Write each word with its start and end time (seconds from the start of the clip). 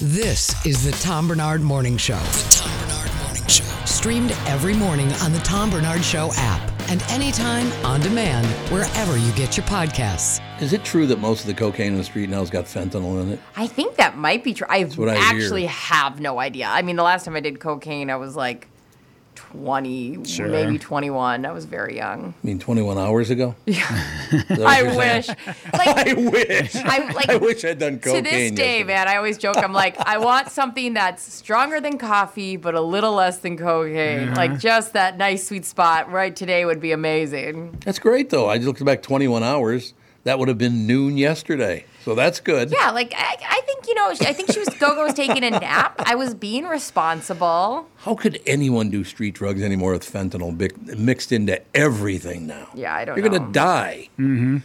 This 0.00 0.64
is 0.64 0.84
the 0.84 0.92
Tom 1.02 1.26
Barnard 1.26 1.60
Morning 1.60 1.96
Show. 1.96 2.14
The 2.18 2.48
Tom 2.52 2.88
Barnard 2.88 3.16
Morning 3.24 3.48
Show. 3.48 3.64
Streamed 3.84 4.30
every 4.46 4.72
morning 4.72 5.10
on 5.14 5.32
the 5.32 5.40
Tom 5.40 5.70
Barnard 5.70 6.04
Show 6.04 6.30
app 6.34 6.70
and 6.88 7.02
anytime 7.10 7.66
on 7.84 8.00
demand 8.00 8.46
wherever 8.70 9.16
you 9.16 9.32
get 9.32 9.56
your 9.56 9.66
podcasts. 9.66 10.40
Is 10.62 10.72
it 10.72 10.84
true 10.84 11.04
that 11.08 11.18
most 11.18 11.40
of 11.40 11.48
the 11.48 11.54
cocaine 11.54 11.94
in 11.94 11.98
the 11.98 12.04
street 12.04 12.30
now 12.30 12.38
has 12.38 12.48
got 12.48 12.66
fentanyl 12.66 13.20
in 13.22 13.32
it? 13.32 13.40
I 13.56 13.66
think 13.66 13.96
that 13.96 14.16
might 14.16 14.44
be 14.44 14.54
true. 14.54 14.68
I 14.70 14.84
what 14.84 15.08
I 15.08 15.16
actually 15.16 15.62
hear. 15.62 15.70
have 15.70 16.20
no 16.20 16.38
idea. 16.38 16.68
I 16.68 16.82
mean, 16.82 16.94
the 16.94 17.02
last 17.02 17.24
time 17.24 17.34
I 17.34 17.40
did 17.40 17.58
cocaine, 17.58 18.08
I 18.08 18.16
was 18.18 18.36
like 18.36 18.68
20, 19.52 20.24
Sure. 20.24 20.46
maybe 20.48 20.78
21. 20.78 21.46
I 21.46 21.52
was 21.52 21.64
very 21.64 21.96
young. 21.96 22.34
I 22.42 22.46
mean, 22.46 22.58
21 22.58 22.98
hours 22.98 23.30
ago? 23.30 23.54
Yeah. 23.66 23.84
I 24.66 24.82
wish. 24.82 25.28
Like, 25.28 25.36
I 25.72 26.12
wish. 26.14 26.76
I, 26.76 27.12
like, 27.12 27.28
I 27.30 27.36
wish 27.36 27.64
I'd 27.64 27.78
done 27.78 27.98
cocaine. 27.98 28.24
to 28.24 28.30
this 28.30 28.50
day, 28.50 28.78
yesterday. 28.78 28.84
man, 28.84 29.08
I 29.08 29.16
always 29.16 29.38
joke. 29.38 29.56
I'm 29.56 29.72
like, 29.72 29.98
I 30.00 30.18
want 30.18 30.50
something 30.50 30.92
that's 30.94 31.22
stronger 31.22 31.80
than 31.80 31.96
coffee, 31.98 32.56
but 32.56 32.74
a 32.74 32.80
little 32.80 33.12
less 33.14 33.38
than 33.38 33.56
cocaine. 33.56 34.28
Uh-huh. 34.28 34.36
Like 34.36 34.58
just 34.58 34.92
that 34.92 35.16
nice 35.16 35.46
sweet 35.48 35.64
spot 35.64 36.10
right 36.12 36.34
today 36.34 36.64
would 36.64 36.80
be 36.80 36.92
amazing. 36.92 37.78
That's 37.84 37.98
great, 37.98 38.28
though. 38.30 38.48
I 38.48 38.56
just 38.58 38.66
looked 38.66 38.84
back 38.84 39.02
21 39.02 39.42
hours. 39.42 39.94
That 40.24 40.38
would 40.38 40.48
have 40.48 40.58
been 40.58 40.86
noon 40.86 41.16
yesterday. 41.16 41.84
So 42.08 42.14
that's 42.14 42.40
good. 42.40 42.70
Yeah, 42.70 42.90
like 42.92 43.12
I, 43.14 43.36
I 43.46 43.60
think 43.66 43.86
you 43.86 43.94
know, 43.94 44.08
I 44.08 44.32
think 44.32 44.50
she 44.50 44.58
was 44.58 44.70
Gogo 44.70 45.04
was 45.04 45.12
taking 45.12 45.44
a 45.44 45.50
nap. 45.50 46.00
I 46.06 46.14
was 46.14 46.32
being 46.32 46.64
responsible. 46.64 47.86
How 47.96 48.14
could 48.14 48.40
anyone 48.46 48.88
do 48.88 49.04
street 49.04 49.34
drugs 49.34 49.60
anymore 49.60 49.92
with 49.92 50.10
fentanyl 50.10 50.56
bi- 50.56 50.94
mixed 50.96 51.32
into 51.32 51.60
everything 51.76 52.46
now? 52.46 52.68
Yeah, 52.74 52.94
I 52.94 53.04
don't 53.04 53.14
know. 53.14 53.22
You're 53.22 53.30
know. 53.30 53.38
going 53.40 53.52
to 53.52 53.58
die. 53.58 54.08
Mm-hmm. 54.18 54.56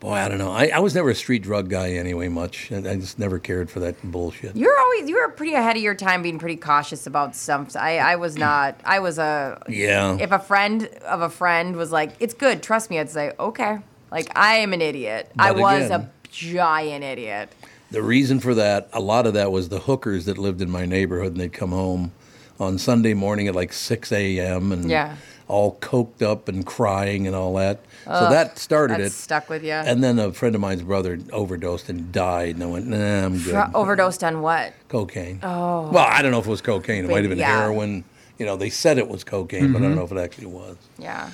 Boy, 0.00 0.14
I 0.14 0.28
don't 0.28 0.38
know. 0.38 0.50
I, 0.50 0.72
I 0.74 0.80
was 0.80 0.96
never 0.96 1.10
a 1.10 1.14
street 1.14 1.44
drug 1.44 1.70
guy 1.70 1.92
anyway, 1.92 2.26
much. 2.26 2.72
I 2.72 2.78
I 2.78 2.96
just 2.96 3.20
never 3.20 3.38
cared 3.38 3.70
for 3.70 3.78
that 3.78 3.94
bullshit. 4.02 4.56
You're 4.56 4.76
always 4.80 5.08
you 5.08 5.14
were 5.14 5.28
pretty 5.28 5.54
ahead 5.54 5.76
of 5.76 5.82
your 5.84 5.94
time, 5.94 6.22
being 6.22 6.40
pretty 6.40 6.56
cautious 6.56 7.06
about 7.06 7.36
stuff. 7.36 7.76
I 7.76 7.98
I 7.98 8.16
was 8.16 8.36
not. 8.48 8.80
I 8.84 8.98
was 8.98 9.16
a. 9.16 9.62
Yeah. 9.68 10.16
If 10.18 10.32
a 10.32 10.40
friend 10.40 10.86
of 11.06 11.20
a 11.20 11.30
friend 11.30 11.76
was 11.76 11.92
like, 11.92 12.16
"It's 12.18 12.34
good, 12.34 12.64
trust 12.64 12.90
me," 12.90 12.98
I'd 12.98 13.10
say, 13.10 13.30
"Okay." 13.38 13.78
Like 14.10 14.36
I 14.36 14.56
am 14.56 14.72
an 14.72 14.80
idiot. 14.82 15.30
I 15.38 15.52
was 15.52 15.86
again- 15.86 16.00
a 16.00 16.10
giant 16.30 17.04
idiot. 17.04 17.52
The 17.90 18.02
reason 18.02 18.38
for 18.40 18.54
that, 18.54 18.88
a 18.92 19.00
lot 19.00 19.26
of 19.26 19.34
that 19.34 19.50
was 19.50 19.68
the 19.68 19.80
hookers 19.80 20.24
that 20.26 20.38
lived 20.38 20.62
in 20.62 20.70
my 20.70 20.86
neighborhood, 20.86 21.32
and 21.32 21.40
they'd 21.40 21.52
come 21.52 21.70
home 21.70 22.12
on 22.60 22.78
Sunday 22.78 23.14
morning 23.14 23.48
at 23.48 23.54
like 23.54 23.72
6 23.72 24.12
a.m. 24.12 24.70
and 24.70 24.88
Yeah. 24.88 25.16
all 25.48 25.76
coked 25.80 26.22
up 26.22 26.48
and 26.48 26.64
crying 26.64 27.26
and 27.26 27.34
all 27.34 27.54
that. 27.54 27.80
so 28.04 28.28
that 28.30 28.58
started 28.58 28.94
That 28.94 29.06
it. 29.06 29.12
stuck 29.12 29.48
with 29.48 29.64
you. 29.64 29.72
And 29.72 30.02
then 30.04 30.18
a 30.18 30.32
friend 30.32 30.54
of 30.54 30.60
mine's 30.60 30.82
brother 30.82 31.18
overdosed 31.32 31.88
and 31.88 32.12
died, 32.12 32.54
and 32.54 32.62
I 32.62 32.66
went, 32.66 32.86
nah, 32.86 33.24
I'm 33.26 33.34
good. 33.38 33.52
Fr- 33.54 33.76
overdosed 33.76 34.22
on 34.24 34.40
what? 34.40 34.72
cocaine. 34.88 35.40
Oh. 35.42 35.90
Well, 35.90 36.06
I 36.08 36.22
don't 36.22 36.30
know 36.30 36.38
if 36.38 36.46
it 36.46 36.50
was 36.50 36.60
cocaine. 36.62 37.04
It 37.04 37.08
But 37.08 37.14
might 37.14 37.24
have 37.24 37.30
been 37.30 37.38
yeah. 37.38 37.58
heroin. 37.60 38.04
You 38.38 38.46
know, 38.46 38.56
they 38.56 38.70
said 38.70 38.98
it 38.98 39.08
was 39.08 39.22
cocaine, 39.24 39.72
but 39.72 39.78
I 39.78 39.82
don't 39.82 39.90
mm-hmm. 39.90 39.98
know 39.98 40.04
if 40.04 40.12
it 40.12 40.18
actually 40.18 40.46
was. 40.46 40.76
Yeah. 40.98 41.28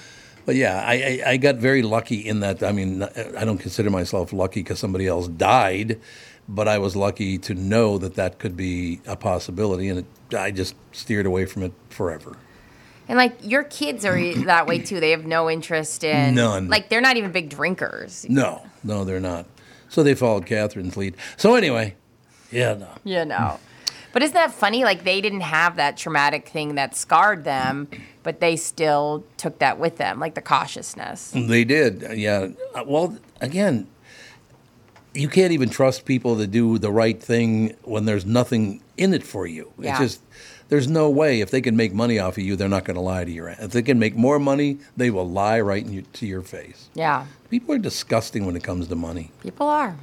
But 0.46 0.54
yeah, 0.54 0.82
I, 0.86 0.94
I, 0.94 1.30
I 1.32 1.36
got 1.36 1.56
very 1.56 1.82
lucky 1.82 2.26
in 2.26 2.40
that. 2.40 2.62
I 2.62 2.72
mean, 2.72 3.02
I 3.02 3.44
don't 3.44 3.58
consider 3.58 3.90
myself 3.90 4.32
lucky 4.32 4.60
because 4.62 4.78
somebody 4.78 5.06
else 5.08 5.26
died, 5.26 6.00
but 6.48 6.68
I 6.68 6.78
was 6.78 6.94
lucky 6.94 7.36
to 7.38 7.54
know 7.54 7.98
that 7.98 8.14
that 8.14 8.38
could 8.38 8.56
be 8.56 9.00
a 9.06 9.16
possibility, 9.16 9.88
and 9.88 9.98
it, 9.98 10.34
I 10.34 10.52
just 10.52 10.76
steered 10.92 11.26
away 11.26 11.46
from 11.46 11.64
it 11.64 11.72
forever. 11.90 12.36
And 13.08 13.18
like 13.18 13.36
your 13.42 13.64
kids 13.64 14.04
are 14.04 14.34
that 14.44 14.66
way 14.66 14.78
too. 14.78 15.00
They 15.00 15.10
have 15.10 15.26
no 15.26 15.50
interest 15.50 16.02
in 16.04 16.34
None. 16.34 16.68
Like 16.68 16.88
they're 16.88 17.00
not 17.00 17.16
even 17.16 17.32
big 17.32 17.50
drinkers. 17.50 18.26
No, 18.28 18.64
no, 18.82 19.04
they're 19.04 19.20
not. 19.20 19.46
So 19.88 20.02
they 20.02 20.14
followed 20.14 20.46
Catherine's 20.46 20.96
lead. 20.96 21.16
So 21.36 21.54
anyway, 21.54 21.94
yeah, 22.50 22.74
no. 22.74 22.88
Yeah, 23.04 23.24
no. 23.24 23.58
But 24.12 24.22
isn't 24.22 24.34
that 24.34 24.52
funny? 24.52 24.82
Like 24.82 25.04
they 25.04 25.20
didn't 25.20 25.42
have 25.42 25.76
that 25.76 25.96
traumatic 25.96 26.48
thing 26.48 26.76
that 26.76 26.96
scarred 26.96 27.44
them, 27.44 27.88
but 28.26 28.40
they 28.40 28.56
still 28.56 29.22
took 29.36 29.60
that 29.60 29.78
with 29.78 29.98
them, 29.98 30.18
like 30.18 30.34
the 30.34 30.42
cautiousness. 30.42 31.30
They 31.30 31.62
did, 31.62 32.04
yeah. 32.18 32.48
Uh, 32.74 32.82
Well, 32.84 33.16
again, 33.40 33.86
you 35.14 35.28
can't 35.28 35.52
even 35.52 35.68
trust 35.70 36.04
people 36.04 36.36
to 36.38 36.46
do 36.48 36.76
the 36.78 36.90
right 36.90 37.22
thing 37.22 37.76
when 37.84 38.04
there's 38.04 38.26
nothing 38.26 38.80
in 38.96 39.14
it 39.14 39.22
for 39.22 39.46
you. 39.46 39.72
Yeah. 39.78 39.90
It's 39.92 40.00
just 40.00 40.20
there's 40.68 40.88
no 40.88 41.08
way 41.08 41.40
if 41.40 41.52
they 41.52 41.60
can 41.60 41.76
make 41.76 41.94
money 41.94 42.18
off 42.18 42.36
of 42.36 42.42
you, 42.42 42.56
they're 42.56 42.68
not 42.68 42.84
going 42.84 42.96
to 42.96 43.00
lie 43.00 43.24
to 43.24 43.30
your. 43.30 43.48
If 43.48 43.70
they 43.70 43.82
can 43.82 44.00
make 44.00 44.16
more 44.16 44.40
money, 44.40 44.78
they 44.96 45.10
will 45.10 45.28
lie 45.30 45.60
right 45.60 45.84
in 45.86 45.92
your, 45.92 46.02
to 46.14 46.26
your 46.26 46.42
face. 46.42 46.88
Yeah. 46.94 47.26
People 47.48 47.76
are 47.76 47.78
disgusting 47.78 48.44
when 48.44 48.56
it 48.56 48.64
comes 48.64 48.88
to 48.88 48.96
money, 48.96 49.30
People 49.40 49.68
are. 49.68 49.96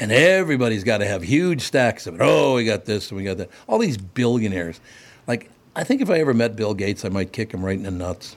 and 0.00 0.10
everybody's 0.10 0.82
got 0.82 0.98
to 0.98 1.06
have 1.06 1.22
huge 1.22 1.62
stacks 1.62 2.08
of 2.08 2.16
it. 2.16 2.20
Oh, 2.20 2.56
we 2.56 2.64
got 2.64 2.84
this 2.86 3.10
and 3.10 3.16
we 3.18 3.22
got 3.24 3.36
that. 3.38 3.50
All 3.68 3.78
these 3.78 3.96
billionaires, 3.96 4.80
like 5.28 5.48
I 5.76 5.84
think 5.84 6.00
if 6.00 6.10
I 6.10 6.18
ever 6.18 6.34
met 6.34 6.56
Bill 6.56 6.74
Gates, 6.74 7.04
I 7.04 7.10
might 7.10 7.32
kick 7.32 7.52
him 7.52 7.64
right 7.64 7.76
in 7.76 7.82
the 7.82 7.90
nuts. 7.90 8.36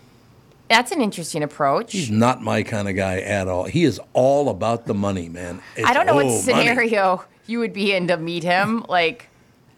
That's 0.69 0.91
an 0.91 1.01
interesting 1.01 1.41
approach. 1.41 1.93
He's 1.93 2.11
not 2.11 2.43
my 2.43 2.61
kind 2.61 2.87
of 2.87 2.95
guy 2.95 3.21
at 3.21 3.47
all. 3.47 3.63
He 3.63 3.85
is 3.85 3.99
all 4.13 4.49
about 4.49 4.85
the 4.85 4.93
money, 4.93 5.27
man. 5.27 5.61
It's, 5.75 5.87
I 5.87 5.93
don't 5.93 6.05
know 6.05 6.13
what 6.15 6.25
oh, 6.25 6.29
money. 6.29 6.41
scenario 6.41 7.23
you 7.47 7.59
would 7.59 7.73
be 7.73 7.93
in 7.93 8.07
to 8.09 8.17
meet 8.17 8.43
him. 8.43 8.85
Like, 8.87 9.29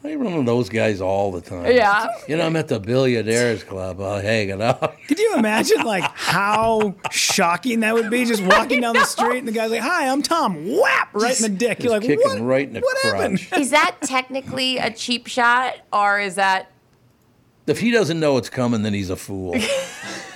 I 0.04 0.16
run 0.16 0.34
into 0.34 0.46
those 0.52 0.68
guys 0.68 1.00
all 1.00 1.32
the 1.32 1.42
time. 1.42 1.72
Yeah. 1.72 2.08
You 2.28 2.36
know, 2.36 2.46
I'm 2.46 2.56
at 2.56 2.68
the 2.68 2.80
Billionaires 2.80 3.64
Club. 3.64 4.02
Uh, 4.02 4.16
I'll 4.16 4.22
hang 4.22 4.50
it 4.50 4.60
out. 4.60 4.98
Could 5.08 5.20
you 5.20 5.36
imagine 5.38 5.84
like 5.84 6.04
how 6.16 6.96
shocking 7.12 7.82
that 7.82 7.94
would 7.94 8.10
be? 8.10 8.26
Just 8.26 8.44
walking 8.44 8.82
down 8.82 8.96
the 8.96 9.06
street 9.06 9.38
and 9.40 9.48
the 9.48 9.52
guy's 9.52 9.70
like, 9.70 9.82
"Hi, 9.82 10.08
I'm 10.08 10.24
Tom." 10.24 10.56
Whap! 10.76 11.14
Right 11.14 11.40
in 11.40 11.44
the 11.44 11.58
dick. 11.58 11.84
You're 11.84 11.94
like, 11.94 12.02
Kicking 12.02 12.28
"What? 12.28 12.42
right 12.42 12.68
in 12.68 12.74
the 12.74 12.80
what 12.80 12.98
happened?" 13.04 13.48
is 13.56 13.70
that 13.70 13.98
technically 14.02 14.78
a 14.78 14.92
cheap 14.92 15.28
shot, 15.28 15.76
or 15.94 16.20
is 16.20 16.36
that? 16.36 16.72
If 17.72 17.80
he 17.80 17.90
doesn't 17.90 18.20
know 18.20 18.36
it's 18.36 18.50
coming, 18.50 18.82
then 18.82 18.94
he's 18.94 19.10
a 19.10 19.16
fool. 19.16 19.56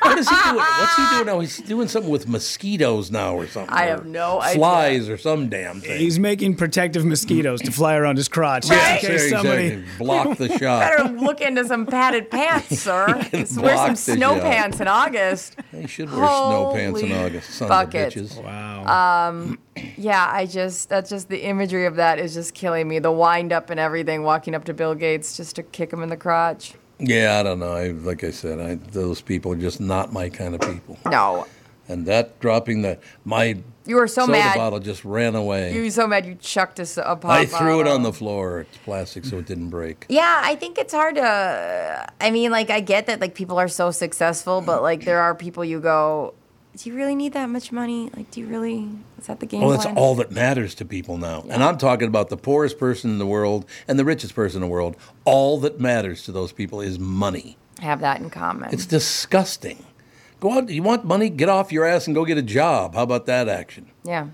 what 0.00 0.18
is 0.18 0.28
he 0.28 0.34
doing? 0.44 0.56
What's 0.56 0.96
he 0.96 1.14
doing 1.14 1.26
now? 1.26 1.40
He's 1.40 1.58
doing 1.58 1.88
something 1.88 2.10
with 2.10 2.28
mosquitoes 2.28 3.10
now 3.10 3.34
or 3.34 3.46
something. 3.46 3.74
I 3.74 3.86
or 3.86 3.90
have 3.90 4.06
no 4.06 4.40
idea. 4.40 4.56
Flies 4.56 5.08
or 5.08 5.16
some 5.16 5.48
damn 5.48 5.80
thing. 5.80 5.98
He's 5.98 6.18
making 6.18 6.56
protective 6.56 7.04
mosquitoes 7.04 7.60
to 7.62 7.72
fly 7.72 7.96
around 7.96 8.16
his 8.16 8.28
crotch. 8.28 8.68
yeah, 8.68 8.94
in 8.94 9.00
case 9.00 9.24
exactly. 9.24 9.70
somebody. 9.70 9.84
Block 9.98 10.38
the 10.38 10.48
shot. 10.58 10.80
Better 10.80 11.08
look 11.14 11.40
into 11.40 11.64
some 11.64 11.86
padded 11.86 12.30
pants, 12.30 12.78
sir. 12.80 13.06
Wear 13.32 13.76
some 13.76 13.96
snow 13.96 14.34
shot. 14.34 14.42
pants 14.42 14.80
in 14.80 14.88
August. 14.88 15.56
They 15.72 15.86
should 15.86 16.10
wear 16.10 16.26
snow 16.26 16.72
pants 16.74 17.02
in 17.02 17.12
August. 17.12 17.50
Sons 17.50 17.68
buckets. 17.68 18.16
of 18.16 18.22
bitches. 18.22 18.44
Wow. 18.44 19.28
Um, 19.28 19.58
yeah, 19.96 20.28
I 20.30 20.46
just 20.46 20.88
that's 20.88 21.10
just 21.10 21.28
the 21.28 21.44
imagery 21.44 21.86
of 21.86 21.96
that 21.96 22.18
is 22.18 22.34
just 22.34 22.54
killing 22.54 22.88
me. 22.88 22.98
The 22.98 23.12
wind 23.12 23.52
up 23.52 23.70
and 23.70 23.78
everything, 23.78 24.22
walking 24.22 24.54
up 24.54 24.64
to 24.64 24.74
Bill 24.74 24.94
Gates 24.94 25.36
just 25.36 25.56
to 25.56 25.62
kick 25.62 25.92
him 25.92 26.02
in 26.02 26.08
the 26.08 26.16
crotch. 26.16 26.74
Yeah, 26.98 27.38
I 27.38 27.42
don't 27.42 27.58
know. 27.58 27.72
I, 27.72 27.88
like 27.88 28.24
I 28.24 28.30
said, 28.30 28.58
I, 28.60 28.74
those 28.90 29.20
people 29.20 29.52
are 29.52 29.56
just 29.56 29.80
not 29.80 30.12
my 30.12 30.28
kind 30.28 30.54
of 30.54 30.60
people. 30.62 30.98
No, 31.04 31.46
And 31.88 32.06
that 32.06 32.40
dropping 32.40 32.82
the 32.82 32.98
my 33.24 33.58
you 33.84 33.96
were 33.96 34.08
so 34.08 34.22
soda 34.22 34.32
mad. 34.32 34.56
bottle 34.56 34.80
just 34.80 35.04
ran 35.04 35.36
away. 35.36 35.72
You 35.72 35.82
were 35.84 35.90
so 35.90 36.06
mad 36.08 36.26
you 36.26 36.34
chucked 36.34 36.80
us 36.80 36.96
a 36.96 37.14
pop. 37.14 37.26
I 37.26 37.46
threw 37.46 37.80
it 37.80 37.86
on 37.86 38.02
the 38.02 38.12
floor. 38.12 38.62
It's 38.62 38.78
plastic, 38.78 39.24
so 39.24 39.38
it 39.38 39.46
didn't 39.46 39.70
break. 39.70 40.06
Yeah, 40.08 40.40
I 40.42 40.56
think 40.56 40.78
it's 40.78 40.92
hard 40.92 41.14
to. 41.16 42.06
I 42.20 42.30
mean, 42.32 42.50
like 42.50 42.70
I 42.70 42.80
get 42.80 43.06
that 43.06 43.20
like 43.20 43.34
people 43.34 43.58
are 43.58 43.68
so 43.68 43.90
successful, 43.92 44.60
but 44.60 44.82
like 44.82 45.04
there 45.04 45.20
are 45.20 45.34
people 45.36 45.64
you 45.64 45.78
go, 45.80 46.34
do 46.76 46.90
you 46.90 46.96
really 46.96 47.14
need 47.14 47.32
that 47.32 47.46
much 47.48 47.72
money? 47.72 48.10
Like, 48.14 48.30
do 48.30 48.40
you 48.40 48.46
really? 48.46 48.88
Is 49.18 49.26
that 49.26 49.40
the 49.40 49.46
game 49.46 49.62
Well, 49.62 49.70
that's 49.70 49.86
all 49.86 50.14
that 50.16 50.30
matters 50.30 50.74
to 50.76 50.84
people 50.84 51.16
now. 51.16 51.44
And 51.48 51.62
I'm 51.64 51.78
talking 51.78 52.06
about 52.08 52.28
the 52.28 52.36
poorest 52.36 52.78
person 52.78 53.10
in 53.10 53.18
the 53.18 53.26
world 53.26 53.64
and 53.88 53.98
the 53.98 54.04
richest 54.04 54.34
person 54.34 54.62
in 54.62 54.68
the 54.68 54.72
world. 54.72 54.96
All 55.24 55.58
that 55.60 55.80
matters 55.80 56.22
to 56.24 56.32
those 56.32 56.52
people 56.52 56.80
is 56.80 56.98
money. 56.98 57.56
have 57.80 58.00
that 58.00 58.20
in 58.20 58.28
common. 58.30 58.72
It's 58.72 58.86
disgusting. 58.86 59.84
Go 60.40 60.52
out. 60.52 60.68
You 60.68 60.82
want 60.82 61.04
money? 61.04 61.30
Get 61.30 61.48
off 61.48 61.72
your 61.72 61.86
ass 61.86 62.06
and 62.06 62.14
go 62.14 62.24
get 62.26 62.36
a 62.36 62.42
job. 62.42 62.94
How 62.94 63.02
about 63.02 63.26
that 63.26 63.48
action? 63.48 63.86
yeah, 64.04 64.28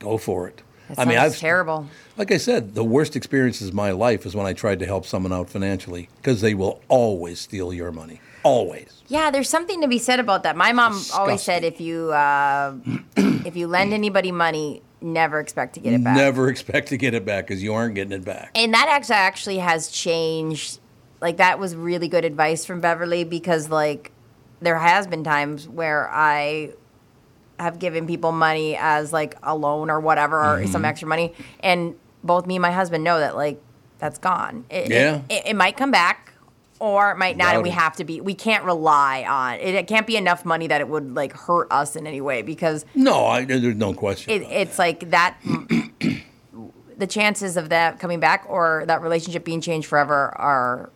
Go 0.00 0.18
for 0.18 0.48
it. 0.48 0.60
that 0.88 0.98
I 0.98 1.04
mean, 1.04 1.18
I've 1.18 1.36
terrible. 1.38 1.86
Like 2.16 2.32
I 2.32 2.36
said, 2.36 2.74
the 2.74 2.84
worst 2.84 3.14
experiences 3.14 3.68
of 3.68 3.74
my 3.74 3.92
life 3.92 4.26
is 4.26 4.34
when 4.34 4.46
I 4.46 4.52
tried 4.52 4.80
to 4.80 4.86
help 4.86 5.06
someone 5.06 5.32
out 5.32 5.48
financially 5.48 6.08
because 6.16 6.40
they 6.40 6.52
will 6.54 6.82
always 6.88 7.38
steal 7.40 7.72
your 7.72 7.92
money. 7.92 8.20
Always. 8.44 9.02
Yeah, 9.08 9.30
there's 9.30 9.48
something 9.48 9.80
to 9.80 9.88
be 9.88 9.98
said 9.98 10.20
about 10.20 10.42
that. 10.44 10.56
My 10.56 10.72
mom 10.72 11.00
always 11.14 11.42
said 11.42 11.64
if 11.64 11.80
you 11.80 12.12
uh, 12.12 12.74
if 13.16 13.56
you 13.56 13.66
lend 13.66 13.92
anybody 13.92 14.30
money, 14.32 14.82
never 15.00 15.40
expect 15.40 15.74
to 15.74 15.80
get 15.80 15.94
it 15.94 16.04
back. 16.04 16.16
Never 16.16 16.48
expect 16.48 16.88
to 16.88 16.96
get 16.96 17.14
it 17.14 17.24
back 17.24 17.46
because 17.46 17.62
you 17.62 17.72
aren't 17.74 17.94
getting 17.94 18.12
it 18.12 18.24
back. 18.24 18.50
And 18.54 18.72
that 18.74 18.86
actually 18.88 19.16
actually 19.16 19.58
has 19.58 19.88
changed. 19.88 20.78
Like 21.20 21.38
that 21.38 21.58
was 21.58 21.74
really 21.74 22.08
good 22.08 22.24
advice 22.24 22.64
from 22.66 22.80
Beverly 22.80 23.24
because 23.24 23.70
like 23.70 24.12
there 24.60 24.78
has 24.78 25.06
been 25.06 25.24
times 25.24 25.66
where 25.68 26.08
I 26.10 26.72
have 27.58 27.78
given 27.78 28.06
people 28.06 28.32
money 28.32 28.76
as 28.78 29.12
like 29.12 29.36
a 29.42 29.56
loan 29.56 29.88
or 29.90 30.00
whatever 30.00 30.38
or 30.40 30.58
Mm-hmm. 30.58 30.72
some 30.72 30.84
extra 30.84 31.08
money, 31.08 31.32
and 31.60 31.94
both 32.22 32.46
me 32.46 32.56
and 32.56 32.62
my 32.62 32.72
husband 32.72 33.04
know 33.04 33.18
that 33.20 33.36
like 33.36 33.60
that's 33.98 34.18
gone. 34.18 34.64
It, 34.68 34.86
it- 34.86 34.90
Yeah. 34.90 35.22
it, 35.30 35.46
it 35.46 35.56
might 35.56 35.76
come 35.78 35.90
back. 35.90 36.32
Or 36.84 37.12
it 37.12 37.16
might 37.16 37.38
not, 37.38 37.54
and 37.54 37.62
we 37.62 37.70
have 37.70 37.96
to 37.96 38.04
be. 38.04 38.20
We 38.20 38.34
can't 38.34 38.62
rely 38.62 39.24
on 39.26 39.54
it. 39.54 39.74
It 39.74 39.86
can't 39.86 40.06
be 40.06 40.18
enough 40.18 40.44
money 40.44 40.66
that 40.66 40.82
it 40.82 40.88
would 40.88 41.14
like 41.14 41.32
hurt 41.32 41.66
us 41.70 41.96
in 41.96 42.06
any 42.06 42.20
way 42.20 42.42
because 42.42 42.84
No, 42.94 43.24
I, 43.24 43.46
there's 43.46 43.74
no 43.74 43.94
question. 43.94 44.30
it, 44.30 44.42
it's 44.50 44.78
like 44.78 45.08
that 45.08 45.38
the 46.98 47.06
chances 47.06 47.56
of 47.56 47.70
that 47.70 47.98
coming 48.00 48.20
back 48.20 48.44
or 48.46 48.84
that 48.86 49.00
relationship 49.00 49.46
being 49.46 49.62
changed 49.62 49.88
forever 49.88 50.36
are 50.36 50.90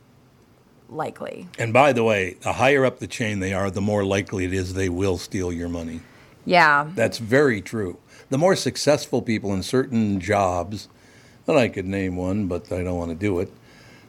likely. 0.90 1.48
And 1.58 1.72
by 1.72 1.94
the 1.94 2.04
way, 2.04 2.36
the 2.42 2.52
higher 2.52 2.84
up 2.84 2.98
the 2.98 3.06
chain 3.06 3.40
they 3.40 3.54
are, 3.54 3.70
the 3.70 3.80
more 3.80 4.04
likely 4.04 4.44
it 4.44 4.52
is 4.52 4.74
they 4.74 4.90
will 4.90 5.16
steal 5.16 5.50
your 5.50 5.70
money. 5.70 6.02
Yeah. 6.44 6.90
That's 6.94 7.16
very 7.16 7.62
true. 7.62 7.96
The 8.28 8.36
more 8.36 8.56
successful 8.56 9.22
people 9.22 9.54
in 9.54 9.62
certain 9.62 10.20
jobs, 10.20 10.88
and 11.46 11.56
I 11.58 11.68
could 11.68 11.86
name 11.86 12.16
one, 12.16 12.46
but 12.46 12.70
I 12.70 12.82
don't 12.82 12.98
want 12.98 13.10
to 13.10 13.14
do 13.16 13.38
it. 13.40 13.50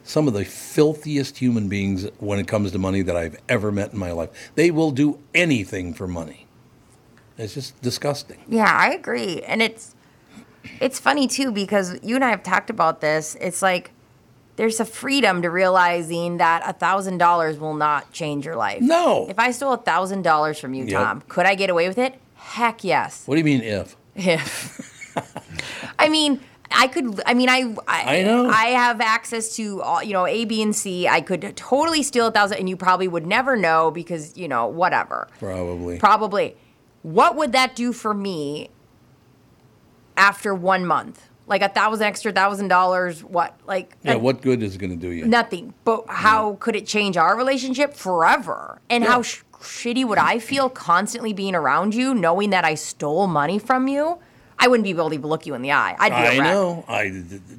Some 0.04 0.28
of 0.28 0.34
the 0.34 0.44
filthiest 0.46 1.38
human 1.38 1.68
beings 1.70 2.08
when 2.20 2.40
it 2.40 2.48
comes 2.48 2.72
to 2.72 2.80
money 2.80 3.02
that 3.04 3.16
I've 3.16 3.38
ever 3.48 3.72
met 3.72 3.94
in 3.94 4.00
my 4.00 4.12
life. 4.12 4.30
They 4.56 4.72
will 4.72 4.92
do 4.92 5.20
anything 5.36 5.94
for 5.94 6.08
money. 6.08 6.48
It's 7.38 7.54
just 7.54 7.80
disgusting. 7.82 8.40
Yeah, 8.48 8.66
I 8.72 8.92
agree. 8.94 9.42
And 9.44 9.62
it's 9.62 9.96
it's 10.82 11.00
funny 11.00 11.28
too 11.28 11.52
because 11.52 11.98
you 12.04 12.16
and 12.16 12.24
I 12.26 12.30
have 12.32 12.44
talked 12.44 12.70
about 12.70 13.02
this. 13.02 13.36
It's 13.40 13.62
like 13.62 13.92
there's 14.56 14.80
a 14.82 14.86
freedom 14.86 15.42
to 15.44 15.50
realizing 15.50 16.38
that 16.38 16.64
a 16.68 16.74
thousand 16.74 17.18
dollars 17.20 17.58
will 17.58 17.76
not 17.76 18.12
change 18.12 18.46
your 18.46 18.56
life. 18.58 18.82
No. 18.82 19.28
If 19.30 19.40
I 19.40 19.52
stole 19.52 19.72
a 19.74 19.78
thousand 19.78 20.24
dollars 20.24 20.60
from 20.60 20.74
you, 20.74 20.84
Yep. 20.86 20.94
Tom, 21.02 21.24
could 21.30 21.46
I 21.46 21.56
get 21.56 21.70
away 21.70 21.88
with 21.88 21.98
it? 21.98 22.20
Heck 22.36 22.84
yes. 22.84 23.24
What 23.26 23.36
do 23.36 23.40
you 23.40 23.46
mean 23.46 23.62
if? 23.62 23.96
If 24.16 25.14
I 26.00 26.10
mean, 26.10 26.42
I 26.72 26.88
could. 26.88 27.22
I 27.26 27.34
mean, 27.34 27.50
I. 27.50 27.76
I, 27.88 28.18
I 28.20 28.24
know. 28.24 28.50
I 28.50 28.66
have 28.68 29.02
access 29.02 29.56
to 29.56 29.82
all, 29.82 30.04
you 30.04 30.14
know 30.14 30.28
A, 30.28 30.46
B, 30.46 30.62
and 30.62 30.76
C. 30.76 31.08
I 31.08 31.22
could 31.22 31.56
totally 31.56 32.04
steal 32.04 32.28
a 32.28 32.32
thousand, 32.32 32.60
and 32.60 32.70
you 32.70 32.78
probably 32.78 33.08
would 33.08 33.26
never 33.26 33.56
know 33.56 33.92
because 33.92 34.38
you 34.38 34.48
know 34.48 34.68
whatever. 34.68 35.28
Probably. 35.40 35.98
Probably. 35.98 36.56
What 37.02 37.36
would 37.36 37.54
that 37.54 37.76
do 37.76 37.94
for 37.94 38.14
me 38.14 38.70
after 40.18 40.54
one 40.54 40.86
month? 40.86 41.28
Like 41.48 41.64
a 41.64 41.70
thousand 41.70 42.06
extra 42.06 42.32
thousand 42.32 42.68
dollars? 42.68 43.24
What? 43.24 43.58
Like 43.66 43.96
yeah, 44.04 44.16
what 44.16 44.42
good 44.42 44.62
is 44.62 44.76
it 44.76 44.78
going 44.78 44.92
to 44.92 44.96
do 44.96 45.12
you? 45.12 45.26
nothing. 45.26 45.74
But 45.84 46.06
how 46.08 46.58
could 46.60 46.76
it 46.76 46.86
change 46.86 47.18
our 47.18 47.36
relationship 47.36 47.96
forever? 47.96 48.80
And 48.90 49.04
how 49.04 49.24
sh- 49.24 49.42
shitty 49.54 50.08
would 50.08 50.20
I 50.20 50.38
feel 50.38 50.70
constantly 50.70 51.34
being 51.34 51.56
around 51.56 51.96
you, 51.96 52.14
knowing 52.14 52.52
that 52.52 52.66
I 52.66 52.76
stole 52.76 53.26
money 53.26 53.58
from 53.58 53.88
you? 53.88 54.20
I 54.62 54.68
wouldn't 54.68 54.84
be 54.84 54.90
able 54.90 55.08
to 55.10 55.16
even 55.16 55.28
look 55.30 55.46
you 55.46 55.54
in 55.54 55.62
the 55.62 55.72
eye. 55.72 55.96
I'd 55.98 56.10
be 56.10 56.16
a 56.16 56.18
I 56.18 56.38
wreck. 56.38 56.54
know. 56.54 56.86
I 56.88 57.12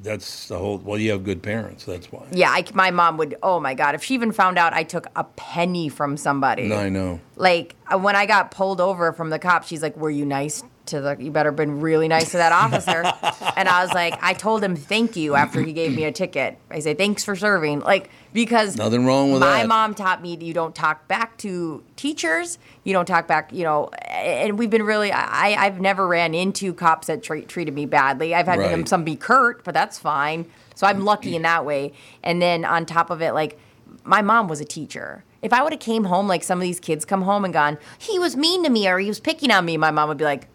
that's 0.03 0.47
the 0.47 0.57
whole. 0.59 0.77
Well, 0.77 0.99
you 0.99 1.11
have 1.11 1.23
good 1.23 1.41
parents. 1.41 1.85
That's 1.85 2.11
why. 2.11 2.25
Yeah, 2.31 2.49
I, 2.51 2.63
my 2.73 2.91
mom 2.91 3.17
would. 3.17 3.35
Oh 3.41 3.59
my 3.59 3.73
god, 3.73 3.95
if 3.95 4.03
she 4.03 4.13
even 4.13 4.31
found 4.31 4.57
out 4.59 4.73
I 4.73 4.83
took 4.83 5.07
a 5.15 5.23
penny 5.23 5.89
from 5.89 6.15
somebody, 6.15 6.71
I 6.73 6.89
know. 6.89 7.19
like 7.35 7.75
uh, 7.91 7.97
when 7.97 8.15
I 8.15 8.25
got 8.27 8.51
pulled 8.51 8.79
over 8.79 9.11
from 9.13 9.31
the 9.31 9.39
cop, 9.39 9.63
she's 9.65 9.81
like, 9.81 9.97
"Were 9.97 10.11
you 10.11 10.25
nice 10.25 10.63
to 10.91 11.01
the? 11.01 11.17
You 11.19 11.31
better 11.31 11.49
have 11.49 11.57
been 11.57 11.81
really 11.81 12.07
nice 12.07 12.31
to 12.31 12.37
that 12.37 12.51
officer." 12.53 13.03
and 13.57 13.67
I 13.67 13.83
was 13.83 13.93
like, 13.93 14.17
I 14.21 14.33
told 14.33 14.63
him 14.63 14.75
thank 14.75 15.15
you 15.15 15.35
after 15.35 15.61
he 15.61 15.73
gave 15.73 15.93
me 15.95 16.05
a 16.05 16.11
ticket. 16.11 16.57
I 16.69 16.79
say 16.79 16.93
thanks 16.93 17.23
for 17.25 17.35
serving, 17.35 17.81
like 17.81 18.09
because 18.33 18.77
Nothing 18.77 19.05
wrong 19.05 19.31
with 19.31 19.41
that. 19.41 19.47
my 19.49 19.61
that. 19.63 19.67
mom 19.67 19.93
taught 19.95 20.21
me 20.21 20.37
you 20.39 20.53
don't 20.53 20.73
talk 20.73 21.07
back 21.07 21.37
to 21.39 21.83
teachers. 21.97 22.57
You 22.85 22.93
don't 22.93 23.05
talk 23.05 23.27
back, 23.27 23.51
you 23.51 23.63
know. 23.63 23.89
And 24.09 24.57
we've 24.57 24.69
been 24.69 24.83
really. 24.83 25.11
I 25.11 25.55
I've 25.65 25.81
never 25.81 26.07
ran 26.07 26.33
into 26.33 26.73
cops 26.73 27.07
that 27.07 27.23
treat, 27.23 27.47
treated 27.49 27.73
me 27.73 27.85
badly. 27.85 28.33
I've 28.35 28.45
had 28.47 28.59
them 28.59 28.79
Right. 28.81 28.87
some 28.87 29.03
be 29.03 29.15
curt, 29.15 29.63
but 29.63 29.73
that's 29.73 29.99
fine. 29.99 30.45
So 30.75 30.87
I'm 30.87 31.03
lucky 31.03 31.35
in 31.35 31.41
that 31.41 31.65
way. 31.65 31.93
And 32.23 32.41
then 32.41 32.63
on 32.65 32.85
top 32.85 33.09
of 33.09 33.21
it, 33.21 33.33
like 33.33 33.59
my 34.03 34.21
mom 34.21 34.47
was 34.47 34.61
a 34.61 34.65
teacher. 34.65 35.23
If 35.41 35.53
I 35.53 35.63
would 35.63 35.73
have 35.73 35.79
came 35.79 36.05
home 36.05 36.27
like 36.27 36.43
some 36.43 36.59
of 36.59 36.61
these 36.63 36.79
kids 36.79 37.03
come 37.03 37.23
home 37.23 37.43
and 37.45 37.53
gone, 37.53 37.77
he 37.97 38.17
was 38.19 38.35
mean 38.37 38.63
to 38.63 38.69
me 38.69 38.87
or 38.87 38.99
he 38.99 39.07
was 39.07 39.19
picking 39.19 39.51
on 39.51 39.65
me, 39.65 39.75
my 39.77 39.91
mom 39.91 40.07
would 40.09 40.17
be 40.17 40.23
like, 40.23 40.47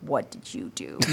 "What 0.00 0.30
did 0.30 0.54
you 0.54 0.70
do? 0.74 0.98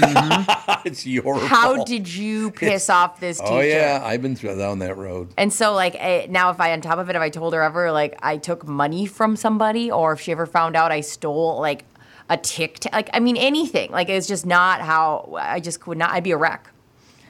it's 0.84 1.06
your 1.06 1.38
How 1.40 1.74
fault. 1.76 1.86
did 1.86 2.12
you 2.12 2.50
piss 2.50 2.88
off 2.90 3.20
this 3.20 3.38
teacher?" 3.38 3.52
Oh 3.52 3.60
yeah, 3.60 4.00
I've 4.02 4.22
been 4.22 4.36
through 4.36 4.56
down 4.58 4.78
that 4.80 4.96
road. 4.96 5.32
And 5.36 5.52
so, 5.52 5.72
like, 5.74 5.94
eh, 5.98 6.26
now 6.30 6.50
if 6.50 6.60
I, 6.60 6.72
on 6.72 6.80
top 6.80 6.98
of 6.98 7.08
it, 7.10 7.16
if 7.16 7.22
I 7.22 7.30
told 7.30 7.52
her 7.54 7.62
ever, 7.62 7.90
like, 7.92 8.18
I 8.22 8.36
took 8.36 8.66
money 8.66 9.06
from 9.06 9.36
somebody, 9.36 9.90
or 9.90 10.12
if 10.12 10.20
she 10.20 10.32
ever 10.32 10.46
found 10.46 10.76
out 10.76 10.92
I 10.92 11.00
stole, 11.00 11.60
like, 11.60 11.84
a 12.28 12.36
tic 12.36 12.78
tac, 12.80 12.92
like, 12.92 13.10
I 13.12 13.20
mean, 13.20 13.36
anything, 13.36 13.90
like, 13.92 14.08
it's 14.08 14.26
just 14.26 14.46
not 14.46 14.80
how 14.80 15.34
I 15.38 15.60
just 15.60 15.80
could 15.80 15.98
not. 15.98 16.10
I'd 16.10 16.24
be 16.24 16.32
a 16.32 16.36
wreck. 16.36 16.68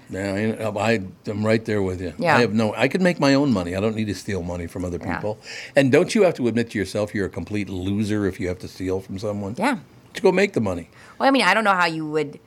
Yeah, 0.09 0.67
I, 0.73 0.79
I 0.93 1.01
am 1.27 1.45
right 1.45 1.65
there 1.65 1.83
with 1.83 2.01
you. 2.01 2.13
Yeah. 2.17 2.37
I 2.37 2.41
have 2.43 2.55
no. 2.55 2.73
I 2.77 2.87
can 2.87 3.03
make 3.03 3.19
my 3.19 3.35
own 3.35 3.53
money. 3.53 3.75
I 3.75 3.81
don't 3.81 3.97
need 3.97 4.07
to 4.07 4.15
steal 4.15 4.41
money 4.45 4.69
from 4.69 4.85
other 4.85 4.99
Yeah. 5.01 5.17
people. 5.17 5.39
And 5.75 5.91
don't 5.91 6.15
you 6.15 6.23
have 6.23 6.35
to 6.35 6.47
admit 6.47 6.71
to 6.71 6.79
yourself 6.79 7.13
you're 7.13 7.27
a 7.27 7.29
complete 7.29 7.69
loser 7.69 8.25
if 8.25 8.39
you 8.39 8.47
have 8.47 8.61
to 8.61 8.69
steal 8.69 9.01
from 9.01 9.19
someone? 9.19 9.57
Yeah. 9.59 9.79
To 10.17 10.23
go 10.23 10.33
make 10.33 10.55
the 10.55 10.61
money. 10.61 10.89
Well, 11.19 11.29
I 11.29 11.31
mean, 11.31 11.43
I 11.43 11.55
don't 11.55 11.65
know 11.65 11.75
how 11.75 11.87
you 11.87 12.07
would. 12.07 12.41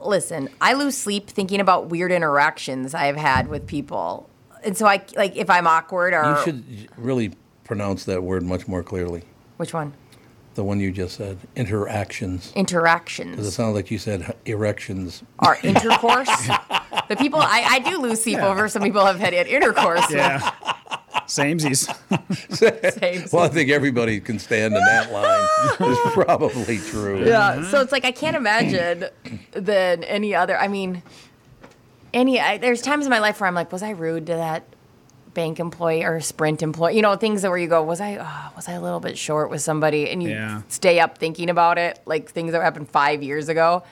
Listen, 0.00 0.48
I 0.60 0.74
lose 0.74 0.96
sleep 0.96 1.28
thinking 1.28 1.60
about 1.60 1.86
weird 1.88 2.12
interactions 2.12 2.94
I've 2.94 3.16
had 3.16 3.48
with 3.48 3.66
people, 3.66 4.28
and 4.62 4.76
so 4.76 4.86
I 4.86 5.02
like 5.16 5.36
if 5.36 5.48
I'm 5.50 5.66
awkward 5.66 6.12
or 6.14 6.22
You 6.36 6.44
should 6.44 6.88
really 6.96 7.32
pronounce 7.64 8.04
that 8.04 8.22
word 8.22 8.42
much 8.44 8.68
more 8.68 8.82
clearly. 8.82 9.22
which 9.56 9.72
one 9.74 9.92
The 10.54 10.62
one 10.64 10.78
you 10.80 10.90
just 10.92 11.16
said. 11.16 11.38
Interactions. 11.56 12.52
Interactions. 12.54 13.30
Because 13.32 13.46
it 13.48 13.50
interactions 13.50 13.54
sounds 13.54 13.74
like 13.74 13.90
you 13.90 13.98
said 13.98 14.34
erections. 14.44 15.22
or 15.44 15.56
intercourse. 15.62 16.28
the 17.08 17.16
people 17.16 17.40
I, 17.40 17.64
I 17.68 17.78
do 17.80 17.98
lose 17.98 18.22
sleep 18.22 18.38
over. 18.38 18.68
Some 18.68 18.82
people 18.82 19.04
have 19.04 19.18
had 19.18 19.34
intercourse. 19.48 20.10
Yeah. 20.12 20.52
Samesies. 21.28 21.86
Same. 22.98 23.24
Well, 23.32 23.44
I 23.44 23.48
think 23.48 23.70
everybody 23.70 24.18
can 24.18 24.38
stand 24.38 24.74
in 24.74 24.80
that 24.80 25.12
line. 25.12 25.46
It's 25.80 26.14
probably 26.14 26.78
true. 26.78 27.24
Yeah. 27.24 27.54
So 27.54 27.60
mm-hmm. 27.60 27.76
it's 27.76 27.92
like 27.92 28.04
I 28.04 28.12
can't 28.12 28.36
imagine 28.36 29.06
than 29.52 30.04
any 30.04 30.34
other. 30.34 30.56
I 30.56 30.68
mean, 30.68 31.02
any. 32.14 32.40
I, 32.40 32.58
there's 32.58 32.80
times 32.80 33.06
in 33.06 33.10
my 33.10 33.18
life 33.18 33.40
where 33.40 33.48
I'm 33.48 33.54
like, 33.54 33.70
was 33.72 33.82
I 33.82 33.90
rude 33.90 34.26
to 34.26 34.34
that 34.34 34.64
bank 35.34 35.60
employee 35.60 36.04
or 36.04 36.20
Sprint 36.20 36.62
employee? 36.62 36.96
You 36.96 37.02
know, 37.02 37.16
things 37.16 37.42
that 37.42 37.50
where 37.50 37.58
you 37.58 37.68
go, 37.68 37.82
was 37.82 38.00
I 38.00 38.16
oh, 38.16 38.56
was 38.56 38.68
I 38.68 38.72
a 38.72 38.80
little 38.80 39.00
bit 39.00 39.18
short 39.18 39.50
with 39.50 39.60
somebody, 39.60 40.08
and 40.10 40.22
you 40.22 40.30
Yeah. 40.30 40.62
stay 40.68 41.00
up 41.00 41.18
thinking 41.18 41.50
about 41.50 41.76
it, 41.76 42.00
like 42.06 42.30
things 42.30 42.52
that 42.52 42.62
happened 42.62 42.88
five 42.88 43.22
years 43.22 43.48
ago. 43.48 43.82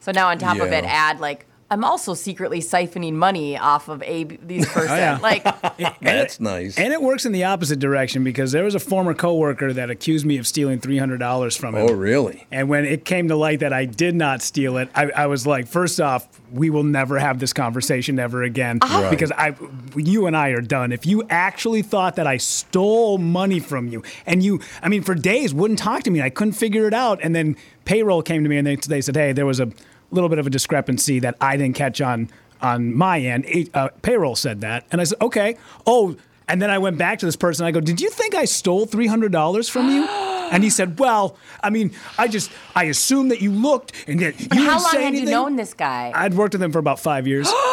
So 0.00 0.12
now 0.12 0.28
on 0.28 0.38
top 0.38 0.58
of 0.58 0.72
it, 0.72 0.84
add 0.84 1.20
like. 1.20 1.46
I'm 1.72 1.84
also 1.84 2.12
secretly 2.12 2.60
siphoning 2.60 3.14
money 3.14 3.56
off 3.56 3.88
of 3.88 4.02
a 4.02 4.24
these 4.24 4.68
person. 4.72 4.90
Oh, 4.90 4.96
yeah. 4.96 5.18
Like, 5.22 5.42
That's 6.02 6.38
nice. 6.38 6.76
And 6.76 6.92
it 6.92 7.00
works 7.00 7.24
in 7.24 7.32
the 7.32 7.44
opposite 7.44 7.78
direction 7.78 8.22
because 8.24 8.52
there 8.52 8.62
was 8.62 8.74
a 8.74 8.78
former 8.78 9.14
coworker 9.14 9.72
that 9.72 9.88
accused 9.88 10.26
me 10.26 10.36
of 10.36 10.46
stealing 10.46 10.80
$300 10.80 11.56
from 11.58 11.74
him. 11.74 11.86
oh, 11.88 11.94
really? 11.94 12.46
And 12.52 12.68
when 12.68 12.84
it 12.84 13.06
came 13.06 13.28
to 13.28 13.36
light 13.36 13.60
that 13.60 13.72
I 13.72 13.86
did 13.86 14.14
not 14.14 14.42
steal 14.42 14.76
it, 14.76 14.90
I, 14.94 15.10
I 15.16 15.26
was 15.28 15.46
like, 15.46 15.66
first 15.66 15.98
off, 15.98 16.28
we 16.52 16.68
will 16.68 16.84
never 16.84 17.18
have 17.18 17.38
this 17.38 17.54
conversation 17.54 18.18
ever 18.18 18.42
again 18.42 18.78
uh-huh. 18.82 19.04
Right. 19.04 19.10
because 19.10 19.32
I, 19.32 19.54
you 19.96 20.26
and 20.26 20.36
I 20.36 20.50
are 20.50 20.60
done. 20.60 20.92
If 20.92 21.06
you 21.06 21.24
actually 21.30 21.80
thought 21.80 22.16
that 22.16 22.26
I 22.26 22.36
stole 22.36 23.16
money 23.16 23.60
from 23.60 23.88
you, 23.88 24.02
and 24.26 24.42
you, 24.42 24.60
I 24.82 24.90
mean, 24.90 25.02
for 25.02 25.14
days 25.14 25.54
wouldn't 25.54 25.78
talk 25.78 26.02
to 26.02 26.10
me, 26.10 26.20
I 26.20 26.28
couldn't 26.28 26.52
figure 26.52 26.86
it 26.86 26.92
out, 26.92 27.20
and 27.22 27.34
then 27.34 27.56
payroll 27.86 28.20
came 28.20 28.42
to 28.42 28.48
me 28.50 28.58
and 28.58 28.66
they, 28.66 28.76
they 28.76 29.00
said, 29.00 29.16
hey, 29.16 29.32
there 29.32 29.46
was 29.46 29.58
a 29.58 29.72
little 30.12 30.28
bit 30.28 30.38
of 30.38 30.46
a 30.46 30.50
discrepancy 30.50 31.18
that 31.20 31.36
I 31.40 31.56
didn't 31.56 31.76
catch 31.76 32.00
on 32.00 32.28
on 32.60 32.94
my 32.94 33.18
end. 33.20 33.44
It- 33.48 33.70
Uh, 33.74 33.88
payroll 34.02 34.36
said 34.36 34.60
that, 34.60 34.84
and 34.92 35.00
I 35.00 35.04
said, 35.04 35.18
okay, 35.20 35.56
oh. 35.86 36.16
And 36.48 36.60
then 36.60 36.70
I 36.70 36.78
went 36.78 36.98
back 36.98 37.18
to 37.20 37.26
this 37.26 37.36
person. 37.36 37.64
I 37.64 37.70
go, 37.70 37.80
"Did 37.80 38.00
you 38.00 38.10
think 38.10 38.34
I 38.34 38.44
stole 38.46 38.84
three 38.84 39.06
hundred 39.06 39.32
dollars 39.32 39.68
from 39.68 39.88
you?" 39.88 40.06
And 40.52 40.62
he 40.62 40.68
said, 40.70 40.98
"Well, 40.98 41.36
I 41.62 41.70
mean, 41.70 41.92
I 42.18 42.28
just 42.28 42.50
I 42.74 42.84
assumed 42.84 43.30
that 43.30 43.40
you 43.40 43.50
looked 43.52 43.92
and 44.06 44.20
that 44.20 44.38
you 44.38 44.48
didn't 44.48 44.64
how 44.66 44.78
long 44.80 44.90
say 44.90 45.02
had 45.04 45.14
you 45.14 45.20
anything." 45.20 45.30
known 45.30 45.56
this 45.56 45.72
guy? 45.72 46.10
I'd 46.14 46.34
worked 46.34 46.52
with 46.54 46.62
him 46.62 46.72
for 46.72 46.78
about 46.80 46.98
five 47.00 47.26
years. 47.26 47.48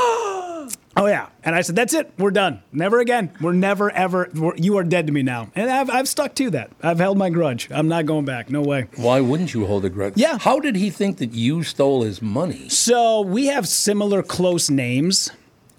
oh 0.97 1.05
yeah, 1.07 1.29
and 1.43 1.55
I 1.55 1.61
said, 1.61 1.75
"That's 1.75 1.93
it. 1.93 2.11
We're 2.17 2.31
done. 2.31 2.61
Never 2.71 2.99
again. 2.99 3.31
We're 3.41 3.53
never 3.53 3.91
ever. 3.91 4.29
We're, 4.33 4.55
you 4.55 4.77
are 4.77 4.83
dead 4.83 5.07
to 5.07 5.13
me 5.13 5.23
now." 5.23 5.49
And 5.55 5.69
I've 5.69 5.89
I've 5.89 6.07
stuck 6.07 6.35
to 6.35 6.49
that. 6.51 6.71
I've 6.81 6.99
held 6.99 7.17
my 7.17 7.29
grudge. 7.29 7.69
I'm 7.71 7.87
not 7.87 8.05
going 8.05 8.25
back. 8.25 8.49
No 8.49 8.61
way. 8.61 8.87
Why 8.95 9.19
wouldn't 9.21 9.53
you 9.53 9.65
hold 9.65 9.85
a 9.85 9.89
grudge? 9.89 10.13
Yeah. 10.15 10.37
How 10.39 10.59
did 10.59 10.75
he 10.75 10.89
think 10.89 11.17
that 11.17 11.33
you 11.33 11.63
stole 11.63 12.03
his 12.03 12.21
money? 12.21 12.69
So 12.69 13.21
we 13.21 13.47
have 13.47 13.67
similar 13.67 14.23
close 14.23 14.69
names. 14.69 15.31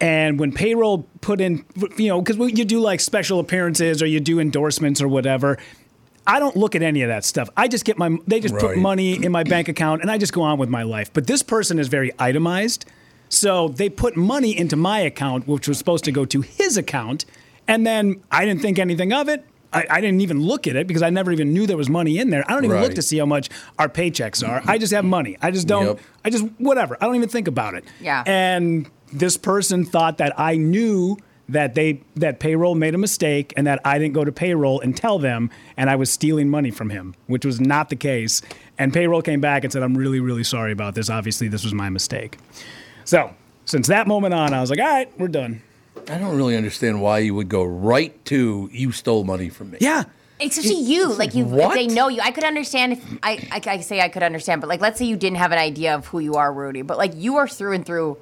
And 0.02 0.40
when 0.40 0.52
payroll 0.52 1.06
put 1.20 1.42
in, 1.42 1.62
you 1.98 2.08
know, 2.08 2.22
because 2.22 2.38
you 2.38 2.64
do 2.64 2.80
like 2.80 3.00
special 3.00 3.38
appearances 3.38 4.02
or 4.02 4.06
you 4.06 4.18
do 4.18 4.40
endorsements 4.40 5.02
or 5.02 5.08
whatever, 5.08 5.58
I 6.26 6.38
don't 6.38 6.56
look 6.56 6.74
at 6.74 6.82
any 6.82 7.02
of 7.02 7.08
that 7.08 7.22
stuff. 7.24 7.50
I 7.54 7.68
just 7.68 7.84
get 7.84 7.98
my, 7.98 8.16
they 8.26 8.40
just 8.40 8.56
put 8.56 8.78
money 8.78 9.22
in 9.22 9.30
my 9.30 9.42
bank 9.42 9.68
account 9.68 10.00
and 10.00 10.10
I 10.10 10.16
just 10.16 10.32
go 10.32 10.40
on 10.40 10.58
with 10.58 10.70
my 10.70 10.84
life. 10.84 11.12
But 11.12 11.26
this 11.26 11.42
person 11.42 11.78
is 11.78 11.88
very 11.88 12.12
itemized. 12.18 12.86
So 13.30 13.68
they 13.68 13.88
put 13.88 14.16
money 14.16 14.56
into 14.56 14.76
my 14.76 15.00
account, 15.00 15.48
which 15.48 15.66
was 15.66 15.78
supposed 15.78 16.04
to 16.04 16.12
go 16.12 16.26
to 16.26 16.42
his 16.42 16.76
account. 16.76 17.24
And 17.66 17.86
then 17.86 18.22
I 18.30 18.44
didn't 18.44 18.60
think 18.60 18.78
anything 18.78 19.12
of 19.12 19.28
it. 19.28 19.46
I, 19.72 19.86
I 19.88 20.00
didn't 20.00 20.20
even 20.20 20.42
look 20.42 20.66
at 20.66 20.74
it 20.74 20.88
because 20.88 21.02
I 21.02 21.10
never 21.10 21.30
even 21.30 21.52
knew 21.52 21.66
there 21.66 21.76
was 21.76 21.88
money 21.88 22.18
in 22.18 22.30
there. 22.30 22.44
I 22.48 22.54
don't 22.54 22.64
even 22.64 22.80
look 22.80 22.94
to 22.94 23.02
see 23.02 23.18
how 23.18 23.26
much 23.26 23.48
our 23.78 23.88
paychecks 23.88 24.46
are. 24.46 24.62
I 24.66 24.78
just 24.78 24.92
have 24.92 25.04
money. 25.04 25.38
I 25.40 25.52
just 25.52 25.68
don't. 25.68 25.86
Yep. 25.86 26.00
I 26.24 26.30
just 26.30 26.44
whatever. 26.58 26.96
I 27.00 27.06
don't 27.06 27.14
even 27.14 27.28
think 27.28 27.46
about 27.46 27.74
it. 27.74 27.84
Yeah. 28.00 28.24
And 28.26 28.90
this 29.12 29.36
person 29.36 29.84
thought 29.84 30.18
that 30.18 30.38
I 30.38 30.56
knew 30.56 31.16
that 31.48 31.74
they 31.74 32.00
that 32.16 32.40
payroll 32.40 32.74
made 32.74 32.94
a 32.94 32.98
mistake 32.98 33.52
and 33.56 33.66
that 33.66 33.80
I 33.84 33.98
didn't 33.98 34.14
go 34.14 34.24
to 34.24 34.32
payroll 34.32 34.80
and 34.80 34.96
tell 34.96 35.18
them 35.20 35.50
and 35.76 35.88
I 35.88 35.96
was 35.96 36.10
stealing 36.10 36.48
money 36.48 36.70
from 36.70 36.90
him, 36.90 37.14
which 37.26 37.44
was 37.44 37.60
not 37.60 37.90
the 37.90 37.96
case. 37.96 38.42
And 38.78 38.92
payroll 38.92 39.22
came 39.22 39.40
back 39.40 39.62
and 39.62 39.72
said, 39.72 39.84
"I'm 39.84 39.96
really 39.96 40.18
really 40.18 40.44
sorry 40.44 40.72
about 40.72 40.96
this. 40.96 41.08
Obviously, 41.08 41.46
this 41.46 41.62
was 41.62 41.74
my 41.74 41.90
mistake." 41.90 42.38
So, 43.10 43.34
since 43.64 43.88
that 43.88 44.06
moment 44.06 44.34
on, 44.34 44.54
I 44.54 44.60
was 44.60 44.70
like, 44.70 44.78
all 44.78 44.86
right, 44.86 45.10
we're 45.18 45.26
done. 45.26 45.62
I 46.08 46.16
don't 46.16 46.36
really 46.36 46.56
understand 46.56 47.02
why 47.02 47.18
you 47.18 47.34
would 47.34 47.48
go 47.48 47.64
right 47.64 48.24
to 48.26 48.70
you 48.72 48.92
stole 48.92 49.24
money 49.24 49.48
from 49.48 49.72
me. 49.72 49.78
Yeah. 49.80 50.04
Especially 50.40 50.80
you, 50.80 51.12
like 51.14 51.34
you, 51.34 51.44
what? 51.44 51.74
they 51.74 51.88
know 51.88 52.06
you. 52.06 52.20
I 52.22 52.30
could 52.30 52.44
understand 52.44 52.92
if 52.92 53.04
I, 53.20 53.48
I, 53.50 53.60
I 53.66 53.80
say 53.80 54.00
I 54.00 54.08
could 54.08 54.22
understand, 54.22 54.60
but 54.60 54.68
like, 54.68 54.80
let's 54.80 54.96
say 54.96 55.06
you 55.06 55.16
didn't 55.16 55.38
have 55.38 55.50
an 55.50 55.58
idea 55.58 55.96
of 55.96 56.06
who 56.06 56.20
you 56.20 56.34
are, 56.34 56.52
Rudy, 56.52 56.82
but 56.82 56.98
like 56.98 57.12
you 57.16 57.38
are 57.38 57.48
through 57.48 57.72
and 57.72 57.84
through. 57.84 58.16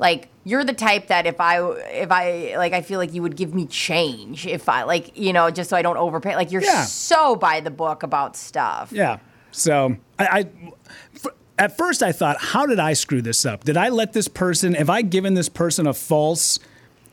Like 0.00 0.26
you're 0.42 0.64
the 0.64 0.72
type 0.72 1.06
that 1.06 1.26
if 1.26 1.40
I, 1.40 1.62
if 1.92 2.10
I, 2.10 2.56
like, 2.56 2.72
I 2.72 2.82
feel 2.82 2.98
like 2.98 3.14
you 3.14 3.22
would 3.22 3.36
give 3.36 3.54
me 3.54 3.66
change 3.66 4.44
if 4.44 4.68
I, 4.68 4.82
like, 4.82 5.16
you 5.16 5.32
know, 5.32 5.52
just 5.52 5.70
so 5.70 5.76
I 5.76 5.82
don't 5.82 5.96
overpay. 5.98 6.34
Like 6.34 6.50
you're 6.50 6.62
Yeah. 6.64 6.82
so 6.82 7.36
by 7.36 7.60
the 7.60 7.70
book 7.70 8.02
about 8.02 8.36
stuff. 8.36 8.90
Yeah. 8.90 9.18
So 9.52 9.96
I, 10.18 10.26
I 10.26 10.40
f- 10.40 10.72
at 11.62 11.76
first 11.76 12.02
I 12.02 12.10
thought, 12.10 12.38
how 12.40 12.66
did 12.66 12.80
I 12.80 12.92
screw 12.94 13.22
this 13.22 13.46
up? 13.46 13.62
Did 13.62 13.76
I 13.76 13.88
let 13.88 14.12
this 14.12 14.26
person? 14.26 14.74
Have 14.74 14.90
I 14.90 15.02
given 15.02 15.34
this 15.34 15.48
person 15.48 15.86
a 15.86 15.94
false 15.94 16.58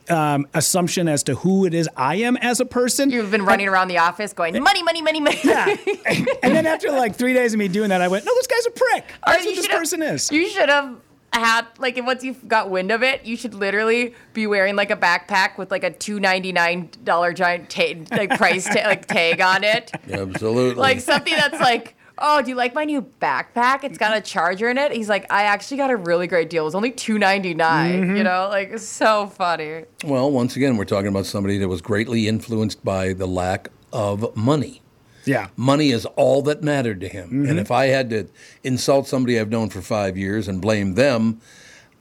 um, 0.08 0.48
assumption 0.54 1.06
as 1.06 1.22
to 1.24 1.36
who 1.36 1.66
it 1.66 1.72
is 1.72 1.88
I 1.96 2.16
am 2.16 2.36
as 2.38 2.58
a 2.58 2.64
person? 2.64 3.10
You've 3.10 3.30
been 3.30 3.44
running 3.44 3.68
around 3.68 3.88
the 3.88 3.98
office 3.98 4.32
going 4.32 4.60
money, 4.60 4.82
money, 4.82 5.02
money, 5.02 5.20
money. 5.20 5.38
yeah. 5.44 5.66
and 6.42 6.54
then 6.54 6.66
after 6.66 6.90
like 6.90 7.14
three 7.14 7.32
days 7.32 7.52
of 7.52 7.60
me 7.60 7.68
doing 7.68 7.90
that, 7.90 8.00
I 8.00 8.08
went, 8.08 8.24
no, 8.24 8.34
this 8.34 8.48
guy's 8.48 8.66
a 8.66 8.70
prick. 8.70 9.04
Or 9.26 9.32
That's 9.32 9.46
what 9.46 9.54
this 9.54 9.68
person 9.68 10.02
is. 10.02 10.32
You 10.32 10.48
should 10.48 10.68
have 10.68 10.96
had 11.32 11.66
like 11.78 11.96
once 12.04 12.24
you've 12.24 12.48
got 12.48 12.70
wind 12.70 12.90
of 12.90 13.04
it, 13.04 13.24
you 13.24 13.36
should 13.36 13.54
literally 13.54 14.14
be 14.32 14.48
wearing 14.48 14.74
like 14.74 14.90
a 14.90 14.96
backpack 14.96 15.58
with 15.58 15.70
like 15.70 15.84
a 15.84 15.92
two 15.92 16.18
ninety 16.18 16.50
nine 16.50 16.90
dollar 17.04 17.32
giant 17.32 17.70
ta- 17.70 17.94
like 18.10 18.30
price 18.30 18.64
ta- 18.64 18.86
like 18.86 19.06
tag 19.06 19.40
on 19.40 19.62
it, 19.62 19.92
Absolutely. 20.10 20.74
like 20.74 21.00
something 21.00 21.34
that's 21.34 21.60
like. 21.60 21.94
Oh, 22.20 22.42
do 22.42 22.50
you 22.50 22.54
like 22.54 22.74
my 22.74 22.84
new 22.84 23.02
backpack? 23.20 23.82
It's 23.84 23.98
got 23.98 24.16
a 24.16 24.20
charger 24.20 24.68
in 24.70 24.78
it. 24.78 24.92
He's 24.92 25.08
like, 25.08 25.30
I 25.32 25.44
actually 25.44 25.78
got 25.78 25.90
a 25.90 25.96
really 25.96 26.26
great 26.26 26.50
deal. 26.50 26.62
It 26.62 26.66
was 26.66 26.74
only 26.74 26.90
two 26.90 27.18
ninety 27.18 27.54
Mm-hmm. 27.54 28.16
You 28.16 28.22
know, 28.24 28.48
like 28.50 28.70
it's 28.70 28.84
so 28.86 29.26
funny. 29.26 29.84
well, 30.04 30.30
once 30.30 30.56
again, 30.56 30.76
we're 30.76 30.84
talking 30.84 31.08
about 31.08 31.26
somebody 31.26 31.58
that 31.58 31.68
was 31.68 31.80
greatly 31.80 32.28
influenced 32.28 32.84
by 32.84 33.12
the 33.12 33.26
lack 33.26 33.68
of 33.92 34.36
money. 34.36 34.82
yeah. 35.24 35.48
Money 35.56 35.90
is 35.90 36.06
all 36.16 36.42
that 36.42 36.62
mattered 36.62 37.00
to 37.00 37.08
him. 37.08 37.26
Mm-hmm. 37.28 37.48
And 37.50 37.58
if 37.58 37.70
I 37.70 37.86
had 37.86 38.10
to 38.10 38.28
insult 38.62 39.08
somebody 39.08 39.38
I've 39.38 39.50
known 39.50 39.68
for 39.70 39.80
five 39.82 40.16
years 40.16 40.46
and 40.48 40.60
blame 40.60 40.94
them, 40.94 41.40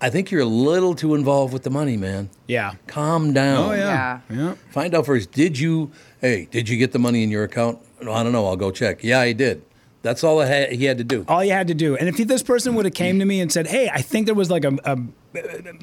I 0.02 0.10
think 0.10 0.32
you're 0.32 0.42
a 0.42 0.46
little 0.46 0.96
too 0.96 1.16
involved 1.16 1.52
with 1.52 1.64
the 1.64 1.70
money, 1.70 1.98
man. 1.98 2.30
Yeah. 2.48 2.76
Calm 2.88 3.34
down. 3.34 3.70
Oh, 3.70 3.74
yeah. 3.74 4.20
Yeah. 4.30 4.36
Yeah. 4.38 4.56
Find 4.72 4.94
out 4.96 5.06
first. 5.06 5.32
Did 5.32 5.60
you? 5.60 5.92
Hey, 6.22 6.48
did 6.52 6.70
you 6.70 6.78
get 6.78 6.92
the 6.94 7.00
money 7.00 7.24
in 7.24 7.30
your 7.30 7.44
account? 7.44 7.80
No, 8.02 8.14
I 8.14 8.24
don't 8.24 8.32
know. 8.32 8.46
I'll 8.46 8.56
go 8.56 8.72
check. 8.72 9.04
Yeah, 9.04 9.20
I 9.20 9.34
did. 9.34 9.62
That's 10.02 10.24
all 10.24 10.40
had, 10.40 10.72
he 10.72 10.86
had 10.86 10.98
to 11.00 11.04
do. 11.04 11.26
All 11.28 11.44
you 11.44 11.52
had 11.52 11.68
to 11.68 11.74
do, 11.74 11.98
and 11.98 12.08
if 12.08 12.16
this 12.16 12.42
person 12.42 12.76
would 12.76 12.86
have 12.86 12.94
came 12.94 13.20
to 13.20 13.26
me 13.26 13.42
and 13.42 13.52
said, 13.52 13.68
"Hey, 13.68 13.90
I 13.94 14.02
think 14.02 14.28
there 14.28 14.36
was 14.36 14.50
like 14.50 14.64
a, 14.64 14.78
a 14.86 14.98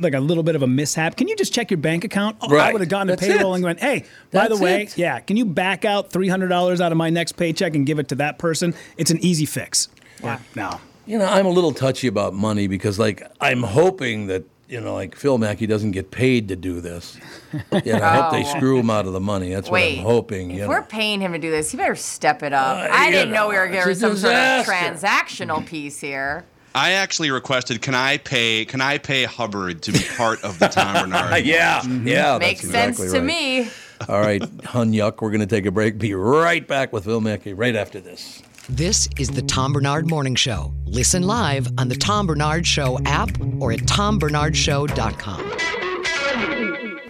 like 0.00 0.14
a 0.14 0.20
little 0.20 0.42
bit 0.42 0.56
of 0.56 0.62
a 0.62 0.66
mishap. 0.66 1.16
Can 1.16 1.28
you 1.28 1.36
just 1.36 1.52
check 1.52 1.70
your 1.70 1.76
bank 1.78 2.02
account?" 2.02 2.36
Oh, 2.40 2.56
I 2.56 2.72
would 2.72 2.80
have 2.80 2.88
gone 2.88 3.08
to 3.08 3.16
That's 3.16 3.26
payroll 3.26 3.52
it. 3.52 3.56
and 3.56 3.64
went, 3.64 3.80
"Hey, 3.80 4.04
by 4.30 4.48
the 4.48 4.56
way, 4.56 4.84
it. 4.84 4.96
yeah, 4.96 5.20
can 5.20 5.36
you 5.36 5.44
back 5.44 5.84
out 5.84 6.10
three 6.10 6.28
hundred 6.28 6.48
dollars 6.48 6.80
out 6.80 6.92
of 6.92 6.98
my 6.98 7.10
next 7.10 7.32
paycheck 7.32 7.74
and 7.74 7.84
give 7.84 7.98
it 7.98 8.08
to 8.08 8.14
that 8.14 8.38
person? 8.38 8.74
It's 8.96 9.10
an 9.10 9.18
easy 9.22 9.44
fix." 9.44 9.88
Yeah. 10.22 10.38
No. 10.54 10.80
You 11.04 11.18
know, 11.18 11.26
I'm 11.26 11.46
a 11.46 11.50
little 11.50 11.72
touchy 11.72 12.08
about 12.08 12.32
money 12.34 12.66
because, 12.66 12.98
like, 12.98 13.22
I'm 13.40 13.62
hoping 13.62 14.26
that 14.28 14.44
you 14.68 14.80
know, 14.80 14.94
like 14.94 15.14
Phil 15.14 15.38
Mackey 15.38 15.66
doesn't 15.66 15.92
get 15.92 16.10
paid 16.10 16.48
to 16.48 16.56
do 16.56 16.80
this. 16.80 17.16
Yeah, 17.84 18.08
I 18.08 18.16
hope 18.20 18.32
they 18.32 18.44
Oh. 18.46 18.56
screw 18.56 18.78
him 18.78 18.90
out 18.90 19.06
of 19.06 19.12
the 19.12 19.20
money. 19.20 19.50
That's 19.54 19.70
Wait, 19.70 19.96
what 19.96 20.00
I'm 20.00 20.04
hoping. 20.06 20.50
If 20.50 20.58
you 20.58 20.68
we're 20.68 20.82
paying 20.82 21.20
him 21.20 21.32
to 21.32 21.38
do 21.38 21.50
this, 21.50 21.70
he 21.70 21.76
better 21.76 21.94
step 21.94 22.42
it 22.42 22.52
up. 22.52 22.76
Uh, 22.78 22.88
I 22.92 23.10
didn't 23.10 23.32
know 23.32 23.48
we 23.48 23.56
were 23.56 23.66
know, 23.66 23.72
getting 23.72 23.90
it's 23.92 24.02
a 24.02 24.08
some 24.08 24.16
sort 24.16 24.34
of 24.34 24.66
transactional 24.66 25.64
piece 25.66 26.00
here. 26.00 26.44
I 26.74 26.92
actually 26.92 27.30
requested, 27.30 27.80
can 27.80 27.94
I 27.94 28.18
pay? 28.18 28.66
Can 28.66 28.82
I 28.82 28.98
pay 28.98 29.24
Hubbard 29.24 29.82
to 29.82 29.92
be 29.92 30.00
part 30.16 30.44
of 30.44 30.58
the 30.58 30.68
Tom 30.68 31.10
Barnard? 31.10 31.42
yeah, 31.46 31.82
yeah, 31.86 32.36
Makes 32.38 32.60
that's 32.62 32.70
sense 32.72 32.98
exactly 33.00 33.18
to 33.18 33.24
me. 33.24 33.70
All 34.10 34.20
right, 34.20 34.42
Hun 34.64 34.92
Yuck, 34.92 35.22
we're 35.22 35.30
going 35.30 35.40
to 35.40 35.46
take 35.46 35.64
a 35.64 35.70
break. 35.70 35.96
Be 35.98 36.12
right 36.12 36.66
back 36.68 36.92
with 36.92 37.04
Phil 37.06 37.22
Mackey 37.22 37.54
right 37.54 37.74
after 37.74 37.98
this. 37.98 38.42
This 38.68 39.08
is 39.16 39.30
the 39.30 39.42
Tom 39.42 39.72
Barnard 39.72 40.10
Morning 40.10 40.34
Show. 40.34 40.74
Listen 40.86 41.22
live 41.22 41.68
on 41.78 41.88
the 41.88 41.94
Tom 41.94 42.26
Barnard 42.26 42.66
Show 42.66 42.98
app 43.04 43.30
or 43.60 43.70
at 43.70 43.78
tombarnardshow.com. 43.78 45.52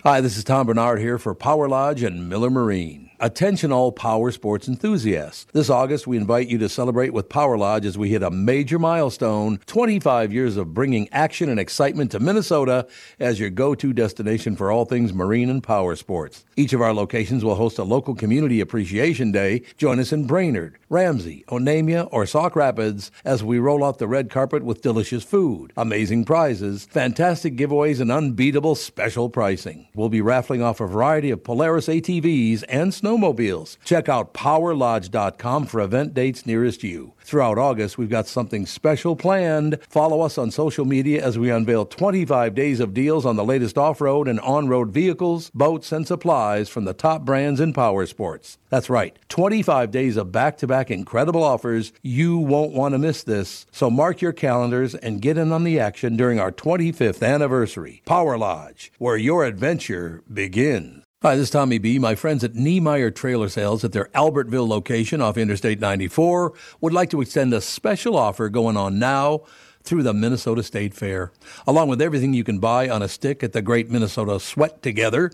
Hi, 0.02 0.20
this 0.20 0.36
is 0.36 0.44
Tom 0.44 0.66
Barnard 0.66 1.00
here 1.00 1.18
for 1.18 1.34
Power 1.34 1.66
Lodge 1.66 2.02
and 2.02 2.28
Miller 2.28 2.50
Marine. 2.50 3.05
Attention, 3.18 3.73
all 3.73 3.92
power 3.92 4.30
sports 4.30 4.68
enthusiasts. 4.68 5.46
This 5.54 5.70
August, 5.70 6.06
we 6.06 6.18
invite 6.18 6.49
you 6.49 6.58
to 6.58 6.68
celebrate 6.68 7.14
with 7.14 7.30
Power 7.30 7.56
Lodge 7.56 7.87
as 7.87 7.96
we 7.96 8.11
hit 8.11 8.23
a 8.23 8.30
major 8.30 8.78
milestone 8.78 9.58
25 9.64 10.35
years 10.35 10.58
of 10.58 10.75
bringing 10.75 11.08
action 11.12 11.49
and 11.49 11.58
excitement 11.58 12.11
to 12.11 12.20
Minnesota 12.20 12.87
as 13.18 13.40
your 13.40 13.49
go 13.49 13.75
to 13.75 13.94
destination 13.94 14.54
for 14.54 14.70
all 14.70 14.85
things 14.85 15.14
marine 15.14 15.49
and 15.49 15.62
power 15.62 15.96
sports. 15.96 16.44
Each 16.56 16.75
of 16.75 16.82
our 16.82 16.92
locations 16.92 17.42
will 17.42 17.54
host 17.54 17.78
a 17.78 17.85
local 17.85 18.14
community 18.14 18.61
appreciation 18.61 19.32
day. 19.32 19.62
Join 19.78 19.99
us 19.99 20.12
in 20.12 20.26
Brainerd, 20.26 20.76
Ramsey, 20.90 21.42
Onamia, 21.49 22.08
or 22.12 22.26
Sauk 22.26 22.54
Rapids 22.54 23.11
as 23.25 23.42
we 23.42 23.58
roll 23.58 23.82
out 23.82 23.96
the 23.96 24.08
red 24.08 24.28
carpet 24.28 24.62
with 24.62 24.82
delicious 24.82 25.25
food, 25.25 25.73
amazing 25.78 26.26
prizes, 26.26 26.85
fantastic 26.90 27.56
giveaways, 27.56 27.99
and 27.99 28.12
unbeatable 28.12 28.75
special 28.75 29.30
pricing. 29.30 29.88
We'll 29.94 30.11
be 30.11 30.20
raffling 30.20 30.61
off 30.61 30.80
a 30.80 30.87
variety 30.87 31.30
of 31.30 31.42
Polaris 31.42 31.88
ATVs 31.88 32.62
and 32.68 32.92
snowmobiles. 33.06 33.76
Check 33.84 34.08
out 34.08 34.34
powerlodge.com 34.34 35.66
for 35.66 35.80
event 35.80 36.12
dates 36.12 36.44
nearest 36.44 36.82
you. 36.82 37.12
Throughout 37.20 37.58
August, 37.58 37.98
we've 37.98 38.10
got 38.10 38.26
something 38.26 38.66
special 38.66 39.16
planned. 39.16 39.78
Follow 39.88 40.20
us 40.20 40.38
on 40.38 40.50
social 40.50 40.84
media 40.84 41.25
as 41.25 41.38
we 41.38 41.50
unveil 41.50 41.86
25 41.86 42.54
days 42.54 42.80
of 42.80 42.94
deals 42.94 43.25
on 43.25 43.36
the 43.36 43.44
latest 43.44 43.78
off 43.78 44.00
road 44.00 44.28
and 44.28 44.40
on 44.40 44.68
road 44.68 44.90
vehicles, 44.90 45.50
boats, 45.50 45.92
and 45.92 46.06
supplies 46.06 46.68
from 46.68 46.84
the 46.84 46.94
top 46.94 47.25
brands 47.25 47.60
in 47.60 47.72
power 47.72 48.06
sports. 48.06 48.58
That's 48.68 48.90
right, 48.90 49.16
25 49.28 49.90
days 49.90 50.16
of 50.16 50.32
back 50.32 50.58
to 50.58 50.66
back 50.66 50.90
incredible 50.90 51.44
offers. 51.44 51.92
You 52.02 52.38
won't 52.38 52.72
want 52.72 52.94
to 52.94 52.98
miss 52.98 53.22
this. 53.22 53.66
So 53.70 53.88
mark 53.90 54.20
your 54.20 54.32
calendars 54.32 54.94
and 54.94 55.22
get 55.22 55.38
in 55.38 55.52
on 55.52 55.64
the 55.64 55.78
action 55.78 56.16
during 56.16 56.40
our 56.40 56.52
25th 56.52 57.26
anniversary. 57.26 58.02
Power 58.04 58.36
Lodge, 58.36 58.92
where 58.98 59.16
your 59.16 59.44
adventure 59.44 60.22
begins. 60.32 61.05
Hi, 61.23 61.35
this 61.35 61.44
is 61.44 61.50
Tommy 61.50 61.78
B. 61.78 61.99
My 61.99 62.14
friends 62.14 62.44
at 62.44 62.54
Niemeyer 62.54 63.11
Trailer 63.11 63.49
Sales 63.49 63.82
at 63.82 63.92
their 63.92 64.11
Albertville 64.14 64.68
location 64.68 65.23
off 65.23 65.38
Interstate 65.38 65.80
94 65.80 66.52
would 66.82 66.92
like 66.92 67.08
to 67.08 67.23
extend 67.23 67.54
a 67.54 67.62
special 67.62 68.18
offer 68.18 68.50
going 68.50 68.76
on 68.76 68.99
now 68.99 69.40
through 69.82 70.02
the 70.02 70.12
Minnesota 70.12 70.62
State 70.62 70.92
Fair. 70.92 71.32
Along 71.66 71.88
with 71.88 72.02
everything 72.02 72.35
you 72.35 72.44
can 72.44 72.58
buy 72.58 72.90
on 72.90 73.00
a 73.00 73.08
stick 73.08 73.42
at 73.42 73.54
the 73.54 73.62
Great 73.62 73.88
Minnesota 73.88 74.38
Sweat 74.38 74.82
Together, 74.82 75.32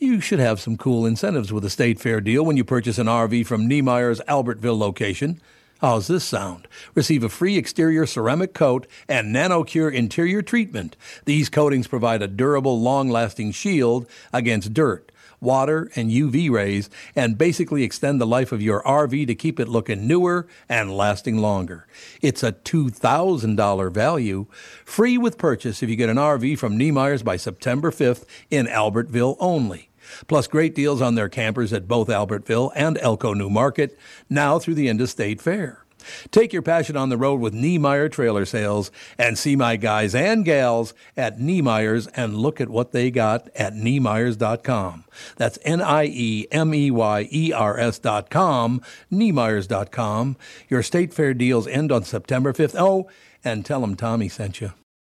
you 0.00 0.20
should 0.20 0.40
have 0.40 0.58
some 0.58 0.76
cool 0.76 1.06
incentives 1.06 1.52
with 1.52 1.64
a 1.64 1.70
State 1.70 2.00
Fair 2.00 2.20
deal 2.20 2.44
when 2.44 2.56
you 2.56 2.64
purchase 2.64 2.98
an 2.98 3.06
RV 3.06 3.46
from 3.46 3.68
Niemeyer's 3.68 4.20
Albertville 4.22 4.76
location. 4.76 5.40
How's 5.82 6.06
this 6.06 6.24
sound? 6.24 6.68
Receive 6.94 7.22
a 7.22 7.28
free 7.28 7.58
exterior 7.58 8.06
ceramic 8.06 8.54
coat 8.54 8.86
and 9.10 9.34
NanoCure 9.34 9.92
interior 9.92 10.40
treatment. 10.40 10.96
These 11.26 11.50
coatings 11.50 11.86
provide 11.86 12.22
a 12.22 12.28
durable, 12.28 12.80
long 12.80 13.10
lasting 13.10 13.52
shield 13.52 14.08
against 14.32 14.72
dirt, 14.72 15.12
water, 15.38 15.90
and 15.94 16.10
UV 16.10 16.50
rays, 16.50 16.88
and 17.14 17.36
basically 17.36 17.82
extend 17.82 18.18
the 18.18 18.26
life 18.26 18.52
of 18.52 18.62
your 18.62 18.82
RV 18.84 19.26
to 19.26 19.34
keep 19.34 19.60
it 19.60 19.68
looking 19.68 20.06
newer 20.06 20.48
and 20.66 20.96
lasting 20.96 21.36
longer. 21.36 21.86
It's 22.22 22.42
a 22.42 22.52
$2,000 22.52 23.92
value, 23.92 24.46
free 24.82 25.18
with 25.18 25.36
purchase 25.36 25.82
if 25.82 25.90
you 25.90 25.96
get 25.96 26.08
an 26.08 26.16
RV 26.16 26.58
from 26.58 26.78
Niemeyer's 26.78 27.22
by 27.22 27.36
September 27.36 27.90
5th 27.90 28.24
in 28.50 28.64
Albertville 28.64 29.36
only. 29.38 29.90
Plus, 30.26 30.46
great 30.46 30.74
deals 30.74 31.02
on 31.02 31.14
their 31.14 31.28
campers 31.28 31.72
at 31.72 31.88
both 31.88 32.08
Albertville 32.08 32.72
and 32.74 32.98
Elko 32.98 33.34
New 33.34 33.50
Market, 33.50 33.98
now 34.28 34.58
through 34.58 34.74
the 34.74 34.88
end 34.88 35.00
of 35.00 35.10
State 35.10 35.40
Fair. 35.40 35.86
Take 36.30 36.52
your 36.52 36.62
passion 36.62 36.96
on 36.96 37.08
the 37.08 37.16
road 37.16 37.40
with 37.40 37.54
Niemeyer 37.54 38.08
Trailer 38.08 38.44
Sales 38.44 38.90
and 39.18 39.38
see 39.38 39.56
my 39.56 39.76
guys 39.76 40.14
and 40.14 40.44
gals 40.44 40.94
at 41.16 41.40
Niemeyer's 41.40 42.06
and 42.08 42.36
look 42.36 42.60
at 42.60 42.68
what 42.68 42.92
they 42.92 43.10
got 43.10 43.48
at 43.54 43.74
Niemeyers.com. 43.74 45.04
That's 45.36 45.58
N 45.64 45.80
I 45.80 46.04
E 46.06 46.46
M 46.50 46.74
E 46.74 46.90
Y 46.90 47.28
E 47.30 47.52
R 47.52 47.78
S.com, 47.78 48.82
Niemeyers.com. 49.12 50.36
Your 50.68 50.82
State 50.82 51.14
Fair 51.14 51.34
deals 51.34 51.66
end 51.66 51.92
on 51.92 52.04
September 52.04 52.52
5th. 52.52 52.76
Oh, 52.78 53.08
and 53.44 53.64
tell 53.64 53.80
them 53.80 53.96
Tommy 53.96 54.28
sent 54.28 54.60
you. 54.60 54.72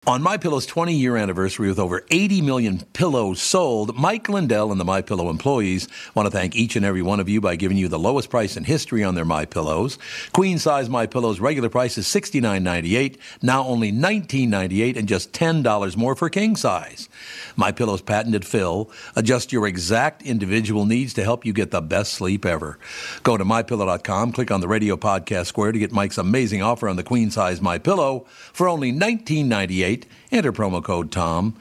On 0.09 0.23
My 0.23 0.37
Pillow's 0.37 0.67
20 0.67 0.95
year 0.95 1.17
anniversary 1.17 1.67
with 1.67 1.81
over 1.81 2.05
80 2.13 2.41
million 2.41 2.79
pillows 2.93 3.43
sold, 3.43 3.97
Mike 3.99 4.29
Lindell 4.29 4.71
and 4.71 4.81
the 4.81 4.85
My 4.85 5.03
Pillow 5.03 5.31
employees 5.31 5.89
want 6.15 6.29
to 6.29 6.31
thank 6.31 6.55
each 6.55 6.77
and 6.77 6.85
every 6.85 7.03
one 7.03 7.19
of 7.19 7.29
you 7.29 7.41
by 7.41 7.57
giving 7.57 7.77
you 7.77 7.89
the 7.89 7.99
lowest 7.99 8.31
price 8.31 8.57
in 8.57 8.63
history 8.63 9.03
on 9.03 9.17
their 9.17 9.25
My 9.25 9.45
Pillows. 9.45 9.99
Queen 10.33 10.61
size 10.61 10.89
My 10.89 11.07
Pillows 11.07 11.41
regular 11.41 11.69
price 11.69 11.99
is 11.99 12.07
$69.98, 12.07 13.19
now 13.43 13.65
only 13.65 13.91
$19.98 13.91 14.97
and 14.97 15.09
just 15.09 15.33
$10 15.33 15.97
more 15.97 16.15
for 16.15 16.31
king 16.31 16.55
size. 16.55 17.09
My 17.57 17.73
Pillow's 17.73 18.01
patented 18.01 18.45
fill 18.45 18.93
adjusts 19.17 19.53
your 19.53 19.67
exact 19.67 20.23
individual 20.23 20.85
needs 20.85 21.15
to 21.15 21.25
help 21.25 21.45
you 21.45 21.53
get 21.53 21.73
the 21.73 21.83
best 21.83 22.13
sleep 22.13 22.47
ever. 22.47 22.79
Go 23.25 23.37
to 23.37 23.45
mypillow.com, 23.45 24.31
click 24.31 24.53
on 24.53 24.61
the 24.61 24.69
radio 24.69 24.97
podcast 24.97 25.47
square 25.47 25.73
to 25.73 25.81
get 25.81 25.91
Mike's 25.91 26.17
amazing 26.17 26.63
offer 26.63 26.89
on 26.89 26.95
the 26.95 27.03
queen 27.03 27.33
size 27.33 27.61
My 27.61 27.79
Pillow 27.79 28.27
for 28.53 28.69
only 28.69 28.93
$19.98 28.93 29.96
date, 29.97 30.11
enter 30.31 30.53
promo 30.53 30.83
code 30.83 31.11
TOM. 31.11 31.57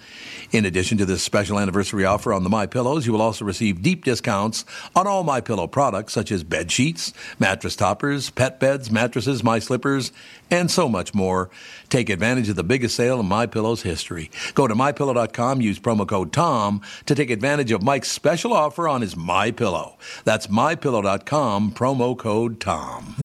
In 0.51 0.65
addition 0.65 0.97
to 0.97 1.05
this 1.05 1.23
special 1.23 1.59
anniversary 1.59 2.05
offer 2.05 2.33
on 2.33 2.43
the 2.43 2.49
My 2.49 2.65
Pillows, 2.65 3.05
you 3.05 3.13
will 3.13 3.21
also 3.21 3.45
receive 3.45 3.81
deep 3.81 4.03
discounts 4.03 4.63
on 4.95 5.07
all 5.07 5.23
My 5.23 5.41
Pillow 5.41 5.67
products 5.67 6.13
such 6.13 6.31
as 6.31 6.43
bed 6.43 6.71
sheets, 6.71 7.13
mattress 7.39 7.75
toppers, 7.75 8.29
pet 8.29 8.59
beds, 8.59 8.91
mattresses, 8.91 9.43
My 9.43 9.59
Slippers, 9.59 10.11
and 10.49 10.69
so 10.69 10.87
much 10.87 11.13
more. 11.13 11.49
Take 11.89 12.09
advantage 12.09 12.49
of 12.49 12.55
the 12.55 12.63
biggest 12.63 12.95
sale 12.95 13.19
in 13.19 13.25
My 13.25 13.45
Pillow's 13.47 13.81
history. 13.81 14.29
Go 14.53 14.67
to 14.67 14.75
mypillow.com, 14.75 15.61
use 15.61 15.79
promo 15.79 16.07
code 16.07 16.31
TOM 16.31 16.81
to 17.05 17.15
take 17.15 17.29
advantage 17.29 17.71
of 17.71 17.83
Mike's 17.83 18.11
special 18.11 18.53
offer 18.53 18.87
on 18.87 19.01
his 19.01 19.15
My 19.15 19.51
Pillow. 19.51 19.97
That's 20.23 20.47
mypillow.com, 20.47 21.71
promo 21.71 22.17
code 22.17 22.59
TOM. 22.59 23.24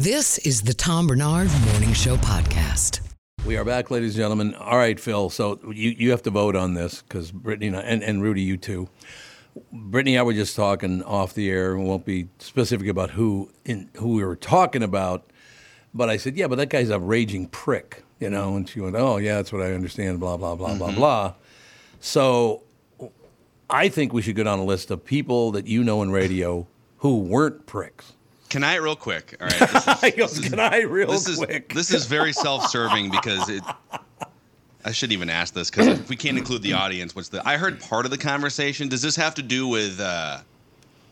This 0.00 0.38
is 0.38 0.62
the 0.62 0.72
Tom 0.72 1.08
Barnard 1.08 1.50
Morning 1.72 1.92
Show 1.92 2.16
Podcast. 2.16 3.00
We 3.44 3.58
are 3.58 3.66
back, 3.66 3.90
ladies 3.90 4.14
and 4.14 4.22
gentlemen. 4.22 4.54
All 4.54 4.78
right, 4.78 4.98
Phil. 4.98 5.28
So 5.28 5.60
you, 5.70 5.90
you 5.90 6.10
have 6.10 6.22
to 6.22 6.30
vote 6.30 6.56
on 6.56 6.72
this 6.72 7.02
because 7.02 7.30
Brittany 7.30 7.66
and, 7.66 7.76
I, 7.76 7.80
and, 7.80 8.02
and 8.02 8.22
Rudy, 8.22 8.40
you 8.40 8.56
too. 8.56 8.88
Brittany 9.70 10.14
and 10.14 10.20
I 10.20 10.22
were 10.22 10.32
just 10.32 10.56
talking 10.56 11.02
off 11.02 11.34
the 11.34 11.50
air. 11.50 11.76
We 11.76 11.84
won't 11.84 12.06
be 12.06 12.28
specific 12.38 12.88
about 12.88 13.10
who 13.10 13.50
in, 13.66 13.90
who 13.98 14.14
we 14.14 14.24
were 14.24 14.36
talking 14.36 14.82
about, 14.82 15.30
but 15.92 16.08
I 16.08 16.16
said, 16.16 16.34
yeah, 16.34 16.46
but 16.46 16.56
that 16.56 16.70
guy's 16.70 16.88
a 16.88 16.98
raging 16.98 17.48
prick, 17.48 18.02
you 18.20 18.30
know. 18.30 18.56
And 18.56 18.66
she 18.66 18.80
went, 18.80 18.96
oh 18.96 19.18
yeah, 19.18 19.34
that's 19.34 19.52
what 19.52 19.60
I 19.60 19.74
understand. 19.74 20.18
Blah 20.18 20.38
blah 20.38 20.54
blah 20.54 20.76
blah 20.76 20.88
mm-hmm. 20.88 20.96
blah. 20.96 21.34
So 22.00 22.62
I 23.68 23.90
think 23.90 24.14
we 24.14 24.22
should 24.22 24.34
go 24.34 24.44
down 24.44 24.60
a 24.60 24.64
list 24.64 24.90
of 24.90 25.04
people 25.04 25.50
that 25.50 25.66
you 25.66 25.84
know 25.84 26.00
in 26.00 26.10
radio 26.10 26.66
who 27.00 27.18
weren't 27.18 27.66
pricks. 27.66 28.14
Can 28.50 28.64
I 28.64 28.74
real 28.74 28.96
quick? 28.96 29.36
All 29.40 29.46
right. 29.46 29.58
This 29.58 30.02
is, 30.02 30.14
goes, 30.16 30.38
"Can 30.40 30.60
I 30.60 30.80
real 30.82 31.10
this 31.12 31.36
quick?" 31.36 31.66
Is, 31.70 31.76
this 31.76 31.94
is 31.94 32.06
very 32.06 32.32
self-serving 32.32 33.10
because 33.10 33.48
it. 33.48 33.62
I 34.84 34.92
shouldn't 34.92 35.12
even 35.12 35.30
ask 35.30 35.54
this 35.54 35.70
because 35.70 35.86
if 35.86 36.08
we 36.08 36.16
can't 36.16 36.36
include 36.36 36.62
the 36.62 36.72
audience, 36.72 37.14
what's 37.14 37.28
the? 37.28 37.46
I 37.46 37.56
heard 37.56 37.80
part 37.80 38.04
of 38.04 38.10
the 38.10 38.18
conversation. 38.18 38.88
Does 38.88 39.02
this 39.02 39.16
have 39.16 39.34
to 39.36 39.42
do 39.42 39.68
with? 39.68 40.00
Uh, 40.00 40.38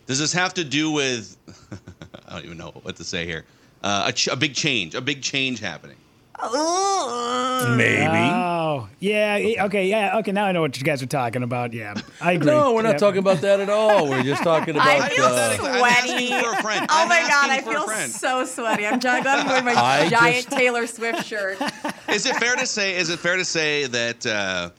does 0.05 0.19
this 0.19 0.33
have 0.33 0.53
to 0.55 0.63
do 0.63 0.91
with? 0.91 1.37
I 2.27 2.33
don't 2.33 2.45
even 2.45 2.57
know 2.57 2.71
what 2.83 2.97
to 2.97 3.03
say 3.03 3.25
here. 3.25 3.45
Uh, 3.83 4.05
a, 4.07 4.11
ch- 4.11 4.27
a 4.27 4.35
big 4.35 4.53
change, 4.53 4.93
a 4.93 5.01
big 5.01 5.21
change 5.21 5.59
happening. 5.59 5.95
Maybe. 6.41 8.29
Oh, 8.31 8.87
yeah. 8.99 9.65
Okay, 9.65 9.87
yeah. 9.87 10.17
Okay, 10.19 10.31
now 10.31 10.45
I 10.45 10.51
know 10.51 10.61
what 10.61 10.77
you 10.77 10.83
guys 10.83 11.01
are 11.03 11.05
talking 11.07 11.43
about. 11.43 11.73
Yeah, 11.73 11.95
I 12.21 12.33
agree. 12.33 12.47
no, 12.47 12.73
we're 12.73 12.81
not 12.81 12.93
Yeah. 12.93 12.97
talking 12.97 13.19
about 13.19 13.41
that 13.41 13.59
at 13.59 13.69
all. 13.69 14.09
We're 14.09 14.23
just 14.23 14.43
talking 14.43 14.75
about. 14.75 14.87
I 14.87 15.09
feel 15.09 15.25
uh, 15.25 15.55
sweaty. 15.55 16.33
I'm 16.33 16.43
for 16.43 16.59
a 16.59 16.61
friend. 16.63 16.85
Oh 16.89 17.01
I'm 17.03 17.09
my 17.09 17.21
god, 17.21 17.49
I 17.49 17.61
feel 17.61 17.87
so 18.09 18.45
sweaty. 18.45 18.85
I'm 18.85 18.99
glad 18.99 19.25
I'm 19.27 19.47
wearing 19.47 19.65
my 19.65 19.73
I 19.75 20.09
giant 20.09 20.35
just- 20.45 20.51
Taylor 20.51 20.87
Swift 20.87 21.25
shirt. 21.25 21.57
Is 22.09 22.25
it 22.25 22.35
fair 22.37 22.55
to 22.55 22.65
say? 22.65 22.95
Is 22.95 23.09
it 23.09 23.19
fair 23.19 23.35
to 23.37 23.45
say 23.45 23.85
that 23.87 24.25
uh, 24.25 24.69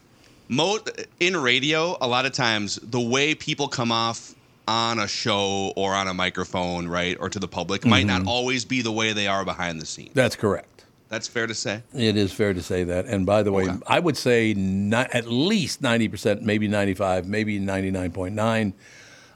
mo- 0.48 0.78
in 1.20 1.36
radio, 1.36 1.96
a 2.00 2.08
lot 2.08 2.26
of 2.26 2.32
times 2.32 2.76
the 2.82 3.00
way 3.00 3.34
people 3.34 3.68
come 3.68 3.92
off 3.92 4.34
on 4.68 4.98
a 5.00 5.08
show 5.08 5.72
or 5.76 5.94
on 5.94 6.06
a 6.08 6.14
microphone, 6.14 6.86
right, 6.88 7.16
or 7.20 7.28
to 7.28 7.38
the 7.38 7.48
public, 7.48 7.84
might 7.84 8.06
Mm-hmm. 8.06 8.24
not 8.24 8.30
always 8.30 8.64
be 8.64 8.82
the 8.82 8.92
way 8.92 9.12
they 9.12 9.26
are 9.26 9.44
behind 9.44 9.80
the 9.80 9.86
scenes. 9.86 10.10
that's 10.14 10.36
correct. 10.36 10.79
That's 11.10 11.26
fair 11.28 11.46
to 11.48 11.54
say. 11.54 11.82
It 11.92 12.16
is 12.16 12.32
fair 12.32 12.54
to 12.54 12.62
say 12.62 12.84
that. 12.84 13.04
And 13.06 13.26
by 13.26 13.42
the 13.42 13.52
way, 13.52 13.64
Okay. 13.64 13.76
I 13.86 13.98
would 13.98 14.16
say 14.16 14.54
ni- 14.56 14.94
at 14.96 15.26
least 15.26 15.82
90%, 15.82 16.40
maybe 16.42 16.68
95, 16.68 17.26
maybe 17.26 17.58
99.9 17.60 18.72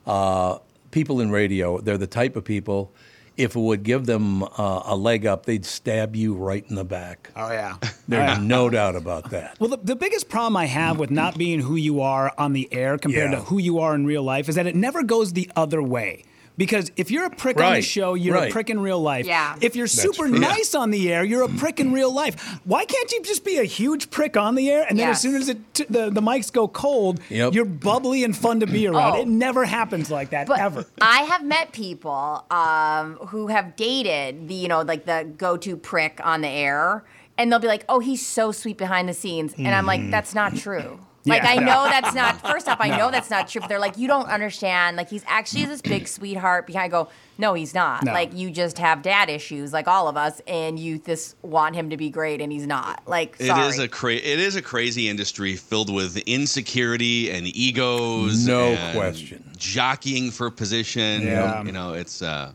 uh, 0.07 0.59
people 0.93 1.21
in 1.21 1.31
radio, 1.31 1.81
they're 1.81 1.99
the 1.99 2.07
type 2.07 2.37
of 2.37 2.45
people, 2.45 2.93
if 3.37 3.57
it 3.57 3.61
would 3.61 3.83
give 3.83 4.07
them 4.07 4.45
uh, 4.45 4.83
a 4.85 4.95
leg 4.95 5.27
up, 5.27 5.47
they'd 5.47 5.65
stab 5.65 6.15
you 6.15 6.35
right 6.35 6.65
in 6.69 6.77
the 6.77 6.85
back. 6.85 7.31
Oh 7.35 7.51
yeah. 7.51 7.77
There's 8.09 8.39
no 8.39 8.71
doubt 8.71 8.95
about 8.95 9.31
that. 9.31 9.57
Well, 9.59 9.71
the, 9.71 9.79
the 9.79 9.97
biggest 9.97 10.29
problem 10.29 10.57
I 10.57 10.67
have 10.67 11.01
with 11.01 11.11
not 11.11 11.37
being 11.37 11.59
who 11.59 11.75
you 11.75 12.01
are 12.03 12.33
on 12.39 12.53
the 12.53 12.73
air 12.73 12.97
compared 12.99 13.33
Yeah. 13.33 13.39
to 13.39 13.45
who 13.47 13.59
you 13.59 13.81
are 13.81 13.97
in 13.97 14.07
real 14.07 14.23
life 14.23 14.49
is 14.49 14.55
that 14.55 14.69
it 14.69 14.77
never 14.77 15.03
goes 15.03 15.33
the 15.33 15.51
other 15.57 15.83
way. 15.83 16.25
Because 16.57 16.93
if 16.97 17.11
you're 17.11 17.25
a 17.25 17.31
prick 17.31 17.61
on 17.61 17.75
the 17.75 17.83
show, 17.83 18.15
you're 18.15 18.37
a 18.37 18.51
prick 18.51 18.71
in 18.71 18.79
real 18.79 19.01
life. 19.01 19.27
Yeah. 19.27 19.57
If 19.61 19.75
you're 19.75 19.89
super 19.89 20.29
true. 20.29 20.39
nice 20.39 20.75
on 20.75 20.91
the 20.93 21.13
air, 21.13 21.25
you're 21.25 21.43
a 21.43 21.49
prick 21.49 21.81
in 21.81 21.93
real 21.93 22.15
life. 22.15 22.61
Why 22.65 22.85
can't 22.85 23.11
you 23.11 23.23
just 23.23 23.45
be 23.45 23.59
a 23.59 23.65
huge 23.65 24.09
prick 24.11 24.37
on 24.37 24.55
the 24.55 24.71
air 24.71 24.87
and 24.89 24.97
then 24.99 25.09
as 25.11 25.21
soon 25.21 25.35
as 25.35 25.49
it 25.49 25.59
t- 25.75 25.87
the, 25.91 26.11
the 26.11 26.21
mics 26.21 26.53
go 26.53 26.69
cold, 26.69 27.19
Yep. 27.29 27.55
you're 27.55 27.65
bubbly 27.65 28.23
and 28.23 28.37
fun 28.37 28.61
to 28.61 28.67
be 28.67 28.87
around? 28.87 29.17
Oh. 29.17 29.21
It 29.23 29.27
never 29.29 29.65
happens 29.65 30.11
like 30.13 30.31
that 30.31 30.47
But 30.47 30.61
ever. 30.61 30.85
I 31.01 31.23
have 31.23 31.45
met 31.45 31.73
people 31.73 32.45
um, 32.53 33.17
who 33.29 33.49
have 33.49 33.75
dated 33.75 34.47
the, 34.49 34.55
you 34.55 34.69
know, 34.69 34.83
like 34.83 35.07
the 35.07 35.29
go-to 35.37 35.77
prick 35.77 36.21
on 36.23 36.41
the 36.43 36.49
air, 36.49 37.03
and 37.37 37.51
they'll 37.51 37.59
be 37.59 37.67
like, 37.67 37.85
"Oh, 37.89 37.99
he's 37.99 38.25
so 38.25 38.53
sweet 38.53 38.79
behind 38.79 39.09
the 39.09 39.15
scenes," 39.15 39.55
and 39.59 39.69
I'm 39.69 39.87
like, 39.87 40.09
"That's 40.11 40.35
not 40.37 40.55
true." 40.55 41.01
Like 41.27 41.43
Yeah. 41.43 41.51
I 41.51 41.57
know 41.57 41.85
that's 41.91 42.15
not. 42.15 42.41
First 42.41 42.69
off, 42.69 42.79
I 42.81 42.97
know 42.97 43.11
that's 43.11 43.31
not 43.31 43.49
true. 43.49 43.61
But 43.61 43.69
they're 43.69 43.79
like, 43.79 43.97
"You 43.99 44.09
don't 44.09 44.29
understand." 44.29 44.97
Like 44.97 45.09
he's 45.09 45.25
actually 45.27 45.65
this 45.65 45.81
big 45.81 46.07
sweetheart 46.17 46.67
behind. 46.67 46.85
I 46.85 46.89
go, 46.89 47.09
no, 47.39 47.55
he's 47.55 47.75
not. 47.75 48.05
No. 48.05 48.13
Like 48.13 48.33
you 48.35 48.51
just 48.51 48.79
have 48.79 49.03
dad 49.03 49.29
issues, 49.29 49.73
like 49.73 49.89
all 49.89 50.07
of 50.07 50.17
us, 50.17 50.41
and 50.47 50.79
you 50.79 50.99
just 50.99 51.37
want 51.43 51.75
him 51.75 51.91
to 51.91 51.97
be 51.97 52.11
great, 52.11 52.41
and 52.41 52.53
he's 52.53 52.67
not. 52.67 53.03
Like 53.07 53.37
It 53.39 53.47
sorry. 53.47 53.67
is 53.67 53.79
a 53.79 53.89
cra- 53.89 54.15
it 54.15 54.39
is 54.39 54.55
a 54.57 54.63
crazy 54.63 55.09
industry 55.09 55.57
filled 55.57 55.93
with 55.93 56.17
insecurity 56.19 57.31
and 57.31 57.47
egos. 57.47 58.47
No 58.47 58.67
and 58.75 58.97
question. 58.97 59.51
Jockeying 59.57 60.31
for 60.31 60.51
position. 60.51 61.23
Yeah. 61.23 61.63
You 61.65 61.73
know, 61.73 61.95
it's 61.95 62.23
uh, 62.23 62.53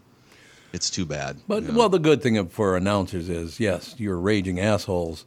it's 0.71 0.89
too 0.89 1.05
bad. 1.05 1.37
But 1.47 1.63
you 1.63 1.69
know. 1.69 1.77
well, 1.79 1.89
the 1.89 1.99
good 1.99 2.21
thing 2.21 2.47
for 2.47 2.77
announcers 2.77 3.27
is 3.29 3.59
yes, 3.59 3.95
you're 3.97 4.19
raging 4.19 4.59
assholes, 4.59 5.25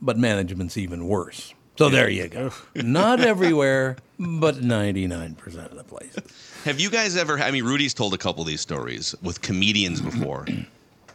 but 0.00 0.16
management's 0.16 0.76
even 0.78 1.06
worse. 1.06 1.52
So 1.78 1.88
there 1.88 2.08
you 2.08 2.28
go. 2.28 2.52
Not 2.74 3.20
everywhere, 3.32 3.96
but 4.18 4.56
99% 4.56 5.36
of 5.70 5.76
the 5.76 5.84
places. 5.84 6.22
Have 6.64 6.80
you 6.80 6.90
guys 6.90 7.16
ever? 7.16 7.38
I 7.38 7.50
mean, 7.50 7.64
Rudy's 7.64 7.94
told 7.94 8.14
a 8.14 8.18
couple 8.18 8.42
of 8.42 8.48
these 8.48 8.60
stories 8.60 9.14
with 9.22 9.40
comedians 9.42 10.00
before. 10.00 10.46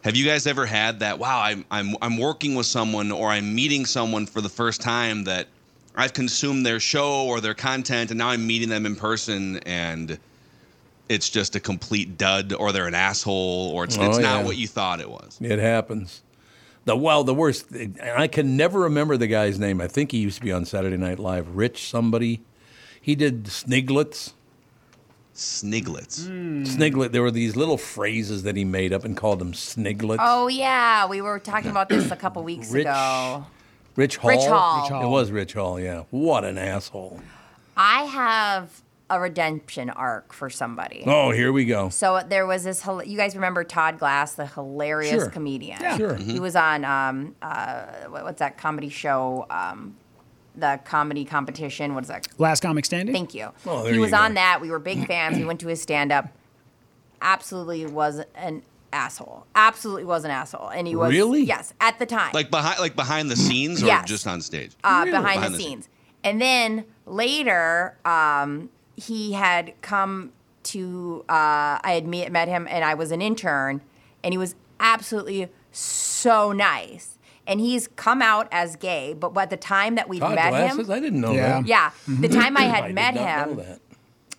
Have 0.04 0.16
you 0.16 0.26
guys 0.26 0.48
ever 0.48 0.66
had 0.66 1.00
that? 1.00 1.20
Wow, 1.20 1.42
I'm 1.42 1.66
I'm 1.72 1.96
I'm 2.02 2.18
working 2.18 2.56
with 2.56 2.66
someone 2.66 3.12
or 3.12 3.30
I'm 3.30 3.54
meeting 3.54 3.86
someone 3.86 4.26
for 4.26 4.42
the 4.42 4.50
first 4.50 4.82
time 4.82 5.24
that 5.26 5.48
I've 5.96 6.14
consumed 6.14 6.66
their 6.66 6.80
show 6.80 7.26
or 7.26 7.42
their 7.42 7.54
content, 7.54 8.12
and 8.12 8.18
now 8.18 8.30
I'm 8.30 8.46
meeting 8.48 8.70
them 8.70 8.86
in 8.86 8.96
person, 8.96 9.58
and 9.66 10.18
it's 11.10 11.30
just 11.30 11.56
a 11.56 11.60
complete 11.60 12.18
dud, 12.18 12.54
or 12.54 12.72
they're 12.72 12.88
an 12.88 12.96
asshole, 12.96 13.72
or 13.76 13.84
it's, 13.84 13.98
Oh, 13.98 14.10
it's 14.10 14.18
not 14.20 14.46
what 14.46 14.58
you 14.58 14.68
thought 14.68 15.02
it 15.02 15.10
was. 15.10 15.38
It 15.42 15.60
happens. 15.60 16.22
The 16.86 16.96
well, 16.96 17.24
the 17.24 17.34
worst. 17.34 17.72
And 17.72 18.00
I 18.02 18.28
can 18.28 18.58
never 18.58 18.80
remember 18.82 19.18
the 19.18 19.28
guy's 19.28 19.60
name. 19.60 19.82
I 19.82 19.88
think 19.88 20.12
he 20.12 20.18
used 20.18 20.38
to 20.38 20.44
be 20.44 20.52
on 20.52 20.66
Saturday 20.66 20.98
Night 20.98 21.20
Live. 21.20 21.56
Rich 21.56 21.88
somebody. 21.90 22.42
He 23.00 23.16
did 23.16 23.46
Sniglets. 23.46 24.34
Sniglets. 25.34 26.26
Hmm. 26.28 26.64
Sniglet. 26.64 27.12
There 27.12 27.22
were 27.22 27.32
these 27.32 27.56
little 27.56 27.78
phrases 27.78 28.44
that 28.44 28.56
he 28.56 28.66
made 28.66 28.94
up 28.94 29.06
and 29.06 29.16
called 29.16 29.40
them 29.40 29.54
Sniglets. 29.54 30.22
Oh 30.26 30.48
yeah, 30.48 31.08
we 31.08 31.22
were 31.22 31.40
talking 31.40 31.72
about 31.72 31.90
this 31.90 32.12
a 32.12 32.16
couple 32.16 32.44
weeks 32.44 32.72
Rich- 32.72 32.82
ago. 32.86 33.46
Rich 33.96 34.18
Hall. 34.18 34.30
Rich 34.30 34.46
Hall. 34.46 34.82
Rich 34.84 34.92
Hall. 34.92 35.04
It 35.04 35.10
was 35.10 35.32
Rich 35.32 35.54
Hall. 35.54 35.80
Yeah. 35.80 36.04
What 36.12 36.44
an 36.46 36.58
asshole. 36.58 37.20
I 37.78 38.04
have 38.04 38.82
a 39.12 39.20
redemption 39.20 39.90
arc 39.92 40.32
for 40.34 40.50
somebody. 40.50 41.04
Oh, 41.06 41.30
here 41.32 41.52
we 41.52 41.66
go. 41.66 41.90
So 41.90 42.22
there 42.28 42.48
was 42.48 42.64
this. 42.64 42.84
You 43.06 43.18
guys 43.18 43.36
remember 43.36 43.64
Todd 43.64 44.00
Glass, 44.00 44.34
the 44.34 44.46
hilarious 44.48 45.12
Sure. 45.12 45.30
comedian? 45.30 45.80
Sure. 45.98 46.16
He 46.16 46.40
was 46.40 46.56
on 46.56 46.86
um, 46.86 47.36
uh, 47.42 47.86
what's 48.10 48.40
that 48.40 48.58
comedy 48.58 48.90
show? 48.90 49.46
Um, 49.50 49.98
the 50.56 50.80
comedy 50.86 51.26
competition. 51.26 51.94
What 51.94 52.04
is 52.06 52.08
that? 52.10 52.28
Last 52.38 52.62
comic 52.62 52.86
standing. 52.86 53.14
Thank 53.14 53.34
you. 53.34 53.50
Oh, 53.66 53.84
there 53.84 53.92
he 53.92 53.96
you 53.98 54.02
was 54.02 54.12
go. 54.12 54.18
on 54.18 54.34
that. 54.36 54.60
We 54.62 54.70
were 54.72 54.80
big 54.80 55.06
fans. 55.08 55.38
we 55.38 55.46
went 55.46 55.60
to 55.62 55.68
his 55.68 55.82
stand 55.82 56.12
up. 56.12 56.28
Absolutely 57.22 57.86
was 57.86 58.22
an 58.36 58.64
asshole. 58.94 59.46
Absolutely 59.56 60.06
was 60.06 60.24
an 60.26 60.32
asshole. 60.32 60.70
And 60.70 60.88
he 60.88 60.96
was 60.96 61.12
Really? 61.12 61.44
Yes, 61.44 61.74
at 61.80 62.00
the 62.00 62.06
time. 62.06 62.32
Like 62.34 62.50
behind, 62.50 62.80
like 62.80 62.96
behind 62.96 63.30
the 63.30 63.36
scenes, 63.38 63.84
or 63.84 63.88
Yes. 63.88 64.08
just 64.08 64.26
on 64.28 64.42
stage. 64.42 64.72
uh, 64.84 65.06
behind, 65.06 65.24
Behind 65.24 65.44
the 65.54 65.58
the 65.58 65.64
scenes. 65.64 65.90
And 66.24 66.42
then 66.42 66.86
later, 67.06 67.96
um, 68.06 68.70
he 69.02 69.34
had 69.34 69.74
come 69.82 70.32
to. 70.64 71.24
Uh, 71.28 71.80
I 71.84 71.92
had 71.94 72.06
met, 72.08 72.32
met 72.32 72.48
him, 72.48 72.68
and 72.70 72.84
I 72.86 72.94
was 72.94 73.12
an 73.12 73.22
intern, 73.22 73.82
and 74.24 74.34
he 74.34 74.38
was 74.38 74.56
absolutely 74.80 75.50
so 75.72 76.52
nice. 76.52 77.18
And 77.48 77.60
he's 77.60 77.88
come 77.96 78.22
out 78.22 78.48
as 78.52 78.76
gay, 78.76 79.14
but 79.14 79.34
by 79.34 79.46
the 79.48 79.58
time 79.58 79.96
that 79.96 80.08
we 80.08 80.20
Todd 80.20 80.36
met 80.36 80.50
glasses? 80.52 80.88
him, 80.88 80.92
I 80.92 81.00
didn't 81.00 81.20
know 81.22 81.32
Yeah. 81.34 81.62
that. 81.62 81.66
yeah, 81.68 81.92
the 82.08 82.30
time 82.30 82.56
I 82.56 82.62
I 82.62 82.64
had 82.66 82.86
did 82.88 82.96
met 82.96 83.16
him. 83.16 83.60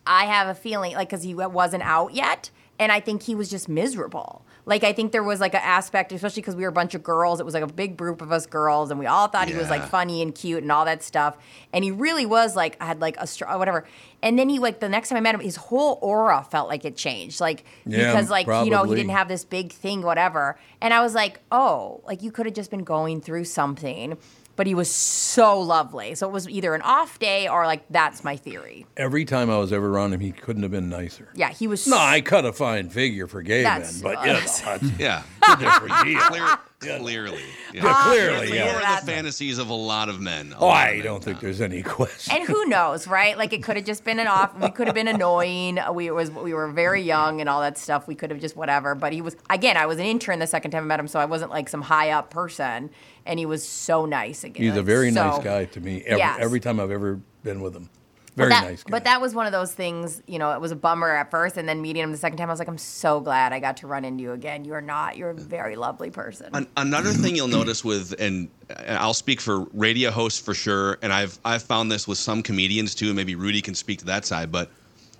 I 0.06 0.24
have 0.26 0.48
a 0.48 0.54
feeling 0.54 0.94
like 0.94 1.08
because 1.08 1.22
he 1.24 1.34
wasn't 1.34 1.82
out 1.82 2.14
yet, 2.14 2.50
and 2.78 2.92
I 2.92 3.00
think 3.00 3.24
he 3.24 3.34
was 3.34 3.50
just 3.50 3.68
miserable. 3.68 4.44
Like 4.64 4.84
I 4.84 4.92
think 4.92 5.10
there 5.10 5.24
was 5.24 5.40
like 5.40 5.54
an 5.54 5.60
aspect, 5.62 6.12
especially 6.12 6.42
because 6.42 6.54
we 6.54 6.62
were 6.62 6.68
a 6.68 6.72
bunch 6.72 6.94
of 6.94 7.02
girls. 7.02 7.40
It 7.40 7.44
was 7.44 7.54
like 7.54 7.64
a 7.64 7.72
big 7.72 7.96
group 7.96 8.22
of 8.22 8.30
us 8.30 8.46
girls, 8.46 8.90
and 8.90 9.00
we 9.00 9.06
all 9.06 9.26
thought 9.26 9.48
he 9.48 9.54
was 9.54 9.68
like 9.70 9.88
funny 9.88 10.22
and 10.22 10.32
cute 10.34 10.62
and 10.62 10.70
all 10.70 10.84
that 10.84 11.02
stuff. 11.02 11.36
And 11.72 11.82
he 11.82 11.90
really 11.90 12.26
was 12.26 12.54
like 12.54 12.80
had 12.80 13.00
like 13.00 13.16
a 13.18 13.26
str- 13.26 13.46
whatever. 13.46 13.84
And 14.22 14.38
then 14.38 14.48
he 14.48 14.60
like 14.60 14.78
the 14.78 14.88
next 14.88 15.08
time 15.08 15.16
I 15.16 15.20
met 15.20 15.34
him, 15.34 15.40
his 15.40 15.56
whole 15.56 15.98
aura 16.00 16.46
felt 16.48 16.68
like 16.68 16.84
it 16.84 16.96
changed, 16.96 17.40
like 17.40 17.64
Yeah, 17.84 18.12
because 18.12 18.30
like 18.30 18.46
you 18.46 18.70
know 18.70 18.84
he 18.84 18.94
didn't 18.94 19.10
have 19.10 19.26
this 19.26 19.44
big 19.44 19.72
thing, 19.72 20.02
whatever. 20.02 20.56
And 20.80 20.94
I 20.94 21.00
was 21.00 21.14
like, 21.14 21.40
oh, 21.50 22.00
like 22.06 22.22
you 22.22 22.30
could 22.30 22.46
have 22.46 22.54
just 22.54 22.70
been 22.70 22.84
going 22.84 23.20
through 23.20 23.44
something. 23.44 24.16
But 24.62 24.68
he 24.68 24.76
was 24.76 24.94
so 24.94 25.58
lovely. 25.58 26.14
So 26.14 26.28
it 26.28 26.32
was 26.32 26.48
either 26.48 26.72
an 26.76 26.82
off 26.82 27.18
day 27.18 27.48
or 27.48 27.66
like 27.66 27.82
that's 27.90 28.22
my 28.22 28.36
theory. 28.36 28.86
Every 28.96 29.24
time 29.24 29.50
I 29.50 29.58
was 29.58 29.72
ever 29.72 29.88
around 29.88 30.12
him, 30.12 30.20
he 30.20 30.30
couldn't 30.30 30.62
have 30.62 30.70
been 30.70 30.88
nicer. 30.88 31.30
Yeah, 31.34 31.50
he 31.50 31.66
was. 31.66 31.84
No, 31.88 31.98
I 31.98 32.20
cut 32.20 32.44
a 32.44 32.52
fine 32.52 32.88
figure 32.88 33.26
for 33.26 33.42
gay 33.42 33.64
That's- 33.64 34.00
men, 34.00 34.14
but 34.14 34.24
you 34.24 34.32
know, 34.34 34.38
that's 34.38 34.82
Yeah, 35.00 35.24
a 35.50 35.56
different 35.56 36.04
deal. 36.04 36.20
Clear, 36.20 36.58
clearly. 36.82 37.42
Yeah. 37.72 37.84
Yeah, 37.84 38.02
clearly, 38.04 38.46
You're 38.48 38.56
yeah. 38.56 38.66
in 38.74 38.80
That's- 38.80 39.00
the 39.04 39.12
fantasies 39.12 39.58
of 39.58 39.70
a 39.70 39.74
lot 39.74 40.08
of 40.08 40.20
men. 40.20 40.54
Oh, 40.58 40.68
I 40.68 40.94
men, 40.96 41.04
don't 41.04 41.24
think 41.24 41.38
Tom. 41.38 41.44
there's 41.44 41.60
any 41.60 41.82
question. 41.82 42.36
and 42.36 42.46
who 42.46 42.66
knows, 42.66 43.06
right? 43.06 43.36
Like 43.38 43.52
it 43.52 43.62
could 43.62 43.76
have 43.76 43.84
just 43.86 44.04
been 44.04 44.18
an 44.18 44.26
off. 44.26 44.54
We 44.58 44.70
could 44.70 44.86
have 44.88 44.94
been 44.94 45.08
annoying. 45.08 45.78
We 45.94 46.10
was 46.10 46.30
we 46.30 46.52
were 46.54 46.68
very 46.70 47.02
young 47.02 47.40
and 47.40 47.48
all 47.48 47.60
that 47.62 47.78
stuff. 47.78 48.06
We 48.06 48.14
could 48.14 48.30
have 48.30 48.40
just 48.40 48.56
whatever. 48.56 48.94
But 48.94 49.12
he 49.12 49.22
was 49.22 49.36
again. 49.48 49.76
I 49.76 49.86
was 49.86 49.98
an 49.98 50.04
intern 50.04 50.38
the 50.38 50.46
second 50.46 50.70
time 50.72 50.84
I 50.84 50.86
met 50.86 51.00
him, 51.00 51.08
so 51.08 51.18
I 51.18 51.24
wasn't 51.24 51.50
like 51.50 51.68
some 51.68 51.82
high 51.82 52.10
up 52.10 52.30
person. 52.30 52.90
And 53.24 53.38
he 53.38 53.46
was 53.46 53.66
so 53.66 54.04
nice 54.04 54.42
again. 54.44 54.66
He's 54.66 54.76
a 54.76 54.82
very 54.82 55.10
So- 55.12 55.24
nice 55.24 55.42
guy 55.42 55.64
to 55.66 55.80
me. 55.80 56.02
Every, 56.04 56.18
Yes. 56.18 56.38
every 56.40 56.60
time 56.60 56.80
I've 56.80 56.90
ever 56.90 57.20
been 57.44 57.60
with 57.60 57.74
him, 57.74 57.88
very 58.36 58.48
that, 58.48 58.64
nice 58.64 58.82
guy. 58.82 58.90
But 58.90 59.04
that 59.04 59.20
was 59.20 59.34
one 59.34 59.46
of 59.46 59.52
those 59.52 59.72
things, 59.72 60.22
you 60.26 60.38
know, 60.38 60.52
it 60.52 60.60
was 60.60 60.72
a 60.72 60.76
bummer 60.76 61.10
at 61.10 61.30
first. 61.30 61.56
And 61.56 61.68
then 61.68 61.82
meeting 61.82 62.02
him 62.02 62.12
the 62.12 62.18
second 62.18 62.38
time, 62.38 62.48
I 62.48 62.52
was 62.52 62.58
like, 62.58 62.68
I'm 62.68 62.78
so 62.78 63.20
glad 63.20 63.52
I 63.52 63.60
got 63.60 63.76
to 63.78 63.86
run 63.86 64.04
into 64.04 64.22
you 64.22 64.32
again. 64.32 64.64
You 64.64 64.74
are 64.74 64.80
not, 64.80 65.16
you're 65.16 65.30
a 65.30 65.34
very 65.34 65.76
lovely 65.76 66.10
person. 66.10 66.48
An- 66.54 66.66
another 66.76 67.10
thing 67.10 67.36
you'll 67.36 67.48
notice 67.48 67.84
with, 67.84 68.14
and 68.18 68.48
and 68.70 68.96
I'll 68.96 69.14
speak 69.14 69.40
for 69.40 69.64
radio 69.72 70.10
hosts 70.10 70.40
for 70.40 70.54
sure, 70.54 70.98
and 71.02 71.12
I've 71.12 71.38
I've 71.44 71.62
found 71.62 71.92
this 71.92 72.08
with 72.08 72.18
some 72.18 72.42
comedians 72.42 72.94
too. 72.94 73.12
Maybe 73.12 73.34
Rudy 73.34 73.60
can 73.60 73.74
speak 73.74 73.98
to 73.98 74.06
that 74.06 74.24
side, 74.24 74.50
but 74.50 74.70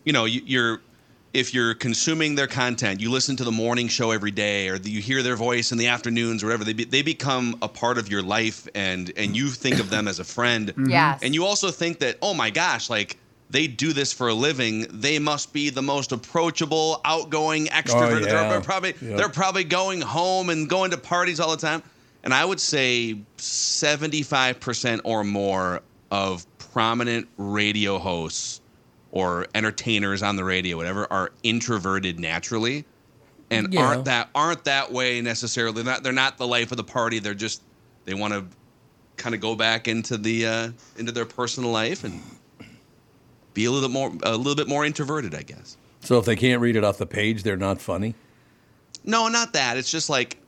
you 0.04 0.12
know, 0.12 0.24
you, 0.24 0.40
you're 0.44 0.80
if 1.32 1.54
you're 1.54 1.74
consuming 1.74 2.34
their 2.34 2.46
content, 2.46 3.00
you 3.00 3.10
listen 3.10 3.36
to 3.36 3.44
the 3.44 3.52
morning 3.52 3.88
show 3.88 4.10
every 4.10 4.30
day, 4.30 4.68
or 4.68 4.76
you 4.76 5.00
hear 5.00 5.22
their 5.22 5.36
voice 5.36 5.72
in 5.72 5.78
the 5.78 5.86
afternoons, 5.86 6.42
or 6.42 6.46
whatever. 6.46 6.64
They 6.64 6.74
be, 6.74 6.84
they 6.84 7.02
become 7.02 7.56
a 7.62 7.68
part 7.68 7.98
of 7.98 8.08
your 8.10 8.22
life, 8.22 8.68
and 8.74 9.12
and 9.16 9.36
you 9.36 9.48
think 9.48 9.80
of 9.80 9.90
them 9.90 10.08
as 10.08 10.18
a 10.18 10.24
friend. 10.24 10.68
Mm-hmm. 10.68 10.90
Yes. 10.90 11.20
And 11.22 11.34
you 11.34 11.44
also 11.44 11.70
think 11.70 12.00
that, 12.00 12.18
oh 12.20 12.34
my 12.34 12.50
gosh, 12.50 12.90
like 12.90 13.16
they 13.50 13.66
do 13.66 13.92
this 13.92 14.12
for 14.12 14.28
a 14.28 14.34
living. 14.34 14.86
They 14.90 15.18
must 15.18 15.52
be 15.52 15.70
the 15.70 15.82
most 15.82 16.12
approachable, 16.12 17.00
outgoing, 17.04 17.66
extroverted. 17.66 18.22
Oh, 18.22 18.26
yeah. 18.26 18.48
They're 18.48 18.60
probably 18.60 18.94
Yep. 19.00 19.16
they're 19.18 19.28
probably 19.28 19.64
going 19.64 20.00
home 20.00 20.50
and 20.50 20.68
going 20.68 20.90
to 20.90 20.98
parties 20.98 21.38
all 21.40 21.50
the 21.50 21.56
time. 21.56 21.82
And 22.24 22.32
I 22.32 22.44
would 22.44 22.60
say 22.60 23.18
75% 23.38 25.00
or 25.04 25.24
more 25.24 25.82
of 26.10 26.46
prominent 26.58 27.28
radio 27.36 27.98
hosts 27.98 28.61
or 29.12 29.46
entertainers 29.54 30.22
on 30.22 30.34
the 30.36 30.42
radio, 30.44 30.76
whatever, 30.76 31.06
are 31.12 31.30
introverted 31.44 32.18
naturally 32.18 32.84
and 33.50 33.72
Yeah. 33.72 33.80
aren't 33.86 34.04
that 34.06 34.30
aren't 34.34 34.64
that 34.64 34.90
way 34.90 35.20
necessarily. 35.20 35.74
They're 35.82 35.84
not 35.92 36.02
they're 36.02 36.12
not 36.12 36.38
the 36.38 36.46
life 36.48 36.70
of 36.72 36.76
the 36.78 36.84
party. 36.84 37.18
They're 37.20 37.34
just 37.34 37.62
they 38.06 38.14
want 38.14 38.32
to 38.34 38.44
kind 39.18 39.34
of 39.34 39.40
go 39.40 39.54
back 39.54 39.86
into 39.86 40.16
the 40.16 40.46
uh, 40.46 40.70
into 40.96 41.12
their 41.12 41.26
personal 41.26 41.70
life 41.70 42.02
and 42.02 42.20
be 43.54 43.66
a 43.66 43.70
little 43.70 43.86
bit 43.88 43.92
more 43.92 44.10
a 44.22 44.36
little 44.36 44.54
bit 44.56 44.66
more 44.68 44.84
introverted, 44.84 45.34
I 45.34 45.42
guess. 45.42 45.76
so 46.00 46.18
if 46.18 46.24
they 46.24 46.34
can't 46.36 46.60
read 46.60 46.74
it 46.76 46.82
off 46.84 46.96
the 46.98 47.06
page, 47.06 47.42
they're 47.42 47.56
not 47.56 47.80
funny. 47.80 48.14
No, 49.04 49.28
not 49.28 49.52
that. 49.52 49.76
It's 49.76 49.90
just 49.90 50.08
like 50.08 50.38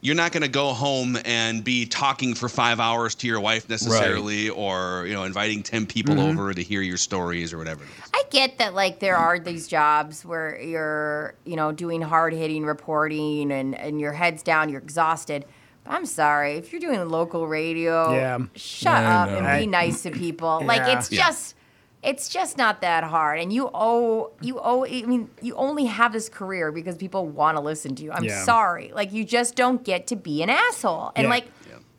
you're 0.00 0.14
not 0.14 0.30
going 0.32 0.42
to 0.44 0.48
go 0.48 0.72
home 0.72 1.18
and 1.24 1.64
be 1.64 1.84
talking 1.86 2.34
for 2.34 2.48
five 2.48 2.78
hours 2.80 3.14
to 3.16 3.26
your 3.26 3.40
wife 3.40 3.68
necessarily, 3.68 4.48
or 4.48 5.04
you 5.06 5.12
know, 5.14 5.24
inviting 5.24 5.62
ten 5.62 5.86
people 5.86 6.14
Mm-hmm. 6.16 6.38
over 6.38 6.54
to 6.54 6.62
hear 6.62 6.80
your 6.82 6.96
stories 6.96 7.52
or 7.52 7.58
whatever. 7.58 7.84
I 8.14 8.22
get 8.30 8.58
that 8.58 8.74
like 8.74 9.00
there 9.00 9.16
are 9.16 9.38
these 9.38 9.66
jobs 9.66 10.24
where 10.24 10.60
you're, 10.60 11.34
you 11.44 11.56
know, 11.56 11.72
doing 11.72 12.00
hard 12.02 12.32
hitting 12.32 12.64
reporting 12.64 13.50
and, 13.52 13.74
and 13.74 14.00
your 14.00 14.12
head's 14.12 14.42
down, 14.42 14.68
you're 14.68 14.80
exhausted. 14.80 15.44
But 15.84 15.94
I'm 15.94 16.06
sorry, 16.06 16.54
if 16.56 16.72
you're 16.72 16.80
doing 16.80 17.06
local 17.08 17.46
radio, 17.48 18.12
Yeah. 18.14 18.38
shut 18.54 18.94
I 18.94 19.04
up 19.22 19.30
know. 19.30 19.38
and 19.38 19.60
be 19.60 19.66
nice 19.66 20.02
to 20.02 20.10
people. 20.10 20.62
Like 20.64 20.82
it's 20.96 21.10
Yeah. 21.10 21.26
just 21.26 21.54
it's 22.02 22.28
just 22.28 22.56
not 22.56 22.80
that 22.82 23.02
hard. 23.04 23.40
And 23.40 23.52
you 23.52 23.70
owe 23.74 24.30
you 24.40 24.60
owe 24.62 24.84
I 24.84 25.02
mean, 25.02 25.30
you 25.42 25.54
only 25.56 25.86
have 25.86 26.12
this 26.12 26.28
career 26.28 26.70
because 26.72 26.96
people 26.96 27.26
want 27.26 27.56
to 27.56 27.60
listen 27.60 27.94
to 27.96 28.02
you. 28.04 28.12
I'm 28.12 28.24
Yeah. 28.24 28.42
sorry. 28.44 28.92
Like 28.94 29.12
you 29.12 29.24
just 29.24 29.56
don't 29.56 29.82
get 29.84 30.06
to 30.08 30.16
be 30.16 30.42
an 30.42 30.50
asshole. 30.50 31.12
And 31.16 31.24
Yeah. 31.24 31.30
like 31.30 31.48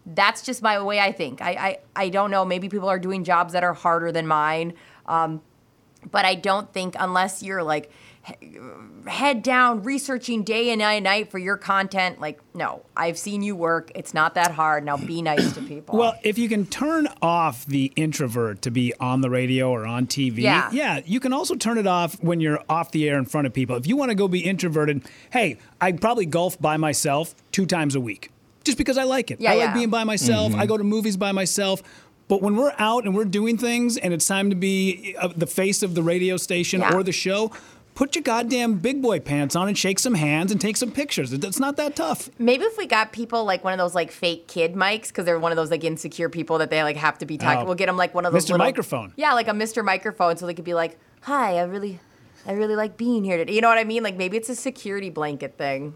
that's 0.05 0.41
just 0.41 0.61
my 0.63 0.81
way 0.81 0.99
I 0.99 1.11
think. 1.11 1.41
I, 1.41 1.51
I 1.51 1.79
I 2.05 2.09
don't 2.09 2.31
know. 2.31 2.45
Maybe 2.45 2.69
people 2.69 2.89
are 2.89 2.97
doing 2.99 3.23
jobs 3.23 3.53
that 3.53 3.63
are 3.63 3.73
harder 3.73 4.11
than 4.11 4.25
mine. 4.25 4.73
Um, 5.05 5.41
but 6.09 6.23
I 6.25 6.35
don't 6.35 6.71
think 6.71 6.95
unless 6.97 7.43
you're 7.43 7.61
like 7.61 7.91
head 9.07 9.41
down 9.43 9.83
researching 9.83 10.43
day 10.43 10.69
and 10.69 10.79
night, 10.79 11.03
night 11.03 11.31
for 11.31 11.39
your 11.39 11.57
content, 11.57 12.19
like 12.19 12.39
no, 12.53 12.83
I've 12.95 13.17
seen 13.17 13.41
you 13.41 13.55
work. 13.55 13.91
It's 13.95 14.13
not 14.13 14.35
that 14.35 14.51
hard. 14.51 14.83
Now 14.85 14.97
be 14.97 15.21
nice 15.21 15.53
to 15.53 15.61
people. 15.61 15.97
Well, 15.97 16.15
if 16.23 16.37
you 16.37 16.49
can 16.49 16.65
turn 16.65 17.07
off 17.21 17.65
the 17.65 17.91
introvert 17.95 18.61
to 18.63 18.71
be 18.71 18.93
on 18.99 19.21
the 19.21 19.29
radio 19.29 19.69
or 19.71 19.85
on 19.85 20.07
TV, 20.07 20.39
Yeah. 20.39 20.69
yeah, 20.71 21.01
you 21.05 21.19
can 21.19 21.33
also 21.33 21.55
turn 21.55 21.77
it 21.77 21.87
off 21.87 22.21
when 22.21 22.39
you're 22.39 22.61
off 22.69 22.91
the 22.91 23.07
air 23.09 23.17
in 23.17 23.25
front 23.25 23.47
of 23.47 23.53
people. 23.53 23.75
If 23.75 23.87
you 23.87 23.95
want 23.97 24.09
to 24.09 24.15
go 24.15 24.27
be 24.27 24.39
introverted, 24.41 25.03
hey, 25.31 25.57
I 25.79 25.91
probably 25.93 26.25
golf 26.25 26.59
by 26.59 26.77
myself 26.77 27.35
two 27.51 27.65
times 27.65 27.95
a 27.95 28.01
week 28.01 28.31
just 28.63 28.77
because 28.77 28.97
I 28.97 29.03
like 29.03 29.31
it. 29.31 29.39
Yeah, 29.41 29.51
I 29.51 29.55
like 29.55 29.67
yeah. 29.69 29.73
being 29.73 29.89
by 29.89 30.03
myself. 30.03 30.53
I 30.55 30.65
go 30.65 30.77
to 30.77 30.83
movies 30.83 31.17
by 31.17 31.31
myself. 31.31 31.81
But 32.27 32.43
when 32.43 32.55
we're 32.57 32.75
out 32.77 33.05
and 33.05 33.15
we're 33.15 33.25
doing 33.25 33.57
things 33.57 33.97
and 33.97 34.13
it's 34.13 34.27
time 34.27 34.51
to 34.51 34.55
be 34.55 35.15
uh, 35.19 35.29
the 35.35 35.47
face 35.47 35.81
of 35.81 35.95
the 35.95 36.03
radio 36.03 36.37
station 36.37 36.81
Yeah. 36.81 36.93
or 36.93 37.01
the 37.01 37.11
show, 37.11 37.51
put 37.99 38.15
your 38.15 38.23
goddamn 38.23 38.75
big 38.75 39.01
boy 39.01 39.19
pants 39.19 39.57
on 39.57 39.67
and 39.67 39.77
shake 39.77 39.99
some 39.99 40.13
hands 40.13 40.53
and 40.53 40.61
take 40.61 40.77
some 40.77 40.89
pictures. 40.89 41.33
It's 41.33 41.59
not 41.59 41.75
that 41.75 41.97
tough. 41.97 42.29
Maybe 42.39 42.63
if 42.63 42.77
we 42.77 42.87
got 42.87 43.11
people 43.11 43.43
like 43.43 43.61
one 43.65 43.73
of 43.73 43.77
those 43.77 43.93
like 43.93 44.09
fake 44.09 44.47
kid 44.47 44.73
mics 44.73 45.09
because 45.09 45.25
they're 45.25 45.37
one 45.37 45.51
of 45.51 45.57
those 45.57 45.69
like 45.69 45.83
insecure 45.83 46.29
people 46.29 46.59
that 46.59 46.69
they 46.69 46.81
like 46.81 46.95
have 46.95 47.17
to 47.17 47.25
be 47.25 47.37
talking. 47.37 47.63
Oh. 47.63 47.65
We'll 47.65 47.75
get 47.75 47.87
them 47.87 47.97
like 47.97 48.15
one 48.15 48.25
of 48.25 48.31
those 48.31 48.45
Mr. 48.45 48.51
little- 48.51 48.65
Microphone. 48.65 49.11
Yeah, 49.17 49.33
like 49.33 49.49
a 49.49 49.51
Mr. 49.51 49.83
Microphone, 49.83 50.37
so 50.37 50.45
they 50.45 50.53
could 50.53 50.63
be 50.63 50.73
like, 50.73 50.97
"Hi, 51.23 51.57
I 51.57 51.63
really, 51.63 51.99
I 52.47 52.53
really 52.53 52.77
like 52.77 52.95
being 52.95 53.25
here 53.25 53.35
today." 53.35 53.51
You 53.51 53.59
know 53.59 53.67
what 53.67 53.77
I 53.77 53.83
mean? 53.83 54.01
Like 54.01 54.15
maybe 54.15 54.37
it's 54.37 54.47
a 54.47 54.55
security 54.55 55.09
blanket 55.09 55.57
thing. 55.57 55.93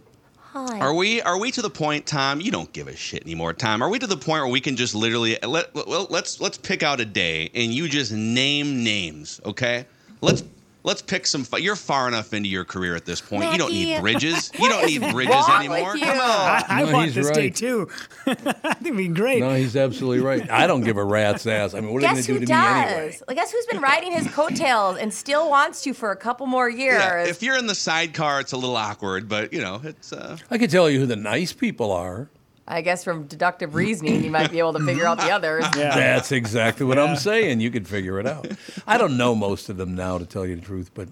Hi. 0.52 0.80
Are 0.82 0.94
we 0.94 1.22
are 1.22 1.40
we 1.40 1.52
to 1.52 1.62
the 1.62 1.70
point, 1.70 2.06
Tom? 2.06 2.42
You 2.42 2.52
don't 2.52 2.72
give 2.74 2.90
a 2.90 2.96
shit 2.98 3.24
anymore, 3.24 3.54
Tom. 3.54 3.82
Are 3.82 3.88
we 3.88 3.98
to 4.00 4.08
the 4.08 4.18
point 4.18 4.44
where 4.44 4.52
we 4.52 4.60
can 4.60 4.76
just 4.76 4.94
literally 4.94 5.38
let 5.42 5.74
well, 5.74 6.08
let's 6.10 6.42
let's 6.42 6.58
pick 6.58 6.84
out 6.84 7.00
a 7.00 7.06
day 7.06 7.50
and 7.56 7.74
you 7.74 7.88
just 7.88 8.12
name 8.12 8.84
names, 8.84 9.40
okay? 9.46 9.86
Let's 10.20 10.44
let's 10.84 11.02
pick 11.02 11.26
some. 11.28 11.44
Fi- 11.44 11.58
You're 11.60 11.76
far 11.76 12.08
enough 12.08 12.34
into 12.34 12.50
your 12.50 12.66
career 12.66 12.96
at 12.96 13.06
this 13.06 13.20
point. 13.22 13.52
You 13.52 13.58
don't 13.58 13.72
need 13.72 14.00
bridges. 14.02 14.52
You 14.60 14.70
don't 14.70 14.86
need 14.86 15.02
bridges 15.12 15.50
anymore. 15.50 15.96
Come 15.98 16.10
on. 16.10 16.20
I, 16.20 16.64
I 16.70 16.84
No, 16.84 16.92
want 16.94 17.06
he's 17.06 17.16
this 17.16 17.32
day 17.32 17.50
too. 17.50 17.90
I 18.28 18.34
think 18.36 18.82
it'd 18.86 18.98
be 18.98 19.08
great. 19.08 19.40
No, 19.40 19.54
he's 19.56 19.76
absolutely 19.76 20.20
right. 20.24 20.50
I 20.50 20.68
don't 20.68 20.82
give 20.82 20.98
a 20.98 21.04
rat's 21.04 21.46
ass. 21.48 21.74
I 21.74 21.82
mean, 21.82 21.92
what 21.94 21.98
are 21.98 22.02
they 22.02 22.08
going 22.08 22.16
Guess 22.18 22.26
to 22.26 22.28
do 22.28 22.34
who 22.34 22.40
to 22.40 22.46
me 22.46 22.48
does? 22.60 22.92
anyway? 22.94 23.20
Like, 23.28 23.38
guess 23.38 23.52
who's 23.52 23.66
been 23.66 23.82
riding 23.82 24.12
his 24.14 24.28
coattails 24.30 24.98
and 24.98 25.14
still 25.14 25.50
wants 25.50 25.82
to 25.84 25.94
for 25.94 26.12
a 26.12 26.16
couple 26.16 26.46
more 26.48 26.70
years? 26.70 27.00
Yeah, 27.02 27.24
if 27.26 27.42
you're 27.44 27.58
in 27.58 27.68
the 27.68 27.76
sidecar, 27.76 28.40
it's 28.40 28.52
a 28.54 28.58
little 28.58 28.78
awkward, 28.78 29.28
but 29.28 29.52
you 29.54 29.62
know, 29.62 29.82
it's 29.84 30.14
uh, 30.14 30.38
I 30.52 30.58
can 30.58 30.70
tell 30.70 30.90
you 30.90 31.00
who 31.00 31.06
the 31.06 31.16
nice 31.16 31.52
people 31.54 31.92
are. 31.92 32.30
I 32.68 32.82
guess 32.82 33.04
from 33.04 33.28
deductive 33.28 33.76
reasoning, 33.76 34.24
you 34.24 34.32
might 34.32 34.50
be 34.50 34.60
able 34.60 34.74
to 34.74 34.86
figure 34.86 35.06
out 35.06 35.18
the 35.18 35.32
others. 35.32 35.66
Yeah. 35.76 35.96
That's 35.96 36.32
exactly 36.32 36.86
what 36.86 36.98
I'm 36.98 37.18
saying. 37.18 37.60
You 37.60 37.70
could 37.72 37.88
figure 37.88 38.20
it 38.20 38.26
out. 38.26 38.48
I 38.88 38.98
don't 38.98 39.18
know 39.18 39.36
most 39.36 39.70
of 39.70 39.78
them 39.78 39.96
now, 39.96 40.18
to 40.18 40.26
tell 40.26 40.46
you 40.46 40.56
the 40.56 40.62
truth, 40.62 40.92
but 40.94 41.10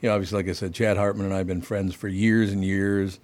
you 0.00 0.08
know, 0.08 0.14
obviously, 0.14 0.36
like 0.36 0.48
I 0.48 0.52
said, 0.52 0.72
Chad 0.74 0.96
Hartman 0.96 1.26
and 1.26 1.34
I 1.34 1.38
have 1.38 1.46
been 1.46 1.62
friends 1.62 1.94
for 1.94 2.08
years 2.08 2.52
and 2.52 2.64
years. 2.64 3.18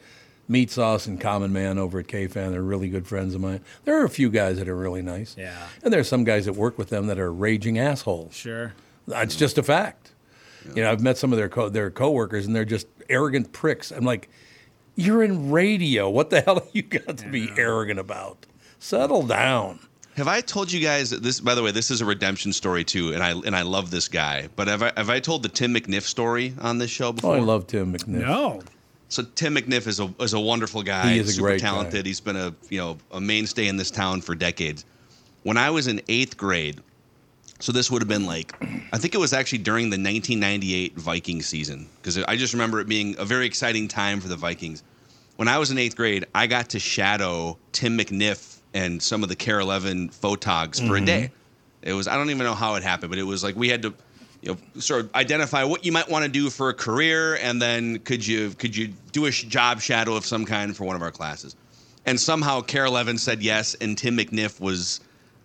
Meat 0.49 0.71
Sauce 0.71 1.07
and 1.07 1.21
Common 1.21 1.53
Man 1.53 1.79
over 1.79 2.01
at 2.01 2.09
KFan. 2.09 2.51
They're 2.51 2.63
really 2.63 2.89
good 2.89 3.07
friends 3.07 3.35
of 3.35 3.41
mine. 3.41 3.61
There 3.85 3.99
are 4.01 4.05
a 4.05 4.11
few 4.11 4.29
guys 4.29 4.59
that 4.59 4.69
are 4.69 4.77
really 4.77 5.01
nice. 5.01 5.35
Yeah. 5.39 5.57
And 5.83 5.93
there 5.93 6.01
are 6.01 6.05
some 6.05 6.25
guys 6.25 6.45
that 6.47 6.55
work 6.55 6.77
with 6.77 6.91
them 6.91 7.07
that 7.07 7.19
are 7.19 7.33
raging 7.33 7.79
assholes. 7.79 8.35
Sure. 8.35 8.75
It's 9.09 9.37
just 9.37 9.57
a 9.57 9.63
fact. 9.63 10.11
You 10.75 10.83
know, 10.83 10.91
I've 10.93 11.01
met 11.01 11.17
some 11.17 11.33
of 11.33 11.39
their 11.39 11.49
co- 11.49 11.69
their 11.69 11.91
coworkers, 11.91 12.47
and 12.47 12.55
they're 12.55 12.65
just 12.65 12.87
arrogant 13.09 13.53
pricks. 13.53 13.91
I'm 13.91 14.05
like, 14.05 14.29
you're 14.97 15.23
in 15.23 15.51
radio. 15.51 16.09
What 16.11 16.31
the 16.31 16.41
hell 16.43 16.57
have 16.57 16.69
you 16.73 16.83
got 16.83 17.19
to 17.19 17.29
be 17.29 17.51
arrogant 17.57 17.99
about? 18.01 18.47
Settle 18.79 19.23
down. 19.27 19.79
Have 20.17 20.29
I 20.29 20.43
told 20.43 20.71
you 20.71 20.81
guys 20.81 21.11
that 21.11 21.23
this? 21.23 21.41
By 21.41 21.55
the 21.55 21.63
way, 21.63 21.71
this 21.71 21.91
is 21.91 22.01
a 22.03 22.05
redemption 22.05 22.53
story 22.53 22.85
too, 22.85 23.15
and 23.15 23.23
I 23.23 23.31
and 23.31 23.57
I 23.57 23.63
love 23.63 23.91
this 23.91 24.09
guy. 24.09 24.49
But 24.57 24.69
have 24.69 24.83
I 24.83 24.93
have 24.97 25.09
I 25.09 25.21
told 25.21 25.43
the 25.43 25.49
Tim 25.49 25.75
McNiff 25.75 26.03
story 26.03 26.53
on 26.61 26.77
this 26.79 26.91
show 26.91 27.09
Oh, 27.09 27.13
before? 27.13 27.37
I 27.37 27.41
love 27.41 27.67
Tim 27.67 27.95
McNiff. 27.95 28.07
No. 28.19 28.63
So 29.09 29.23
Tim 29.35 29.55
McNiff 29.57 29.87
is 29.87 30.01
a 30.01 30.13
is 30.21 30.35
a 30.35 30.41
wonderful 30.41 30.83
guy. 30.83 31.13
He 31.15 31.19
is 31.21 31.31
a 31.31 31.33
super 31.33 31.47
great 31.49 31.61
guy. 31.63 31.69
talented. 31.69 32.05
He's 32.05 32.21
been 32.21 32.37
a 32.37 32.55
you 32.69 32.79
know 32.79 32.99
a 33.11 33.21
mainstay 33.23 33.69
in 33.69 33.77
this 33.79 33.91
town 33.91 34.21
for 34.21 34.35
decades. 34.35 34.85
When 35.45 35.57
I 35.57 35.71
was 35.71 35.87
in 35.87 36.03
eighth 36.09 36.37
grade, 36.37 36.81
so 37.63 37.71
this 37.71 37.93
would 37.93 38.03
have 38.03 38.09
been 38.09 38.27
like, 38.27 38.53
I 38.93 38.99
think 38.99 39.15
it 39.15 39.19
was 39.19 39.33
actually 39.33 39.59
during 39.59 39.85
the 39.85 39.95
1998 39.95 40.97
Viking 40.97 41.43
season 41.43 41.89
because 42.01 42.19
I 42.19 42.35
just 42.35 42.53
remember 42.55 42.81
it 42.81 42.89
being 42.89 43.15
a 43.19 43.25
very 43.25 43.47
exciting 43.47 43.87
time 43.87 44.21
for 44.21 44.27
the 44.27 44.35
Vikings. 44.35 44.83
When 45.37 45.47
I 45.47 45.59
was 45.59 45.71
in 45.71 45.79
eighth 45.79 45.95
grade, 45.95 46.27
I 46.35 46.49
got 46.49 46.71
to 46.71 46.81
shadow 46.81 47.57
Tim 47.71 47.97
McNiff 47.97 48.59
and 48.75 49.01
some 49.01 49.23
of 49.23 49.29
the 49.29 49.37
KARE 49.37 49.61
11 49.61 50.09
photogs 50.09 50.79
for 50.79 50.95
Mm-hmm. 50.95 51.03
a 51.05 51.07
day. 51.07 51.31
It 51.83 51.93
was 51.93 52.09
I 52.09 52.17
don't 52.17 52.31
even 52.31 52.45
know 52.45 52.55
how 52.55 52.75
it 52.75 52.83
happened, 52.83 53.11
but 53.11 53.19
it 53.21 53.23
was 53.23 53.45
like 53.45 53.55
we 53.55 53.69
had 53.69 53.83
to 53.83 53.95
you 54.41 54.53
know 54.75 54.81
sort 54.81 55.05
of 55.05 55.15
identify 55.15 55.63
what 55.63 55.85
you 55.87 55.93
might 55.93 56.09
want 56.09 56.25
to 56.25 56.31
do 56.31 56.51
for 56.51 56.69
a 56.69 56.75
career 56.75 57.37
and 57.37 57.63
then 57.63 58.01
could 58.01 58.27
you 58.27 58.51
could 58.51 58.77
you 58.77 58.89
do 59.13 59.27
a 59.27 59.31
job 59.31 59.81
shadow 59.81 60.17
of 60.17 60.27
some 60.27 60.45
kind 60.45 60.77
for 60.77 60.83
one 60.85 60.97
of 60.97 61.03
our 61.03 61.13
classes 61.13 61.55
and 62.07 62.19
somehow 62.19 62.61
KARE 62.61 62.87
11 62.87 63.19
said 63.19 63.41
yes 63.41 63.77
and 63.81 63.97
Tim 63.97 64.17
McNiff 64.17 64.59
was 64.61 64.99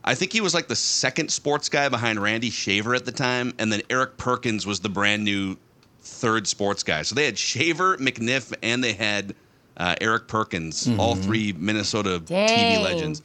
I 0.07 0.15
think 0.15 0.31
he 0.33 0.41
was 0.41 0.53
like 0.53 0.67
the 0.67 0.75
second 0.75 1.29
sports 1.31 1.69
guy 1.69 1.89
behind 1.89 2.21
Randy 2.21 2.49
Shaver 2.49 2.95
at 2.95 3.05
the 3.05 3.11
time 3.11 3.53
and 3.59 3.71
then 3.71 3.81
Eric 3.89 4.17
Perkins 4.17 4.65
was 4.65 4.79
the 4.79 4.89
brand 4.89 5.23
new 5.23 5.57
third 6.01 6.47
sports 6.47 6.83
guy 6.83 7.01
so 7.01 7.13
they 7.15 7.25
had 7.25 7.37
Shaver 7.37 7.97
McNiff 7.97 8.53
and 8.63 8.83
they 8.83 8.93
had 8.93 9.35
uh, 9.75 9.95
Eric 10.01 10.27
Perkins 10.27 10.89
all 10.97 11.15
three 11.15 11.53
Minnesota 11.53 12.19
TV 12.25 12.81
legends 12.83 13.21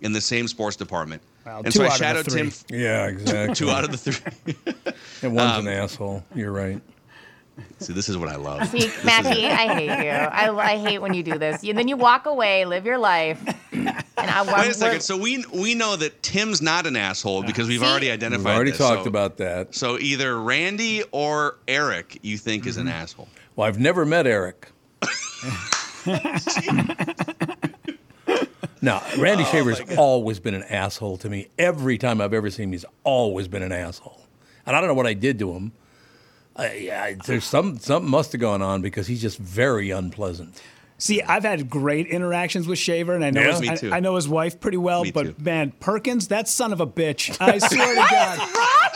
in 0.00 0.12
the 0.12 0.20
same 0.20 0.48
sports 0.48 0.74
department 0.76 1.22
Wow, 1.44 1.62
and 1.64 1.72
two 1.72 1.80
so 1.80 1.84
I 1.84 1.86
out 1.88 1.92
of 1.92 1.98
the 1.98 2.04
shadowed 2.04 2.32
three. 2.32 2.50
Tim 2.50 2.52
Yeah, 2.80 3.06
exactly. 3.08 3.54
two 3.56 3.70
out 3.70 3.84
of 3.84 3.90
the 3.90 3.96
three 3.98 4.54
And 5.22 5.34
one's 5.34 5.58
Um, 5.58 5.66
an 5.66 5.72
asshole. 5.74 6.24
You're 6.36 6.52
right. 6.52 6.80
See, 7.78 7.92
this 7.92 8.08
is 8.08 8.16
what 8.16 8.28
I 8.28 8.36
love. 8.36 8.66
See, 8.68 8.90
Mackey, 9.04 9.46
I 9.48 9.74
hate 9.74 10.04
you. 10.04 10.10
I, 10.10 10.50
I 10.72 10.78
hate 10.78 11.00
when 11.00 11.12
you 11.14 11.22
do 11.22 11.36
this. 11.38 11.62
And 11.62 11.76
then 11.76 11.86
you 11.88 11.96
walk 11.96 12.26
away, 12.26 12.64
live 12.64 12.86
your 12.86 12.98
life. 12.98 13.42
And 13.72 13.94
I 14.16 14.42
Wait 14.58 14.70
a 14.70 14.74
second. 14.74 15.00
So 15.02 15.16
we 15.18 15.44
we 15.52 15.74
know 15.74 15.96
that 15.96 16.22
Tim's 16.22 16.62
not 16.62 16.86
an 16.86 16.96
asshole 16.96 17.42
because 17.42 17.68
we've 17.68 17.80
See? 17.80 17.86
already 17.86 18.10
identified. 18.10 18.44
We've 18.46 18.54
already 18.54 18.70
this. 18.70 18.78
talked 18.78 19.02
So- 19.04 19.08
about 19.08 19.36
that. 19.38 19.74
So 19.74 19.98
either 19.98 20.38
Randy 20.40 21.02
or 21.12 21.58
Eric, 21.68 22.18
you 22.22 22.38
think 22.38 22.66
is 22.66 22.76
an 22.76 22.86
Mm-hmm. 22.86 22.92
asshole. 22.94 23.28
Well, 23.56 23.68
I've 23.68 23.78
never 23.78 24.04
met 24.06 24.26
Eric. 24.26 24.68
no, 28.80 29.00
Randy 29.18 29.44
Shaver's 29.44 29.80
always 29.96 30.40
been 30.40 30.54
an 30.54 30.64
asshole 30.64 31.16
to 31.18 31.28
me. 31.28 31.48
Every 31.58 31.98
time 31.98 32.20
I've 32.20 32.32
ever 32.34 32.50
seen 32.50 32.64
him, 32.64 32.72
he's 32.72 32.84
always 33.04 33.46
been 33.48 33.62
an 33.62 33.72
asshole. 33.72 34.26
And 34.66 34.74
I 34.76 34.80
don't 34.80 34.88
know 34.88 34.94
what 34.94 35.06
I 35.06 35.14
did 35.14 35.38
to 35.40 35.52
him. 35.52 35.72
There's 37.26 37.44
some 37.44 37.78
something 37.78 38.10
must 38.10 38.32
have 38.32 38.40
gone 38.40 38.62
on 38.62 38.82
because 38.82 39.06
he's 39.06 39.22
just 39.22 39.38
very 39.38 39.90
unpleasant. 39.90 40.60
See, 41.02 41.20
I've 41.20 41.42
had 41.42 41.68
great 41.68 42.06
interactions 42.06 42.68
with 42.68 42.78
Shaver, 42.78 43.12
and 43.16 43.24
I 43.24 43.30
know 43.30 43.40
Yeah? 43.40 43.50
his, 43.50 43.60
Me 43.60 43.68
I- 43.70 43.74
too. 43.74 43.92
I, 43.92 43.98
know 43.98 44.14
his 44.14 44.28
wife 44.28 44.60
pretty 44.60 44.76
well. 44.76 45.02
Me 45.02 45.10
but 45.10 45.22
too. 45.24 45.34
man, 45.40 45.72
Perkins, 45.80 46.28
that 46.28 46.48
son 46.48 46.72
of 46.72 46.80
a 46.80 46.86
bitch! 46.86 47.36
I 47.40 47.58
swear 47.58 47.88
to 47.88 48.00
God, 48.08 48.38
wrong 48.38 48.48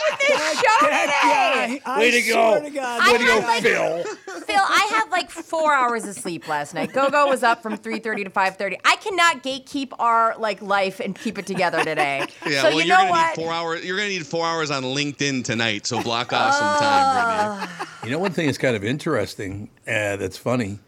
with 0.09 0.19
this 0.21 0.53
show 0.55 0.87
that 0.87 1.67
today? 1.67 1.79
guy! 1.83 1.91
I 1.95 1.99
Way 1.99 2.11
to 2.11 2.21
swear 2.21 2.61
go. 2.61 2.65
to 2.65 2.73
God, 2.73 3.01
I 3.03 3.11
Way 3.11 3.17
to 3.17 3.23
go, 3.25 3.41
had 3.41 3.47
like 3.47 3.61
Phil. 3.63 4.03
Phil, 4.45 4.55
I 4.57 4.87
had 4.89 5.09
like 5.11 5.29
four 5.29 5.73
hours 5.73 6.05
of 6.05 6.15
sleep 6.15 6.47
last 6.47 6.73
night. 6.73 6.93
Gogo 6.93 7.27
was 7.27 7.43
up 7.43 7.61
from 7.61 7.75
three 7.75 7.99
thirty 7.99 8.23
to 8.23 8.29
five 8.29 8.55
thirty. 8.55 8.77
I 8.85 8.95
cannot 8.95 9.43
gatekeep 9.43 9.91
our 9.99 10.33
like 10.37 10.61
life 10.61 11.01
and 11.01 11.13
keep 11.13 11.37
it 11.37 11.45
together 11.45 11.83
today. 11.83 12.25
Yeah. 12.47 12.61
so 12.61 12.69
well, 12.69 12.71
you 12.71 12.77
you're 12.85 12.87
know 12.87 12.95
gonna 13.01 13.09
what? 13.09 13.37
need 13.37 13.43
four 13.43 13.51
hours. 13.53 13.83
You're 13.85 13.97
gonna 13.97 14.07
need 14.07 14.25
four 14.25 14.45
hours 14.45 14.71
on 14.71 14.83
LinkedIn 14.83 15.43
tonight. 15.43 15.85
So 15.85 16.01
block 16.01 16.31
off 16.31 16.53
some 16.53 16.77
time, 16.79 17.67
Brittany. 17.67 17.89
You 18.05 18.11
know, 18.11 18.19
one 18.19 18.31
thing 18.31 18.45
that's 18.45 18.57
kind 18.57 18.77
of 18.77 18.85
interesting, 18.85 19.69
uh, 19.85 20.15
that's 20.15 20.37
funny, 20.37 20.79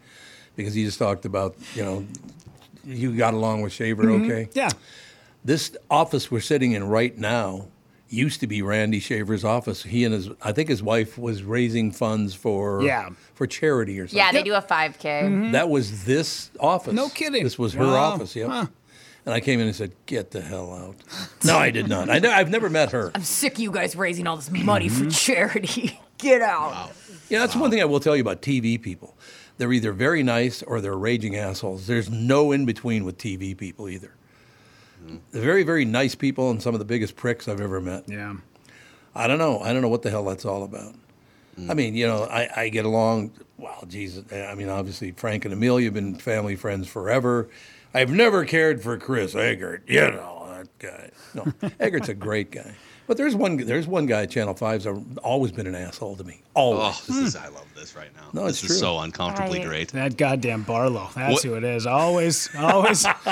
because 0.62 0.76
you 0.76 0.84
just 0.84 0.98
talked 0.98 1.24
about, 1.24 1.56
you 1.74 1.82
know, 1.84 2.06
you 2.84 3.16
got 3.16 3.34
along 3.34 3.62
with 3.62 3.72
Shaver, 3.72 4.10
okay? 4.10 4.48
Yeah, 4.52 4.70
This 5.44 5.76
office 5.90 6.30
we're 6.30 6.40
sitting 6.40 6.72
in 6.72 6.84
right 6.84 7.16
now 7.16 7.68
used 8.08 8.40
to 8.40 8.46
be 8.46 8.60
Randy 8.62 8.98
Shaver's 9.00 9.44
office. 9.44 9.82
He 9.84 10.04
and 10.04 10.12
his, 10.12 10.28
I 10.42 10.52
think 10.52 10.68
his 10.68 10.82
wife 10.82 11.16
was 11.16 11.42
raising 11.44 11.92
funds 11.92 12.34
for 12.34 12.82
Yeah. 12.82 13.10
for 13.34 13.46
charity 13.46 13.98
or 14.00 14.06
something. 14.08 14.18
yeah, 14.18 14.32
they 14.32 14.42
do 14.42 14.54
a 14.54 14.60
five 14.60 14.98
k. 14.98 15.28
That 15.52 15.68
was 15.68 16.04
this 16.04 16.50
office. 16.58 16.92
No 16.92 17.08
kidding. 17.08 17.44
This 17.44 17.58
was 17.58 17.74
her 17.74 17.84
Wow. 17.86 18.12
office. 18.14 18.34
Yep. 18.34 18.48
Huh. 18.48 18.66
And 19.26 19.34
I 19.34 19.40
came 19.40 19.60
in 19.60 19.66
and 19.66 19.76
said, 19.76 19.92
"Get 20.06 20.30
the 20.32 20.40
hell 20.40 20.72
out." 20.74 20.96
No, 21.44 21.56
I 21.56 21.70
did 21.70 21.88
not. 21.88 22.10
I 22.10 22.18
know, 22.18 22.30
I've 22.32 22.50
never 22.50 22.68
met 22.68 22.90
her. 22.92 23.12
I'm 23.14 23.22
sick 23.22 23.54
of 23.54 23.60
you 23.60 23.70
guys 23.70 23.94
raising 23.94 24.26
all 24.26 24.36
this 24.36 24.50
money 24.50 24.88
Mm-hmm. 24.88 25.04
for 25.04 25.10
charity. 25.10 26.00
Get 26.18 26.42
out. 26.42 26.90
Yeah, 27.30 27.38
that's 27.38 27.54
one 27.56 27.70
thing 27.70 27.80
I 27.80 27.84
will 27.86 28.00
tell 28.00 28.14
you 28.16 28.20
about 28.22 28.42
TV 28.42 28.76
people. 28.82 29.16
They're 29.60 29.74
either 29.74 29.92
very 29.92 30.22
nice 30.22 30.62
or 30.62 30.80
they're 30.80 30.96
raging 30.96 31.36
assholes. 31.36 31.86
There's 31.86 32.08
no 32.08 32.50
in 32.50 32.64
between 32.64 33.04
with 33.04 33.18
TV 33.18 33.54
people 33.54 33.90
either. 33.90 34.10
They're 35.32 35.42
very, 35.42 35.64
very 35.64 35.84
nice 35.84 36.14
people 36.14 36.50
and 36.50 36.62
some 36.62 36.74
of 36.74 36.78
the 36.78 36.86
biggest 36.86 37.14
pricks 37.14 37.46
I've 37.46 37.60
ever 37.60 37.78
met. 37.78 38.08
yeah. 38.08 38.36
I 39.14 39.26
don't 39.26 39.36
know. 39.36 39.60
I 39.60 39.74
don't 39.74 39.82
know 39.82 39.88
what 39.88 40.00
the 40.00 40.08
hell 40.08 40.24
that's 40.24 40.46
all 40.46 40.62
about. 40.62 40.94
I 41.68 41.74
mean, 41.74 41.94
you 41.94 42.06
know, 42.06 42.22
I, 42.24 42.48
I 42.56 42.68
get 42.70 42.86
along. 42.86 43.32
Well, 43.58 43.84
Jesus. 43.86 44.24
I 44.32 44.54
mean, 44.54 44.70
obviously, 44.70 45.10
Frank 45.10 45.44
and 45.44 45.52
Amelia 45.52 45.88
have 45.88 45.94
been 45.94 46.14
family 46.14 46.56
friends 46.56 46.88
forever. 46.88 47.50
I've 47.92 48.10
never 48.10 48.46
cared 48.46 48.82
for 48.82 48.96
Chris 48.96 49.34
Egert. 49.34 49.82
You 49.86 50.12
know 50.12 50.46
that 50.48 50.78
guy. 50.78 51.10
No, 51.34 51.52
Egert's 51.80 52.08
a 52.08 52.14
great 52.14 52.50
guy. 52.50 52.72
But 53.10 53.16
there's 53.16 53.34
one. 53.34 53.56
There's 53.56 53.88
one 53.88 54.06
guy 54.06 54.22
at 54.22 54.30
Channel 54.30 54.54
5's 54.54 54.86
always 55.24 55.50
been 55.50 55.66
an 55.66 55.74
asshole 55.74 56.14
to 56.14 56.22
me. 56.22 56.42
Always. 56.54 56.80
Oh, 56.80 57.02
this 57.08 57.16
is. 57.16 57.34
I 57.34 57.48
love 57.48 57.66
this 57.74 57.96
right 57.96 58.14
now. 58.14 58.28
No, 58.32 58.46
this 58.46 58.62
it's 58.62 58.62
is 58.62 58.68
true. 58.68 58.76
so 58.76 58.98
uncomfortably 59.00 59.62
I- 59.62 59.64
great. 59.64 59.88
That 59.90 60.16
goddamn 60.16 60.62
Barlow. 60.62 61.08
That's 61.16 61.32
What- 61.32 61.42
who 61.42 61.54
it 61.56 61.64
is. 61.64 61.88
Always, 61.88 62.48
always. 62.56 63.04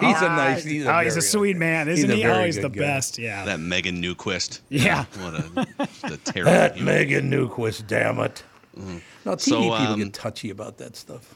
He's 0.00 0.20
a 0.20 0.28
nice. 0.28 0.64
He's 0.64 0.84
a 0.84 0.94
oh, 0.94 1.00
he's 1.02 1.16
a 1.16 1.22
sweet 1.22 1.54
good- 1.54 1.60
man, 1.60 1.88
isn't 1.88 2.10
a 2.10 2.14
he? 2.14 2.26
Always 2.26 2.58
Oh, 2.58 2.60
the 2.60 2.68
guy. 2.68 2.80
best. 2.80 3.16
Yeah. 3.16 3.46
That 3.46 3.58
Megan 3.58 4.02
Newquist. 4.02 4.60
Yeah. 4.68 5.06
What 5.18 5.32
a, 5.34 5.86
just 5.86 6.04
a 6.04 6.16
terrible. 6.18 6.52
That 6.52 6.76
human. 6.76 6.94
Megan 6.94 7.30
Newquist, 7.30 7.86
damn 7.86 8.18
it. 8.18 8.42
Now, 8.76 9.34
TV 9.34 9.40
So, 9.40 9.60
people 9.62 9.76
um, 9.76 9.98
get 9.98 10.12
touchy 10.12 10.50
about 10.50 10.76
that 10.76 10.94
stuff. 10.94 11.34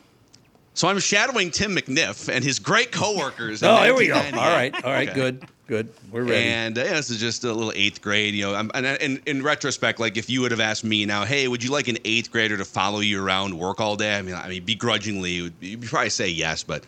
So 0.75 0.89
I'm 0.89 0.99
shadowing 0.99 1.51
Tim 1.53 1.77
McNiff 1.77 2.29
and 2.29 2.43
his 2.45 2.59
great 2.59 2.91
coworkers. 2.91 3.63
Oh, 3.63 3.77
here 3.83 3.95
we 3.95 4.09
go. 4.09 4.15
All 4.15 4.21
1998. 4.23 4.73
right, 4.75 4.85
all 4.85 4.91
right, 4.93 5.09
Okay. 5.09 5.15
good, 5.21 5.45
good. 5.69 5.89
We're 6.11 6.25
ready. 6.25 6.47
And 6.49 6.77
uh, 6.77 6.83
yeah, 6.83 6.93
this 6.95 7.11
is 7.11 7.21
just 7.21 7.45
a 7.45 7.53
little 7.53 7.73
eighth 7.77 8.03
grade, 8.03 8.35
you 8.35 8.45
know. 8.47 8.55
I'm, 8.57 8.73
and 8.75 8.85
in, 9.01 9.23
in 9.27 9.43
retrospect, 9.45 10.01
like 10.01 10.17
if 10.17 10.29
you 10.29 10.41
would 10.41 10.51
have 10.51 10.61
asked 10.61 10.83
me 10.83 11.07
now, 11.07 11.25
hey, 11.25 11.47
would 11.47 11.63
you 11.63 11.71
like 11.71 11.87
an 11.87 11.99
eighth 12.05 12.33
grader 12.33 12.57
to 12.57 12.65
follow 12.65 12.99
you 13.01 13.25
around, 13.25 13.57
work 13.57 13.81
all 13.81 13.95
day? 13.95 14.19
I 14.19 14.23
mean, 14.23 14.35
I 14.35 14.49
mean, 14.49 14.65
begrudgingly, 14.65 15.31
you'd, 15.31 15.55
you'd 15.61 15.83
probably 15.85 16.11
say 16.11 16.29
yes. 16.29 16.65
But 16.65 16.83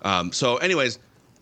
um, 0.00 0.32
so, 0.32 0.56
anyways, 0.56 0.98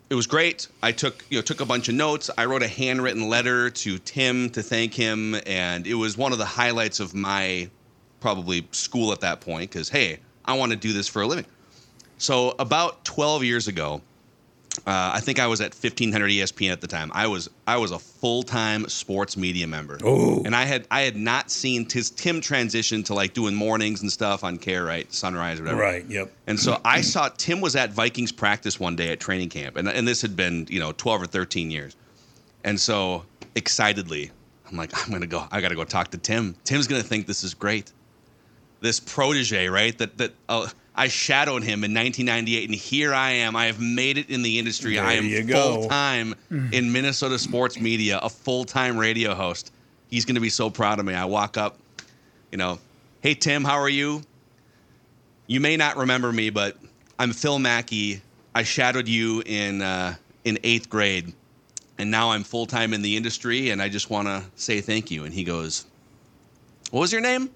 it 0.09 0.15
was 0.15 0.27
great. 0.27 0.67
I 0.83 0.91
took 0.91 1.23
you 1.29 1.37
know 1.37 1.41
took 1.41 1.61
a 1.61 1.65
bunch 1.65 1.87
of 1.87 1.95
notes. 1.95 2.29
I 2.37 2.43
wrote 2.43 2.61
a 2.61 2.67
handwritten 2.67 3.29
letter 3.29 3.69
to 3.69 3.97
Tim 3.99 4.49
to 4.49 4.61
thank 4.61 4.93
him, 4.93 5.35
and 5.45 5.87
it 5.87 5.95
was 5.95 6.17
one 6.17 6.33
of 6.33 6.39
the 6.39 6.45
highlights 6.45 6.99
of 6.99 7.15
my 7.15 7.69
probably 8.19 8.67
school 8.71 9.13
at 9.13 9.21
that 9.21 9.39
point 9.39 9.71
because 9.71 9.87
hey, 9.87 10.19
I 10.43 10.55
want 10.57 10.73
to 10.73 10.75
do 10.77 10.91
this 10.91 11.07
for 11.07 11.21
a 11.21 11.27
living. 11.27 11.45
So 12.17 12.55
about 12.59 13.03
12 13.05 13.43
years 13.43 13.67
ago, 13.67 14.01
uh, 14.79 15.11
I 15.13 15.19
think 15.21 15.39
I 15.39 15.47
was 15.47 15.61
at 15.61 15.73
1500 15.73 16.31
ESPN 16.31 16.71
at 16.71 16.81
the 16.81 16.87
time. 16.87 17.11
I 17.13 17.27
was 17.27 17.49
I 17.65 17.77
was 17.77 17.91
a 17.91 17.99
full 17.99 18.43
time 18.43 18.87
sports 18.89 19.37
media 19.37 19.67
member, 19.67 19.97
and 20.45 20.55
I 20.55 20.63
had 20.63 20.85
I 20.91 21.01
had 21.01 21.15
not 21.15 21.49
seen 21.49 21.89
his 21.89 22.11
Tim 22.11 22.41
transition 22.41 23.01
to 23.03 23.13
like 23.13 23.33
doing 23.33 23.55
mornings 23.55 24.01
and 24.01 24.11
stuff 24.11 24.43
on 24.43 24.57
Care 24.57 24.83
right 24.83 25.11
Sunrise 25.13 25.59
or 25.59 25.63
whatever. 25.63 25.81
right, 25.81 26.05
yep. 26.07 26.31
And 26.47 26.59
so 26.59 26.81
I 26.83 27.01
saw 27.01 27.29
Tim 27.29 27.61
was 27.61 27.75
at 27.75 27.93
Vikings 27.93 28.33
practice 28.33 28.79
one 28.79 28.95
day 28.97 29.11
at 29.11 29.19
training 29.19 29.49
camp, 29.49 29.77
and 29.77 29.87
and 29.87 30.05
this 30.05 30.21
had 30.21 30.35
been 30.35 30.67
you 30.69 30.79
know 30.79 30.91
12 30.91 31.21
or 31.21 31.27
13 31.27 31.71
years, 31.71 31.95
and 32.65 32.79
so 32.79 33.23
excitedly 33.55 34.31
I'm 34.69 34.77
like 34.77 34.91
I'm 35.05 35.11
gonna 35.11 35.27
go 35.27 35.47
I 35.51 35.61
gotta 35.61 35.75
go 35.75 35.83
talk 35.83 36.11
to 36.11 36.17
Tim. 36.17 36.55
Tim's 36.63 36.87
gonna 36.87 37.03
think 37.03 37.27
this 37.27 37.43
is 37.43 37.53
great. 37.53 37.91
This 38.81 38.99
protege, 38.99 39.67
right? 39.67 39.97
That 39.97 40.17
that 40.17 40.33
uh, 40.49 40.67
I 40.97 41.07
shadowed 41.09 41.63
him 41.63 41.83
in 41.83 41.93
1998, 41.93 42.69
and 42.69 42.75
here 42.75 43.13
I 43.13 43.31
am. 43.31 43.55
I 43.55 43.65
have 43.65 43.79
made 43.79 44.17
it 44.17 44.29
in 44.29 44.41
the 44.41 44.57
industry. 44.57 44.97
I 44.97 45.15
There 45.15 45.23
you 45.23 45.37
am 45.39 45.47
full 45.47 45.87
time 45.89 46.35
in 46.71 46.91
Minnesota 46.91 47.37
sports 47.37 47.79
media, 47.79 48.19
a 48.23 48.29
full 48.29 48.63
time 48.63 48.97
radio 48.97 49.35
host. 49.35 49.73
He's 50.09 50.23
gonna 50.23 50.39
be 50.39 50.49
so 50.49 50.69
proud 50.69 50.99
of 50.99 51.05
me. 51.05 51.13
I 51.13 51.25
walk 51.25 51.57
up, 51.57 51.77
you 52.51 52.57
know, 52.57 52.79
hey 53.21 53.33
Tim, 53.33 53.63
how 53.63 53.75
are 53.75 53.89
you? 53.89 54.21
You 55.47 55.59
may 55.59 55.75
not 55.75 55.97
remember 55.97 56.31
me, 56.31 56.49
but 56.49 56.77
I'm 57.19 57.33
Phil 57.33 57.59
Mackey. 57.59 58.21
I 58.53 58.63
shadowed 58.63 59.07
you 59.07 59.43
in 59.45 59.81
uh, 59.81 60.15
in 60.45 60.57
eighth 60.63 60.89
grade, 60.89 61.33
and 61.97 62.09
now 62.09 62.31
I'm 62.31 62.43
full 62.43 62.65
time 62.65 62.93
in 62.93 63.01
the 63.01 63.17
industry, 63.17 63.71
and 63.71 63.81
I 63.81 63.89
just 63.89 64.09
want 64.09 64.27
to 64.27 64.43
say 64.55 64.79
thank 64.79 65.11
you." 65.11 65.25
And 65.25 65.33
he 65.33 65.43
goes, 65.43 65.85
"What 66.91 67.01
was 67.01 67.11
your 67.11 67.21
name?" 67.21 67.49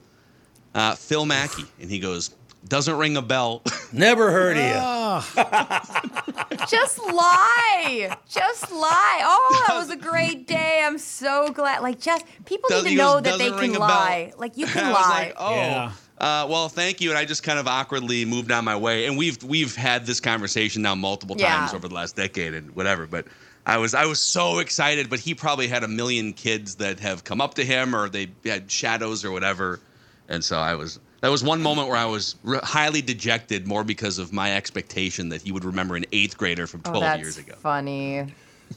Uh, 0.75 0.95
Phil 0.95 1.25
Mackey. 1.25 1.65
And 1.81 1.89
he 1.89 1.99
goes, 1.99 2.35
"Doesn't 2.67 2.97
ring 2.97 3.17
a 3.17 3.21
bell." 3.21 3.61
Never 3.93 4.31
heard 4.31 4.57
of 4.57 4.63
you. 4.63 5.43
Just 6.67 6.99
lie. 6.99 8.15
Just 8.27 8.71
lie. 8.71 9.19
Oh, 9.23 9.65
that 9.67 9.75
was 9.77 9.89
a 9.89 9.95
great 9.95 10.47
day. 10.47 10.81
I'm 10.85 10.97
so 10.97 11.49
glad. 11.51 11.81
Like, 11.81 11.99
just 11.99 12.25
people 12.45 12.69
Does- 12.69 12.83
need 12.83 12.91
to 12.91 12.95
know 12.97 13.21
goes, 13.21 13.23
that 13.23 13.39
they 13.39 13.49
can 13.51 13.73
lie. 13.73 14.33
Like, 14.37 14.57
you 14.57 14.65
can 14.67 14.85
I 14.85 14.89
was 14.91 15.01
lie. 15.01 15.09
like, 15.25 15.35
"Oh." 15.37 15.55
Yeah. 15.55 15.91
Uh, 16.19 16.45
well, 16.49 16.67
thank 16.67 16.99
you, 16.99 17.09
and 17.11 17.17
I 17.17 17.23
just 17.23 17.43
kind 17.43 17.57
of 17.59 17.67
awkwardly 17.67 18.25
moved 18.25 18.51
on 18.51 18.65
my 18.65 18.75
way. 18.75 19.05
And 19.05 19.17
we've 19.17 19.41
we've 19.41 19.75
had 19.75 20.05
this 20.05 20.19
conversation 20.19 20.81
now 20.81 20.93
multiple 20.95 21.35
times 21.37 21.71
Yeah. 21.71 21.75
over 21.77 21.87
the 21.87 21.95
last 21.95 22.15
decade 22.17 22.53
and 22.53 22.75
whatever. 22.75 23.07
But 23.07 23.25
I 23.65 23.77
was 23.77 23.93
I 23.95 24.05
was 24.05 24.19
so 24.19 24.59
excited. 24.59 25.09
But 25.09 25.19
he 25.19 25.33
probably 25.33 25.67
had 25.67 25.83
a 25.83 25.87
million 25.87 26.33
kids 26.33 26.75
that 26.75 26.99
have 26.99 27.23
come 27.23 27.39
up 27.39 27.53
to 27.55 27.63
him, 27.65 27.95
or 27.95 28.09
they 28.09 28.27
had 28.45 28.69
shadows 28.69 29.23
or 29.23 29.31
whatever. 29.31 29.79
And 30.27 30.43
so 30.43 30.59
I 30.59 30.75
was 30.75 30.99
that 31.21 31.29
was 31.29 31.43
one 31.43 31.61
moment 31.61 31.87
where 31.87 31.97
I 31.97 32.05
was 32.05 32.35
re- 32.43 32.59
highly 32.63 33.01
dejected, 33.01 33.67
more 33.67 33.83
because 33.83 34.19
of 34.19 34.31
my 34.33 34.55
expectation 34.55 35.29
that 35.29 35.41
he 35.41 35.51
would 35.51 35.65
remember 35.65 35.95
an 35.95 36.05
eighth 36.11 36.37
grader 36.37 36.67
from 36.67 36.81
Oh, 36.85 36.89
12 36.91 37.01
that's 37.03 37.19
years 37.21 37.37
ago. 37.37 37.55
funny. 37.61 38.15
You 38.15 38.23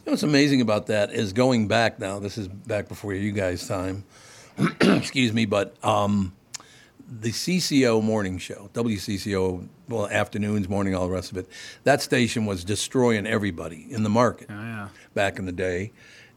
know 0.06 0.12
what's 0.12 0.22
amazing 0.22 0.60
about 0.62 0.86
that 0.86 1.12
is 1.12 1.32
going 1.32 1.68
back 1.68 1.98
now. 1.98 2.18
This 2.18 2.38
is 2.38 2.48
back 2.48 2.88
before 2.88 3.12
you 3.12 3.30
guys' 3.32 3.66
time. 3.68 4.04
Excuse 4.80 5.32
me, 5.32 5.44
but 5.44 5.74
um, 5.84 6.32
the 7.20 7.30
CCO 7.30 8.02
morning 8.02 8.38
show, 8.38 8.70
WCCO, 8.74 9.66
well, 9.88 10.08
afternoons, 10.08 10.68
morning, 10.68 10.94
all 10.94 11.06
the 11.06 11.12
rest 11.12 11.30
of 11.30 11.36
it. 11.36 11.46
That 11.84 12.00
station 12.00 12.46
was 12.46 12.64
destroying 12.64 13.26
everybody 13.26 13.86
in 13.90 14.02
the 14.02 14.08
market 14.08 14.46
yeah. 14.48 14.88
back 15.14 15.38
in 15.38 15.44
the 15.44 15.52
day, 15.52 15.92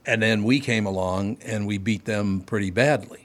and 0.06 0.22
then 0.22 0.44
we 0.44 0.60
came 0.60 0.86
along 0.86 1.38
and 1.46 1.66
we 1.66 1.78
beat 1.78 2.06
them 2.06 2.42
pretty 2.42 2.72
badly. 2.72 3.25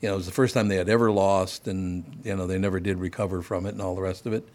You 0.00 0.08
know, 0.08 0.14
it 0.14 0.16
was 0.18 0.26
the 0.26 0.32
first 0.32 0.54
time 0.54 0.68
they 0.68 0.76
had 0.76 0.88
ever 0.88 1.10
lost, 1.10 1.66
and 1.66 2.20
you 2.24 2.36
know 2.36 2.46
they 2.46 2.58
never 2.58 2.78
did 2.80 2.98
recover 2.98 3.42
from 3.42 3.66
it, 3.66 3.70
and 3.70 3.82
all 3.82 3.94
the 3.94 4.02
rest 4.02 4.26
of 4.26 4.32
it. 4.32 4.48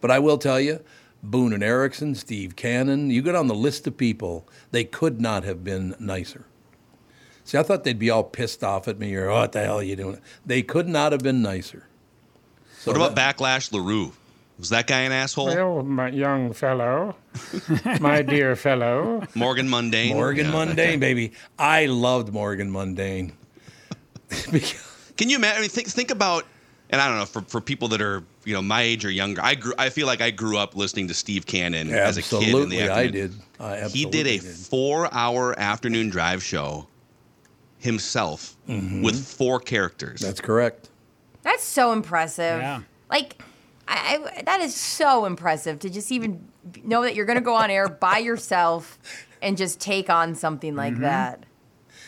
But 0.00 0.10
I 0.10 0.18
will 0.18 0.38
tell 0.38 0.58
you, 0.60 0.80
Boone 1.22 1.52
and 1.52 1.62
Erickson, 1.62 2.14
Steve 2.14 2.56
Cannon, 2.56 3.10
you 3.10 3.20
go 3.22 3.32
down 3.32 3.46
the 3.46 3.54
list 3.54 3.86
of 3.86 3.96
people, 3.96 4.46
they 4.70 4.84
could 4.84 5.20
not 5.20 5.44
have 5.44 5.62
been 5.64 5.94
nicer. 5.98 6.44
See, 7.44 7.58
I 7.58 7.62
thought 7.62 7.84
they'd 7.84 7.98
be 7.98 8.10
all 8.10 8.24
pissed 8.24 8.64
off 8.64 8.88
at 8.88 8.98
me 8.98 9.14
or, 9.14 9.30
oh, 9.30 9.34
what 9.40 9.52
the 9.52 9.62
hell 9.62 9.78
are 9.78 9.82
you 9.82 9.96
doing? 9.96 10.18
They 10.44 10.62
could 10.62 10.88
not 10.88 11.12
have 11.12 11.22
been 11.22 11.42
nicer. 11.42 11.86
So 12.78 12.90
what 12.90 12.96
about 12.96 13.14
that- 13.14 13.36
Backlash 13.38 13.72
LaRue? 13.72 14.12
Was 14.58 14.70
that 14.70 14.86
guy 14.86 15.00
an 15.00 15.12
asshole? 15.12 15.46
Well, 15.46 15.82
my 15.82 16.08
young 16.08 16.52
fellow, 16.54 17.14
my 18.00 18.22
dear 18.22 18.56
fellow. 18.56 19.22
Morgan 19.34 19.68
Mundane? 19.68 20.14
Morgan 20.14 20.46
Yeah, 20.46 20.52
Mundane, 20.52 20.98
baby. 20.98 21.32
I 21.58 21.86
loved 21.86 22.32
Morgan 22.32 22.70
Mundane. 22.72 23.32
Because- 24.50 24.82
Can 25.16 25.30
you 25.30 25.36
imagine? 25.36 25.58
I 25.58 25.60
mean, 25.62 25.70
think 25.70 25.88
think 25.88 26.10
about, 26.10 26.44
and 26.90 27.00
I 27.00 27.08
don't 27.08 27.18
know 27.18 27.24
for, 27.26 27.42
for 27.42 27.60
people 27.60 27.88
that 27.88 28.00
are 28.00 28.22
you 28.44 28.54
know 28.54 28.62
my 28.62 28.82
age 28.82 29.04
or 29.04 29.10
younger. 29.10 29.40
I 29.42 29.54
grew. 29.54 29.72
I 29.78 29.88
feel 29.88 30.06
like 30.06 30.20
I 30.20 30.30
grew 30.30 30.58
up 30.58 30.76
listening 30.76 31.08
to 31.08 31.14
Steve 31.14 31.46
Cannon 31.46 31.90
as 31.92 32.16
a 32.16 32.22
kid. 32.22 32.32
In 32.34 32.42
absolutely, 32.44 32.76
the 32.78 32.92
I 32.94 33.06
did. 33.08 33.34
I 33.58 33.88
He 33.88 34.04
did 34.04 34.26
a 34.26 34.38
four-hour 34.38 35.58
afternoon 35.58 36.10
drive 36.10 36.42
show 36.42 36.86
himself 37.78 38.56
with 38.66 39.26
four 39.26 39.60
characters. 39.60 40.20
That's 40.20 40.40
correct. 40.40 40.90
That's 41.42 41.62
so 41.62 41.92
impressive. 41.92 42.60
Yeah. 42.60 42.82
Like, 43.08 43.40
I, 43.86 44.18
I, 44.36 44.42
that 44.42 44.60
is 44.60 44.74
so 44.74 45.24
impressive 45.26 45.78
to 45.80 45.90
just 45.90 46.10
even 46.10 46.48
know 46.82 47.02
that 47.02 47.14
you're 47.14 47.26
going 47.26 47.38
to 47.38 47.44
go 47.44 47.54
on 47.54 47.70
air 47.70 47.88
by 47.88 48.18
yourself 48.18 48.98
and 49.40 49.56
just 49.56 49.78
take 49.78 50.10
on 50.10 50.34
something 50.34 50.74
like 50.74 50.94
Mm-hmm. 50.94 51.02
that. 51.02 51.44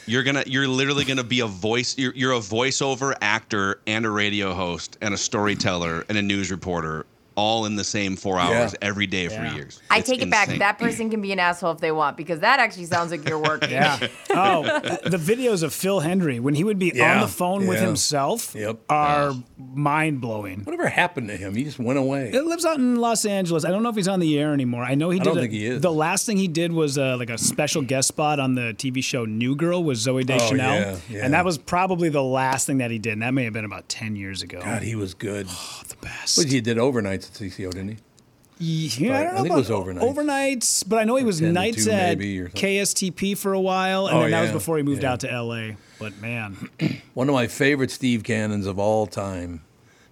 You're 0.09 0.23
gonna. 0.23 0.43
You're 0.47 0.67
literally 0.67 1.05
gonna 1.05 1.23
be 1.23 1.41
a 1.41 1.47
voice. 1.47 1.99
You're, 1.99 2.15
you're 2.15 2.33
a 2.33 2.39
voiceover 2.41 3.15
actor 3.21 3.81
and 3.87 4.07
a 4.07 4.11
radio 4.11 4.55
host 4.55 4.97
and 5.03 5.13
a 5.13 5.19
storyteller 5.19 6.05
and 6.09 6.17
a 6.17 6.23
news 6.23 6.51
reporter, 6.51 7.05
all 7.39 7.67
in 7.67 7.77
the 7.77 7.85
same 7.85 8.17
four 8.17 8.37
hours 8.39 8.73
Yeah. 8.73 8.89
every 8.89 9.07
day 9.07 9.29
Yeah. 9.29 9.51
for 9.51 9.57
years. 9.57 9.81
I 9.91 9.99
It's 9.99 10.09
take 10.09 10.21
it 10.23 10.29
back. 10.31 10.49
That 10.59 10.79
person 10.79 11.09
can 11.09 11.21
be 11.23 11.31
an 11.33 11.39
asshole 11.39 11.71
if 11.73 11.79
they 11.79 11.93
want 11.93 12.17
because 12.17 12.41
that 12.41 12.59
actually 12.59 12.87
sounds 12.87 13.13
like 13.13 13.29
you're 13.29 13.39
working. 13.39 13.71
Yeah. 13.71 13.99
Oh, 14.31 14.63
the 14.63 15.17
videos 15.19 15.63
of 15.63 15.73
Phil 15.75 16.01
Hendrie 16.01 16.39
when 16.41 16.55
he 16.55 16.63
would 16.63 16.79
be 16.79 17.01
on 17.01 17.21
the 17.21 17.27
phone 17.29 17.67
with 17.67 17.81
himself 17.81 18.55
Yep. 18.55 18.79
are 18.89 19.33
mind 19.59 20.21
blowing. 20.21 20.61
Whatever 20.65 20.89
happened 20.89 21.29
to 21.29 21.37
him? 21.37 21.55
He 21.55 21.65
just 21.65 21.79
went 21.79 21.99
away. 21.99 22.31
He 22.31 22.39
lives 22.41 22.65
out 22.65 22.77
in 22.79 22.97
Los 22.97 23.25
Angeles. 23.25 23.65
I 23.65 23.71
don't 23.71 23.83
know 23.83 23.89
if 23.89 23.97
he's 23.97 24.07
on 24.09 24.21
the 24.21 24.39
air 24.39 24.53
anymore. 24.53 24.83
I 24.85 24.95
know 24.95 25.11
he 25.11 25.19
did. 25.19 25.29
I 25.29 25.31
did. 25.31 25.35
don't 25.35 25.39
a- 25.39 25.41
think 25.43 25.53
he 25.53 25.67
is. 25.67 25.81
The 25.81 25.93
last 25.93 26.27
thing 26.27 26.37
he 26.37 26.47
did 26.49 26.73
was 26.73 26.99
uh, 26.99 27.17
like 27.19 27.31
a 27.31 27.39
special 27.39 27.83
guest 27.83 28.09
spot 28.09 28.39
on 28.41 28.55
the 28.55 28.75
TV 28.77 29.03
show 29.03 29.25
New 29.25 29.57
Girl 29.57 29.83
with 29.83 29.99
Zooey 29.99 30.27
Deschanel, 30.27 30.71
Oh, 30.75 30.79
yeah, 30.79 30.97
yeah. 31.09 31.25
and 31.25 31.35
that 31.35 31.45
was 31.45 31.59
probably 31.59 32.09
the 32.09 32.23
last 32.23 32.67
thing 32.67 32.79
that 32.79 32.91
he 32.91 32.99
did. 32.99 33.15
And 33.15 33.23
that 33.23 33.35
may 33.35 33.45
have 33.45 33.53
been 33.53 33.65
about 33.65 33.89
ten 33.89 34.15
years 34.17 34.43
ago. 34.43 34.61
God, 34.63 34.83
he 34.83 34.95
was 34.95 35.15
good. 35.15 35.47
Oh, 35.51 35.83
the 35.89 35.97
best. 35.97 36.39
What 36.39 36.49
he 36.49 36.61
did 36.61 36.77
overnights 36.79 37.28
at 37.29 37.35
CCO, 37.35 37.71
didn't 37.71 37.89
he? 37.89 37.97
Yeah, 38.61 39.17
I 39.17 39.21
I 39.21 39.25
don't 39.25 39.35
know 39.35 39.43
think 39.43 39.55
it 39.55 39.57
was 39.57 39.71
overnights. 39.71 40.15
Overnights, 40.15 40.89
but 40.89 40.99
I 40.99 41.05
know 41.05 41.15
he 41.15 41.25
was 41.25 41.41
nights 41.41 41.87
at 41.87 42.19
maybe 42.19 42.41
or 42.41 42.47
something. 42.49 42.61
KSTP 42.61 43.39
for 43.39 43.53
a 43.53 43.61
while, 43.61 44.09
and 44.09 44.17
Oh, 44.17 44.21
then 44.23 44.33
that 44.33 44.41
was 44.41 44.49
yeah, 44.51 44.55
before 44.55 44.77
he 44.79 44.83
moved 44.83 45.05
yeah. 45.05 45.13
out 45.13 45.21
to 45.21 45.43
LA. 45.43 45.77
But 46.01 46.21
man, 46.21 46.69
One 47.15 47.29
of 47.29 47.35
my 47.35 47.47
favorite 47.47 47.93
Steve 47.93 48.25
Cannons 48.25 48.67
of 48.67 48.79
all 48.81 49.07
time, 49.07 49.63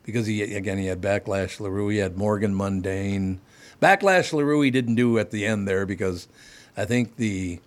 because 0.05 0.29
he 0.29 0.43
again 0.55 0.79
he 0.79 0.87
had 0.87 1.01
Backlash 1.01 1.59
Larue, 1.59 1.89
he 1.89 1.99
had 1.99 2.17
Morgan 2.17 2.57
Mundane. 2.57 3.41
Backlash 3.83 4.33
Larue 4.33 4.63
he 4.63 4.71
didn't 4.71 4.95
do 4.95 5.19
at 5.19 5.33
the 5.33 5.45
end 5.45 5.67
there 5.67 5.85
because 5.85 6.29
I 6.77 6.85
think 6.85 7.17
the 7.17 7.59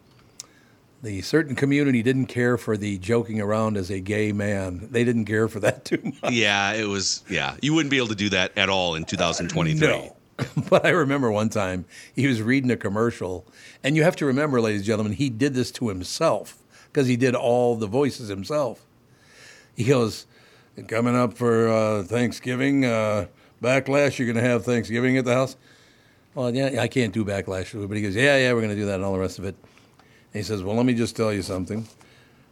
the 1.02 1.22
certain 1.22 1.56
community 1.56 2.04
didn't 2.04 2.26
care 2.26 2.58
for 2.58 2.76
the 2.76 2.98
joking 2.98 3.40
around 3.40 3.78
as 3.78 3.90
a 3.90 4.00
gay 4.00 4.32
man. 4.32 4.88
They 4.92 5.04
didn't 5.04 5.26
care 5.26 5.48
for 5.48 5.60
that 5.62 5.86
too 5.86 6.14
much. 6.22 6.34
Yeah, 6.34 6.74
it 6.74 6.86
was. 6.86 7.24
Yeah, 7.30 7.56
you 7.62 7.74
wouldn't 7.74 7.92
be 7.92 7.98
able 7.98 8.08
to 8.08 8.16
do 8.16 8.30
that 8.30 8.58
at 8.58 8.70
all 8.70 8.96
in 8.96 9.06
2023. 9.06 9.88
No. 9.88 10.16
But 10.70 10.86
I 10.86 10.92
remember 10.92 11.30
one 11.30 11.50
time 11.50 11.84
he 12.16 12.26
was 12.26 12.42
reading 12.42 12.72
a 12.72 12.78
commercial, 12.78 13.46
and 13.84 13.98
you 13.98 14.04
have 14.04 14.16
to 14.18 14.26
remember, 14.26 14.62
ladies 14.62 14.82
and 14.82 14.86
gentlemen, 14.86 15.12
he 15.12 15.30
did 15.30 15.54
this 15.54 15.70
to 15.72 15.90
himself 15.90 16.58
because 16.86 17.08
he 17.08 17.18
did 17.18 17.36
all 17.36 17.76
the 17.76 17.88
voices 17.88 18.30
himself. 18.30 18.86
He 19.76 19.84
goes, 19.84 20.28
"Coming 20.88 21.14
up 21.14 21.34
for 21.34 21.68
uh, 21.68 22.04
Thanksgiving, 22.04 22.86
uh, 22.86 23.26
backlash. 23.62 24.18
You're 24.18 24.32
going 24.32 24.42
to 24.42 24.50
have 24.50 24.64
Thanksgiving 24.64 25.18
at 25.18 25.26
the 25.26 25.34
house." 25.34 25.58
Well, 26.36 26.56
yeah, 26.56 26.82
I 26.82 26.88
can't 26.88 27.14
do 27.14 27.26
backlash, 27.26 27.74
but 27.88 27.98
he 27.98 28.02
goes, 28.02 28.16
"Yeah, 28.16 28.38
yeah, 28.38 28.54
we're 28.54 28.62
going 28.62 28.74
to 28.74 28.80
do 28.80 28.86
that 28.86 28.96
and 28.96 29.04
all 29.04 29.12
the 29.12 29.20
rest 29.20 29.40
of 29.40 29.46
it." 29.46 29.56
And 30.34 30.40
he 30.40 30.44
says, 30.44 30.64
"Well, 30.64 30.76
let 30.76 30.86
me 30.86 30.94
just 30.94 31.16
tell 31.16 31.34
you 31.34 31.42
something." 31.42 31.88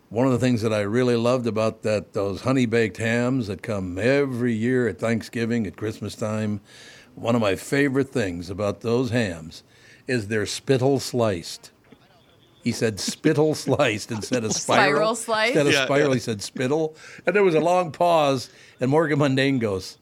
One 0.10 0.26
of 0.26 0.32
the 0.32 0.40
things 0.40 0.62
that 0.62 0.72
I 0.74 0.82
really 0.82 1.18
loved 1.18 1.48
about 1.48 1.82
that 1.84 2.14
those 2.14 2.42
honey 2.42 2.66
baked 2.66 2.98
hams 2.98 3.48
that 3.48 3.62
come 3.62 3.98
every 3.98 4.54
year 4.54 4.88
at 4.88 5.00
Thanksgiving, 5.00 5.68
at 5.68 5.76
Christmas 5.76 6.16
time, 6.16 6.62
one 7.16 7.36
of 7.36 7.42
my 7.42 7.56
favorite 7.56 8.10
things 8.10 8.50
about 8.50 8.82
those 8.82 9.10
hams 9.10 9.64
is 10.08 10.28
they're 10.30 10.46
spittle 10.46 11.00
sliced. 11.02 11.72
He 12.64 12.72
said 12.72 13.00
spittle 13.00 13.54
sliced 13.56 14.12
instead 14.12 14.44
of 14.46 14.54
spiral. 14.54 14.94
Spiral 14.94 15.16
sliced? 15.16 15.48
Instead 15.56 15.68
of 15.68 15.74
Yeah, 15.74 15.86
spiral, 15.86 16.08
yeah. 16.10 16.14
he 16.16 16.20
said 16.20 16.42
spittle. 16.42 16.96
And 17.26 17.36
there 17.36 17.44
was 17.44 17.56
a 17.56 17.60
long 17.60 17.92
pause, 17.92 18.50
and 18.80 18.90
Morgan 18.90 19.20
Mundane 19.20 19.60
goes, 19.60 19.98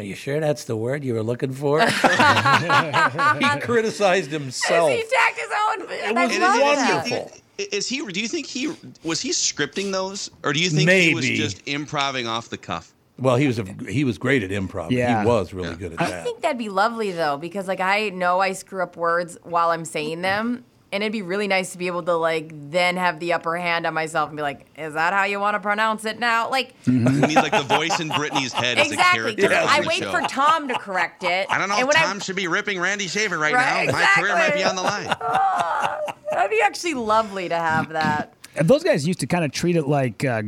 Are 0.00 0.02
you 0.02 0.14
sure 0.14 0.40
that's 0.40 0.64
the 0.64 0.76
word 0.76 1.04
you 1.04 1.12
were 1.12 1.22
looking 1.22 1.52
for? 1.52 1.80
he 1.86 3.60
criticized 3.60 4.30
himself. 4.30 4.90
He 4.90 5.02
attacked 5.02 5.38
his 5.38 5.50
own. 5.68 5.82
It 5.90 6.14
was 6.14 6.38
love 6.38 6.60
wonderful. 6.62 7.30
Is 7.58 7.86
he? 7.86 8.00
Do 8.06 8.18
you 8.18 8.28
think 8.28 8.46
he 8.46 8.74
was 9.04 9.20
he 9.20 9.28
scripting 9.28 9.92
those, 9.92 10.30
or 10.42 10.54
do 10.54 10.60
you 10.60 10.70
think 10.70 10.88
he 10.88 11.14
was 11.14 11.28
just 11.28 11.60
improvising 11.66 12.26
off 12.26 12.48
the 12.48 12.56
cuff? 12.56 12.94
Well, 13.18 13.36
he 13.36 13.46
was 13.46 13.58
a, 13.58 13.64
he 13.90 14.04
was 14.04 14.16
great 14.16 14.42
at 14.42 14.48
improv. 14.48 14.90
Yeah. 14.90 15.20
He 15.20 15.28
was 15.28 15.52
really 15.52 15.76
good 15.76 15.92
at 15.92 16.00
I 16.00 16.08
that. 16.08 16.20
I 16.20 16.24
think 16.24 16.40
that'd 16.40 16.56
be 16.56 16.70
lovely 16.70 17.12
though, 17.12 17.36
because 17.36 17.68
like 17.68 17.80
I 17.80 18.08
know 18.08 18.40
I 18.40 18.52
screw 18.52 18.82
up 18.82 18.96
words 18.96 19.36
while 19.42 19.68
I'm 19.68 19.84
saying 19.84 20.22
them, 20.22 20.64
and 20.92 21.02
it'd 21.02 21.12
be 21.12 21.22
really 21.22 21.46
nice 21.48 21.72
to 21.72 21.78
be 21.78 21.86
able 21.86 22.02
to 22.02 22.14
like 22.14 22.50
then 22.70 22.96
have 22.96 23.20
the 23.20 23.32
upper 23.32 23.56
hand 23.56 23.86
on 23.86 23.94
myself 23.94 24.28
and 24.28 24.36
be 24.36 24.42
like, 24.42 24.66
"Is 24.76 24.94
that 24.94 25.12
how 25.12 25.24
you 25.24 25.38
want 25.40 25.54
to 25.54 25.60
pronounce 25.60 26.04
it 26.04 26.18
now?" 26.18 26.50
Like 26.50 26.74
We 26.86 26.92
need 26.94 27.36
like 27.36 27.52
the 27.52 27.62
voice 27.68 28.00
in 28.00 28.08
Brittany's 28.08 28.52
head 28.52 28.78
as 28.78 28.88
a 28.88 28.92
exactly. 28.92 29.34
character. 29.36 29.48
'cause 29.48 29.68
on 29.70 29.84
I 29.84 29.86
wait 29.86 29.98
show. 30.02 30.10
for 30.10 30.20
Tom 30.22 30.68
to 30.68 30.74
correct 30.74 31.22
it. 31.24 31.46
I 31.50 31.58
don't 31.58 31.68
know 31.68 31.74
and 31.76 31.82
if 31.82 31.94
when 31.94 31.96
Tom 31.96 32.20
should 32.20 32.36
be 32.36 32.48
ripping 32.48 32.80
Randy 32.80 33.06
Shaver 33.06 33.38
right, 33.38 33.54
Right, 33.54 33.86
now. 33.86 33.92
My 33.92 34.04
career 34.16 34.34
might 34.34 34.54
be 34.54 34.64
on 34.64 34.76
the 34.76 34.82
line. 34.82 35.06
That'd 36.32 36.50
be 36.50 36.60
actually 36.62 36.94
lovely 36.94 37.48
to 37.48 37.56
have 37.56 37.90
that. 37.90 38.34
And 38.56 38.66
those 38.68 38.82
guys 38.82 39.06
used 39.06 39.20
to 39.20 39.26
kind 39.26 39.44
of 39.44 39.52
treat 39.52 39.76
it 39.76 39.86
like 39.86 40.24
uh, 40.24 40.42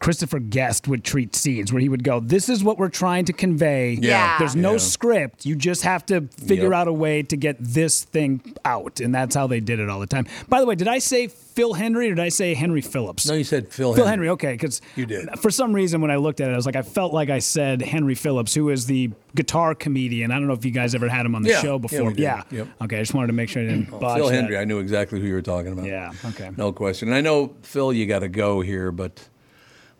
Christopher 0.00 0.38
Guest 0.40 0.88
would 0.88 1.04
treat 1.04 1.34
scenes 1.36 1.72
where 1.72 1.80
he 1.80 1.88
would 1.88 2.04
go, 2.04 2.20
"This 2.20 2.48
is 2.48 2.64
what 2.64 2.78
we're 2.78 2.88
trying 2.88 3.24
to 3.26 3.32
convey. 3.32 3.98
Yeah. 4.00 4.36
There's 4.38 4.56
no 4.56 4.72
Yeah. 4.72 4.78
script. 4.78 5.46
You 5.46 5.54
just 5.56 5.82
have 5.82 6.04
to 6.06 6.22
figure 6.44 6.64
Yep. 6.64 6.72
out 6.72 6.88
a 6.88 6.92
way 6.92 7.22
to 7.22 7.36
get 7.36 7.56
this 7.60 8.02
thing 8.04 8.40
out." 8.64 9.00
And 9.00 9.14
that's 9.14 9.34
how 9.34 9.46
they 9.46 9.60
did 9.60 9.78
it 9.80 9.88
all 9.88 10.00
the 10.00 10.06
time. 10.06 10.26
By 10.48 10.60
the 10.60 10.66
way, 10.66 10.74
did 10.74 10.88
I 10.88 10.98
say 10.98 11.28
Phil 11.28 11.74
Henry 11.74 12.10
or 12.10 12.14
did 12.14 12.22
I 12.22 12.28
say 12.28 12.54
Henry 12.54 12.80
Phillips? 12.80 13.26
No, 13.28 13.34
you 13.34 13.44
said 13.44 13.68
Phil. 13.68 13.92
Phil 13.94 14.06
Henry, 14.06 14.28
okay, 14.30 14.52
because 14.52 14.80
You 14.96 15.06
did. 15.06 15.28
For 15.40 15.50
some 15.50 15.72
reason, 15.72 16.00
when 16.00 16.10
I 16.10 16.16
looked 16.16 16.40
at 16.40 16.48
it, 16.50 16.52
I 16.52 16.56
was 16.56 16.66
like, 16.66 16.76
I 16.76 16.82
felt 16.82 17.12
like 17.12 17.30
I 17.30 17.38
said 17.40 17.82
Henry 17.82 18.14
Phillips, 18.14 18.54
who 18.54 18.68
is 18.70 18.86
the 18.86 19.10
guitar 19.34 19.74
comedian. 19.74 20.30
I 20.30 20.34
don't 20.38 20.46
know 20.46 20.54
if 20.54 20.64
you 20.64 20.70
guys 20.70 20.94
ever 20.94 21.08
had 21.08 21.26
him 21.26 21.34
on 21.34 21.42
the 21.42 21.50
Yeah, 21.50 21.60
show 21.60 21.78
before. 21.78 22.12
Yeah. 22.16 22.42
did. 22.48 22.58
Yep. 22.58 22.68
Okay, 22.82 22.96
I 22.98 23.00
just 23.00 23.14
wanted 23.14 23.28
to 23.28 23.32
make 23.32 23.48
sure 23.48 23.62
I 23.62 23.66
didn't 23.66 23.90
botch 23.90 24.18
Phil 24.18 24.28
that. 24.28 24.44
Hendrie. 24.44 24.58
I 24.58 24.64
knew 24.64 24.78
exactly 24.78 25.20
who 25.20 25.26
you 25.26 25.34
were 25.34 25.42
talking 25.42 25.72
about. 25.72 25.84
Yeah. 25.86 26.12
Okay. 26.26 26.50
No 26.56 26.72
question. 26.72 27.08
And 27.08 27.16
I 27.16 27.20
know 27.20 27.52
Phil, 27.62 27.92
you 27.92 28.06
got 28.06 28.20
to 28.20 28.28
go 28.28 28.60
here, 28.60 28.90
but 28.92 29.28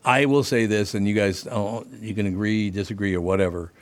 I 0.08 0.24
will 0.24 0.42
say 0.42 0.64
this, 0.66 0.94
and 0.94 1.06
you 1.06 1.14
guys, 1.14 1.46
oh, 1.50 1.84
you 2.00 2.14
can 2.14 2.26
agree, 2.26 2.70
disagree, 2.70 3.14
or 3.14 3.20
whatever. 3.20 3.72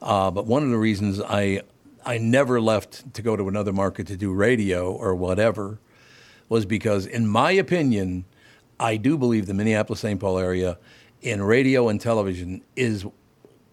Uh, 0.00 0.30
but 0.30 0.46
one 0.46 0.62
of 0.62 0.70
the 0.70 0.78
reasons 0.78 1.20
I 1.20 1.62
I 2.06 2.18
never 2.18 2.60
left 2.60 3.12
to 3.14 3.22
go 3.22 3.34
to 3.36 3.48
another 3.48 3.72
market 3.72 4.06
to 4.08 4.16
do 4.16 4.32
radio 4.32 4.92
or 4.92 5.14
whatever 5.14 5.78
was 6.48 6.64
because, 6.66 7.06
in 7.06 7.26
my 7.26 7.50
opinion, 7.52 8.24
I 8.78 8.96
do 8.98 9.16
believe 9.18 9.46
the 9.46 9.54
Minneapolis 9.54 10.00
St. 10.00 10.20
Paul 10.20 10.38
area 10.38 10.78
in 11.22 11.42
radio 11.42 11.88
and 11.88 11.98
television 12.00 12.62
is 12.76 13.06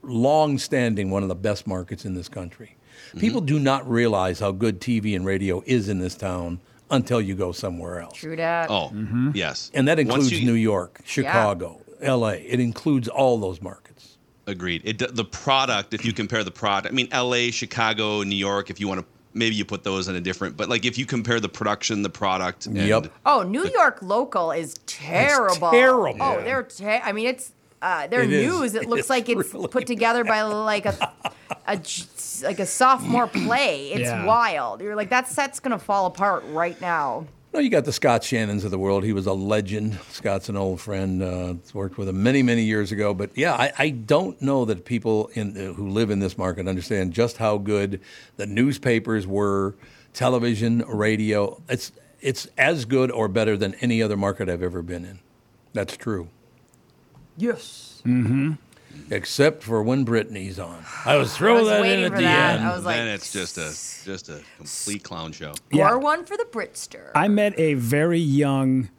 long-standing 0.01 1.09
one 1.11 1.23
of 1.23 1.29
the 1.29 1.35
best 1.35 1.67
markets 1.67 2.05
in 2.05 2.13
this 2.15 2.29
country. 2.29 2.77
People 3.19 3.41
do 3.41 3.59
not 3.59 3.87
realize 3.89 4.39
how 4.39 4.51
good 4.51 4.79
TV 4.79 5.15
and 5.15 5.25
radio 5.25 5.61
is 5.65 5.89
in 5.89 5.99
this 5.99 6.15
town 6.15 6.61
until 6.89 7.19
you 7.21 7.35
go 7.35 7.51
somewhere 7.51 7.99
else. 7.99 8.17
True 8.17 8.37
that. 8.37 8.69
Oh, 8.69 8.91
yes. 9.33 9.69
And 9.73 9.87
that 9.89 9.99
includes 9.99 10.31
you- 10.31 10.45
New 10.45 10.53
York, 10.53 11.01
Chicago, 11.05 11.80
LA. 12.01 12.29
It 12.29 12.59
includes 12.59 13.07
all 13.07 13.37
those 13.37 13.61
markets. 13.61 14.17
Agreed. 14.47 14.81
It, 14.85 15.15
the 15.15 15.23
product, 15.25 15.93
if 15.93 16.03
you 16.03 16.13
compare 16.13 16.43
the 16.43 16.51
product, 16.51 16.91
I 16.91 16.95
mean, 16.95 17.07
L.A., 17.11 17.51
Chicago, 17.51 18.23
New 18.23 18.35
York. 18.35 18.69
If 18.69 18.79
you 18.79 18.87
want 18.87 18.99
to, 19.01 19.05
maybe 19.33 19.55
you 19.55 19.63
put 19.63 19.83
those 19.83 20.07
in 20.07 20.15
a 20.15 20.21
different. 20.21 20.57
But 20.57 20.67
like, 20.67 20.83
if 20.83 20.97
you 20.97 21.05
compare 21.05 21.39
the 21.39 21.47
production, 21.49 22.01
the 22.01 22.09
product, 22.09 22.65
and 22.65 22.75
Yep. 22.75 23.11
Oh, 23.25 23.43
New 23.43 23.65
York 23.69 23.99
local 24.01 24.51
is 24.51 24.73
terrible. 24.87 25.71
terrible. 25.71 26.17
Oh, 26.21 26.37
Yeah. 26.39 26.43
they're. 26.43 26.63
Te- 26.63 26.85
I 26.87 27.11
mean, 27.11 27.27
it's 27.27 27.53
uh, 27.83 28.07
their 28.07 28.23
It 28.23 28.33
is. 28.33 28.51
news. 28.51 28.75
It 28.75 28.87
looks 28.89 29.01
It's 29.01 29.09
like 29.09 29.29
it's 29.29 29.53
really 29.53 29.67
put 29.67 29.85
together 29.87 30.23
by 30.23 30.41
like 30.41 30.85
a, 30.87 31.11
a 31.67 31.77
j- 31.77 32.03
like 32.43 32.59
a 32.59 32.65
sophomore 32.65 33.27
play. 33.27 33.91
It's 33.91 34.01
Yeah. 34.09 34.25
wild. 34.25 34.81
You're 34.81 34.95
like 34.95 35.09
that 35.11 35.27
set's 35.27 35.59
gonna 35.59 35.79
fall 35.79 36.07
apart 36.07 36.43
right 36.47 36.79
now. 36.81 37.25
No, 37.53 37.59
you 37.59 37.69
got 37.69 37.83
the 37.83 37.91
Scott 37.91 38.23
Shannons 38.23 38.63
of 38.63 38.71
the 38.71 38.77
world. 38.77 39.03
He 39.03 39.11
was 39.11 39.25
a 39.25 39.33
legend. 39.33 39.99
Scott's 40.09 40.47
an 40.47 40.55
old 40.55 40.79
friend. 40.79 41.21
Uh, 41.21 41.55
worked 41.73 41.97
with 41.97 42.07
him 42.07 42.23
many, 42.23 42.41
many 42.43 42.63
years 42.63 42.93
ago. 42.93 43.13
But 43.13 43.31
yeah, 43.35 43.53
I, 43.53 43.73
I 43.77 43.89
don't 43.89 44.41
know 44.41 44.63
that 44.65 44.85
people 44.85 45.29
in, 45.33 45.57
uh, 45.57 45.73
who 45.73 45.89
live 45.89 46.11
in 46.11 46.19
this 46.19 46.37
market 46.37 46.67
understand 46.67 47.11
just 47.11 47.37
how 47.37 47.57
good 47.57 47.99
the 48.37 48.45
newspapers 48.45 49.27
were, 49.27 49.75
television, 50.13 50.79
radio. 50.87 51.61
It's 51.67 51.91
it's 52.21 52.47
as 52.57 52.85
good 52.85 53.11
or 53.11 53.27
better 53.27 53.57
than 53.57 53.73
any 53.75 54.01
other 54.01 54.15
market 54.15 54.47
I've 54.47 54.63
ever 54.63 54.81
been 54.81 55.03
in. 55.03 55.19
That's 55.73 55.97
true. 55.97 56.29
Yes. 57.35 58.01
Except 59.09 59.63
for 59.63 59.83
when 59.83 60.03
Brittany's 60.03 60.57
on. 60.59 60.83
I 61.05 61.17
was 61.17 61.33
I 61.33 61.37
throwing 61.37 61.61
was 61.65 61.69
that 61.69 61.85
in 61.85 62.03
at 62.05 62.15
the 62.15 62.21
that. 62.21 62.59
end. 62.59 62.67
I 62.67 62.75
was 62.75 62.85
like, 62.85 62.95
then 62.97 63.07
it's 63.09 63.31
just 63.33 63.57
a 63.57 63.69
just 64.05 64.29
a 64.29 64.41
complete 64.57 65.03
clown 65.03 65.31
show. 65.31 65.53
Yeah. 65.71 65.89
Or 65.89 65.99
one 65.99 66.25
for 66.25 66.37
the 66.37 66.45
Britster. 66.45 67.11
I 67.15 67.27
met 67.27 67.57
a 67.59 67.73
very 67.75 68.19
young 68.19 68.89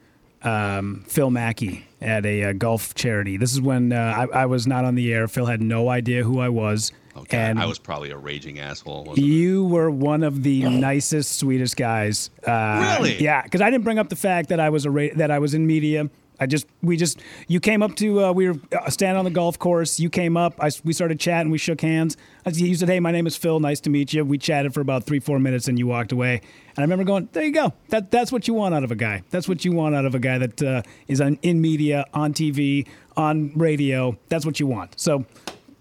um, 0.43 1.05
Phil 1.07 1.31
Mackey 1.31 1.87
at 2.01 2.27
a 2.27 2.45
uh, 2.45 2.53
golf 2.53 2.95
charity. 2.95 3.37
This 3.37 3.53
is 3.53 3.61
when 3.61 3.93
uh, 3.93 4.27
I, 4.35 4.41
I 4.43 4.47
was 4.47 4.67
not 4.67 4.85
on 4.85 4.95
the 4.97 5.13
air. 5.13 5.29
Phil 5.29 5.47
had 5.47 5.61
no 5.63 5.89
idea 5.89 6.25
who 6.25 6.41
I 6.41 6.49
was. 6.49 6.93
Okay, 7.15 7.37
and 7.37 7.61
I 7.61 7.67
was 7.67 7.79
probably 7.79 8.11
a 8.11 8.17
raging 8.17 8.59
asshole. 8.59 9.05
Wasn't 9.05 9.19
I? 9.19 9.29
You 9.29 9.67
were 9.67 9.91
one 9.91 10.23
of 10.23 10.43
the 10.43 10.63
nicest, 10.65 11.39
sweetest 11.39 11.77
guys. 11.77 12.31
Uh, 12.47 12.97
Really? 12.99 13.23
Yeah, 13.23 13.43
because 13.43 13.61
I 13.61 13.71
didn't 13.71 13.85
bring 13.85 13.99
up 13.99 14.09
the 14.09 14.17
fact 14.17 14.49
that 14.49 14.59
I 14.61 14.71
was 14.71 14.87
a 14.87 14.91
ra- 14.91 15.09
that 15.17 15.31
I 15.31 15.39
was 15.39 15.53
in 15.53 15.67
media. 15.67 16.09
I 16.43 16.47
just 16.47 16.67
we 16.83 16.97
just 16.97 17.21
you 17.47 17.61
came 17.61 17.83
up 17.83 17.95
to 17.97 18.25
uh, 18.25 18.33
we 18.33 18.49
were 18.49 18.57
uh, 18.77 18.91
standing 18.91 19.17
on 19.17 19.25
the 19.25 19.31
golf 19.31 19.59
course. 19.59 20.01
You 20.01 20.11
came 20.11 20.37
up. 20.37 20.55
I, 20.59 20.71
we 20.85 20.93
started 20.93 21.21
chatting. 21.21 21.51
We 21.53 21.59
shook 21.59 21.81
hands. 21.81 22.17
You 22.53 22.75
said, 22.75 22.89
"Hey, 22.89 22.99
my 23.01 23.13
name 23.13 23.27
is 23.27 23.37
Phil. 23.37 23.61
Nice 23.61 23.81
to 23.81 23.91
meet 23.91 24.13
you." 24.13 24.25
We 24.25 24.39
chatted 24.39 24.75
for 24.75 24.81
about 24.81 25.05
three 25.05 25.21
four 25.21 25.39
minutes, 25.39 25.69
and 25.69 25.79
you 25.79 25.87
walked 25.87 26.11
away. 26.13 26.41
And 26.71 26.79
I 26.79 26.83
remember 26.83 27.05
going, 27.05 27.29
"There 27.33 27.45
you 27.45 27.53
go. 27.53 27.73
That 27.89 28.11
that's 28.11 28.33
what 28.33 28.49
you 28.49 28.55
want 28.55 28.75
out 28.75 28.83
of 28.83 28.91
a 28.91 28.97
guy. 28.97 29.23
That's 29.31 29.49
what 29.49 29.65
you 29.65 29.73
want 29.73 29.95
out 29.95 30.05
of 30.05 30.15
a 30.15 30.19
guy 30.19 30.39
that 30.39 30.63
uh, 30.63 30.83
is 31.07 31.21
on, 31.21 31.39
in 31.43 31.61
media, 31.61 32.07
on 32.13 32.35
TV, 32.35 32.87
on 33.17 33.53
radio. 33.55 34.19
That's 34.29 34.45
what 34.45 34.59
you 34.59 34.67
want." 34.67 34.99
So, 34.99 35.25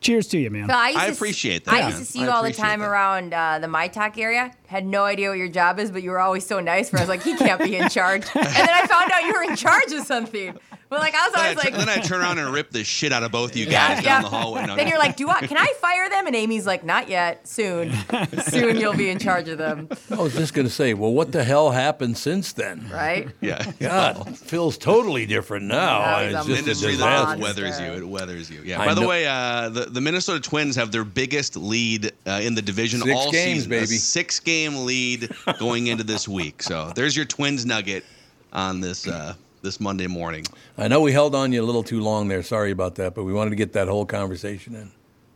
cheers 0.01 0.27
to 0.27 0.39
you, 0.39 0.49
man. 0.49 0.67
Phil, 0.67 0.85
used 0.87 0.97
I 0.97 1.07
to 1.07 1.13
appreciate 1.13 1.65
that, 1.65 1.73
I 1.73 1.87
used 1.87 1.99
to 1.99 2.05
see 2.05 2.21
you 2.21 2.29
all 2.29 2.43
the 2.43 2.51
time 2.51 2.81
that. 2.81 2.89
around 2.89 3.33
uh, 3.33 3.59
the 3.59 3.67
My 3.67 3.87
Talk 3.87 4.17
area. 4.17 4.51
Had 4.67 4.85
no 4.85 5.05
idea 5.05 5.29
what 5.29 5.37
your 5.37 5.47
job 5.47 5.79
is, 5.79 5.91
but 5.91 6.03
you 6.03 6.11
were 6.11 6.19
always 6.19 6.45
so 6.45 6.59
nice. 6.59 6.91
Where 6.91 6.99
I 6.99 7.03
was 7.03 7.09
like, 7.09 7.23
he 7.23 7.35
can't 7.37 7.61
be 7.61 7.75
in 7.77 7.87
charge. 7.89 8.23
and 8.35 8.45
then 8.45 8.69
I 8.69 8.85
found 8.87 9.11
out 9.11 9.23
you 9.23 9.33
were 9.33 9.43
in 9.43 9.55
charge 9.55 9.91
of 9.93 10.05
something. 10.05 10.57
But 10.91 10.99
like 10.99 11.15
I 11.15 11.23
was 11.23 11.31
Then 11.33 11.41
I, 11.41 11.47
always 11.51 11.63
tu- 11.63 11.71
like, 11.71 11.85
then 11.85 11.87
I 11.87 12.01
turn 12.01 12.19
around 12.19 12.37
and 12.37 12.53
rip 12.53 12.69
the 12.69 12.83
shit 12.83 13.13
out 13.13 13.23
of 13.23 13.31
both 13.31 13.55
you 13.55 13.65
guys 13.67 14.03
yeah. 14.03 14.21
down 14.21 14.23
the 14.23 14.27
hallway. 14.27 14.65
No, 14.65 14.75
then 14.75 14.89
you're 14.89 14.99
like, 14.99 15.15
do 15.15 15.29
I? 15.29 15.39
Can 15.47 15.55
I 15.55 15.71
fire 15.79 16.09
them? 16.09 16.27
And 16.27 16.35
Amy's 16.35 16.67
like, 16.67 16.83
not 16.83 17.07
yet. 17.07 17.47
Soon, 17.47 17.93
soon 18.43 18.75
you'll 18.75 18.97
be 18.97 19.09
in 19.09 19.17
charge 19.17 19.47
of 19.47 19.57
them, 19.57 19.87
I 20.11 20.17
was 20.17 20.33
just 20.33 20.53
going 20.53 20.67
to 20.67 20.73
say, 20.73 20.93
well, 20.93 21.13
what 21.13 21.31
the 21.31 21.45
hell 21.45 21.71
happened 21.71 22.17
since 22.17 22.51
then? 22.51 22.89
right? 22.91 23.29
yeah. 23.41 23.71
God, 23.79 24.37
feels 24.37 24.77
totally 24.77 25.25
different 25.25 25.63
now. 25.65 25.99
Now 25.99 26.19
it's 26.19 26.33
just 26.33 26.49
a 26.49 26.57
industry 26.57 26.95
that 26.97 27.39
weathers 27.39 27.79
you. 27.79 27.85
It 27.85 28.05
weathers 28.05 28.51
you. 28.51 28.59
Yeah. 28.65 28.81
I 28.81 28.87
By 28.87 28.93
the 28.93 29.07
way, 29.07 29.25
uh, 29.25 29.69
the 29.69 29.85
the 29.85 30.01
Minnesota 30.01 30.41
Twins 30.41 30.75
have 30.75 30.91
their 30.91 31.05
biggest 31.05 31.55
lead 31.55 32.11
uh, 32.27 32.41
in 32.43 32.53
the 32.53 32.61
division 32.61 32.99
Six 32.99 33.15
all 33.15 33.31
games, 33.31 33.63
season. 33.63 33.73
A 33.73 33.87
six 33.87 34.41
game 34.41 34.85
lead 34.85 35.31
going 35.57 35.87
into 35.87 36.03
this 36.03 36.27
week. 36.27 36.61
So 36.61 36.91
there's 36.95 37.15
your 37.15 37.25
Twins 37.25 37.65
nugget 37.65 38.03
on 38.51 38.81
this 38.81 39.07
uh, 39.07 39.35
this 39.61 39.79
Monday 39.79 40.07
morning. 40.07 40.45
I 40.77 40.87
know 40.87 41.01
we 41.01 41.11
held 41.11 41.35
on 41.35 41.51
you 41.51 41.61
a 41.61 41.65
little 41.65 41.83
too 41.83 42.01
long 42.01 42.27
there. 42.27 42.43
Sorry 42.43 42.71
about 42.71 42.95
that, 42.95 43.13
but 43.15 43.23
we 43.23 43.33
wanted 43.33 43.51
to 43.51 43.55
get 43.55 43.73
that 43.73 43.87
whole 43.87 44.05
conversation 44.05 44.75
in. 44.75 44.91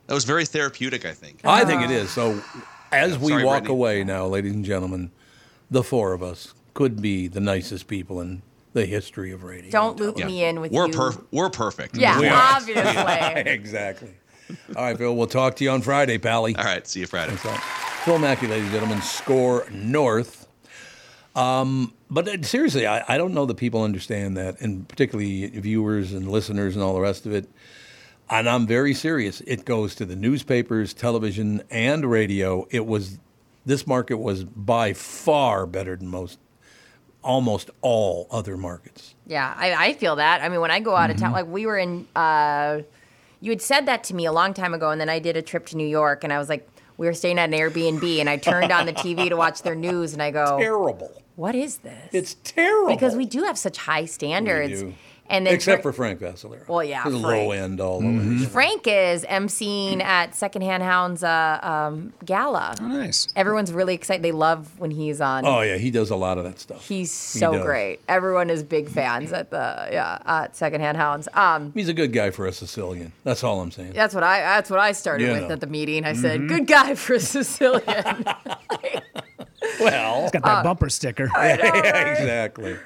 That 0.07 0.13
was 0.13 0.23
very 0.25 0.45
therapeutic. 0.45 1.05
I 1.05 1.13
think. 1.13 1.41
I 1.43 1.65
think 1.65 1.81
it 1.83 1.91
is. 1.91 2.09
So, 2.11 2.41
as 2.91 3.17
we 3.17 3.31
Sorry, 3.31 3.43
walk 3.43 3.53
Brittany. 3.63 3.73
away 3.73 4.03
now, 4.03 4.25
ladies 4.27 4.53
and 4.53 4.63
gentlemen, 4.65 5.11
the 5.71 5.83
four 5.83 6.13
of 6.13 6.21
us 6.21 6.53
could 6.73 7.01
be 7.01 7.27
the 7.27 7.39
nicest 7.39 7.87
people 7.87 8.21
in 8.21 8.41
the 8.73 8.85
history 8.85 9.31
of 9.31 9.43
radio. 9.43 9.71
Don't 9.71 9.97
loop 9.99 10.19
Yeah. 10.19 10.25
me 10.27 10.43
in 10.43 10.59
with 10.59 10.71
we're 10.71 10.87
you. 10.87 10.93
perf- 10.93 11.23
We're 11.31 11.49
perfect. 11.49 11.95
Yeah, 11.97 12.19
We 12.19 12.27
are. 12.27 12.55
obviously. 12.57 12.83
exactly. 13.51 14.11
All 14.75 14.83
right, 14.83 14.97
Phil. 14.97 15.15
We'll 15.15 15.25
talk 15.27 15.55
to 15.55 15.63
you 15.63 15.71
on 15.71 15.81
Friday, 15.81 16.17
Pally. 16.19 16.55
All 16.55 16.63
right. 16.65 16.85
See 16.85 16.99
you 16.99 17.07
Friday. 17.07 17.35
That's. 17.43 17.63
Phil 18.03 18.19
Mackey, 18.19 18.45
ladies 18.45 18.65
and 18.65 18.73
gentlemen, 18.73 19.01
SKOR 19.01 19.67
North. 19.71 20.44
Um, 21.35 21.93
but 22.09 22.27
uh, 22.27 22.41
seriously, 22.43 22.87
I, 22.87 23.03
I 23.07 23.17
don't 23.17 23.33
know 23.33 23.45
that 23.45 23.55
people 23.57 23.83
understand 23.83 24.37
that, 24.37 24.61
and 24.61 24.87
particularly 24.87 25.47
viewers 25.47 26.13
and 26.13 26.31
listeners 26.31 26.75
and 26.75 26.83
all 26.83 26.93
the 26.93 27.01
rest 27.01 27.25
of 27.25 27.33
it. 27.33 27.49
And 28.29 28.49
I'm 28.49 28.65
very 28.65 28.93
serious. 28.93 29.41
It 29.41 29.65
goes 29.65 29.93
to 29.95 30.05
the 30.05 30.15
newspapers, 30.15 30.93
television, 30.93 31.61
and 31.69 32.09
radio. 32.09 32.65
It 32.71 32.85
was 32.85 33.19
this 33.65 33.85
market 33.85 34.17
was 34.17 34.43
by 34.43 34.93
far 34.93 35.65
better 35.65 35.95
than 35.95 36.07
most, 36.07 36.39
almost 37.23 37.69
all 37.81 38.27
other 38.31 38.57
markets. 38.57 39.13
Yeah, 39.27 39.53
I, 39.57 39.73
I 39.89 39.93
feel 39.93 40.15
that. 40.15 40.41
I 40.41 40.49
mean, 40.49 40.61
when 40.61 40.71
I 40.71 40.79
go 40.79 40.95
out 40.95 41.09
of 41.09 41.17
Mm-hmm. 41.17 41.25
town, 41.25 41.33
like 41.33 41.47
we 41.47 41.65
were 41.65 41.77
in, 41.77 42.07
uh, 42.15 42.81
you 43.41 43.51
had 43.51 43.61
said 43.61 43.85
that 43.87 44.03
to 44.05 44.15
me 44.15 44.25
a 44.25 44.31
long 44.31 44.53
time 44.53 44.73
ago, 44.73 44.89
and 44.89 44.99
then 45.01 45.09
I 45.09 45.19
did 45.19 45.35
a 45.37 45.41
trip 45.41 45.65
to 45.67 45.77
New 45.77 45.87
York, 45.87 46.23
and 46.23 46.31
I 46.31 46.39
was 46.39 46.49
like, 46.49 46.67
we 46.97 47.07
were 47.07 47.13
staying 47.13 47.37
at 47.39 47.51
an 47.53 47.59
Airbnb, 47.59 48.19
and 48.19 48.29
I 48.29 48.37
turned 48.37 48.71
on 48.71 48.85
the 48.85 48.93
TV 48.93 49.29
to 49.29 49.35
watch 49.35 49.61
their 49.63 49.75
news, 49.75 50.13
and 50.13 50.21
I 50.21 50.31
go, 50.31 50.57
Terrible. 50.59 51.21
What 51.35 51.55
is 51.55 51.77
this? 51.79 52.09
It's 52.13 52.35
terrible. 52.43 52.93
because 52.93 53.15
we 53.15 53.25
do 53.25 53.43
have 53.43 53.57
such 53.57 53.77
high 53.77 54.05
standards. 54.05 54.81
do. 54.81 54.93
And 55.27 55.47
then 55.47 55.55
except 55.55 55.81
Fra- 55.81 55.91
for 55.91 55.95
Frank 55.95 56.19
Vascellaro. 56.19 56.67
Well, 56.67 56.83
yeah, 56.83 57.01
He's 57.03 57.13
Frank. 57.13 57.23
low 57.23 57.49
end 57.49 57.81
all 57.81 57.99
the 57.99 58.05
way. 58.07 58.45
Frank 58.45 58.83
is 58.85 59.25
emceeing 59.25 59.99
at 60.03 60.35
Secondhand 60.35 60.83
Hounds 60.83 61.23
uh, 61.23 61.59
um, 61.63 62.13
gala. 62.23 62.75
Oh, 62.79 62.85
nice. 62.87 63.27
Everyone's 63.35 63.73
really 63.73 63.95
excited. 63.95 64.21
They 64.23 64.31
love 64.31 64.79
when 64.79 64.91
he's 64.91 65.21
on. 65.21 65.43
Oh 65.47 65.61
yeah, 65.61 65.77
he 65.77 65.89
does 65.89 66.11
a 66.11 66.15
lot 66.15 66.37
of 66.37 66.43
that 66.43 66.59
stuff. 66.59 66.87
He's 66.87 67.11
so 67.11 67.53
does. 67.53 67.63
great. 67.65 68.01
Everyone 68.07 68.51
is 68.51 68.61
big 68.61 68.87
fans 68.87 69.33
at 69.33 69.49
the 69.49 69.87
yeah 69.91 70.19
at 70.27 70.55
Secondhand 70.55 70.95
Hounds. 70.97 71.27
Um, 71.33 71.71
He's 71.73 71.89
a 71.89 71.93
good 71.95 72.13
guy 72.13 72.29
for 72.29 72.45
a 72.45 72.51
Sicilian. 72.53 73.11
That's 73.23 73.43
all 73.43 73.61
I'm 73.61 73.71
saying. 73.71 73.93
That's 73.93 74.13
what 74.13 74.23
I. 74.23 74.41
That's 74.41 74.69
what 74.69 74.79
I 74.79 74.91
started 74.91 75.25
You 75.25 75.33
with 75.33 75.41
know. 75.47 75.53
at 75.53 75.59
the 75.59 75.65
meeting. 75.67 76.05
I 76.05 76.13
said, 76.13 76.47
"Good 76.47 76.67
guy 76.67 76.93
for 76.93 77.15
a 77.15 77.19
Sicilian." 77.19 78.25
Well, 79.83 80.23
it's 80.23 80.31
Got 80.31 80.43
Uh, 80.43 80.55
that 80.55 80.63
bumper 80.63 80.89
sticker. 80.89 81.29
yeah, 81.35 82.11
exactly. 82.11 82.77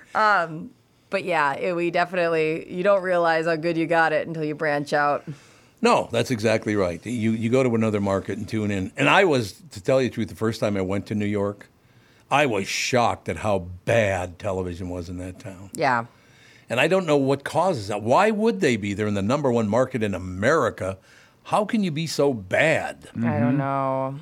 but 1.09 1.23
yeah, 1.23 1.53
it, 1.53 1.75
we 1.75 1.91
definitely. 1.91 2.71
You 2.71 2.83
don't 2.83 3.01
realize 3.01 3.45
how 3.45 3.55
good 3.55 3.77
you 3.77 3.87
got 3.87 4.13
it 4.13 4.27
until 4.27 4.43
you 4.43 4.55
branch 4.55 4.93
out. 4.93 5.23
No, 5.81 6.09
that's 6.11 6.29
exactly 6.29 6.75
right. 6.75 7.03
You 7.05 7.31
you 7.31 7.49
go 7.49 7.63
to 7.63 7.73
another 7.73 8.01
market 8.01 8.37
and 8.37 8.47
tune 8.47 8.69
in. 8.71 8.91
And 8.97 9.07
I 9.09 9.23
was, 9.25 9.61
to 9.71 9.81
tell 9.81 10.01
you 10.01 10.09
the 10.09 10.13
truth, 10.15 10.27
the 10.29 10.35
first 10.35 10.59
time 10.59 10.75
I 10.77 10.81
went 10.81 11.05
to 11.07 11.15
New 11.15 11.25
York, 11.25 11.67
I 12.29 12.45
was 12.45 12.67
shocked 12.67 13.29
at 13.29 13.37
how 13.37 13.59
bad 13.85 14.39
television 14.39 14.89
was 14.89 15.09
in 15.09 15.17
that 15.19 15.39
town. 15.39 15.69
Yeah. 15.73 16.05
And 16.69 16.79
I 16.79 16.87
don't 16.87 17.07
know 17.07 17.17
what 17.17 17.43
causes 17.43 17.87
that. 17.87 18.03
Why 18.03 18.29
would 18.29 18.59
they 18.61 18.75
be? 18.77 18.93
They're 18.93 19.07
in 19.07 19.13
the 19.15 19.21
number 19.23 19.51
one 19.51 19.67
market 19.67 20.03
in 20.03 20.13
America. 20.13 20.97
How 21.45 21.65
can 21.65 21.81
you 21.81 21.89
be 21.89 22.05
so 22.05 22.31
bad? 22.33 23.09
I 23.23 23.39
don't 23.39 23.57
know. 23.57 24.19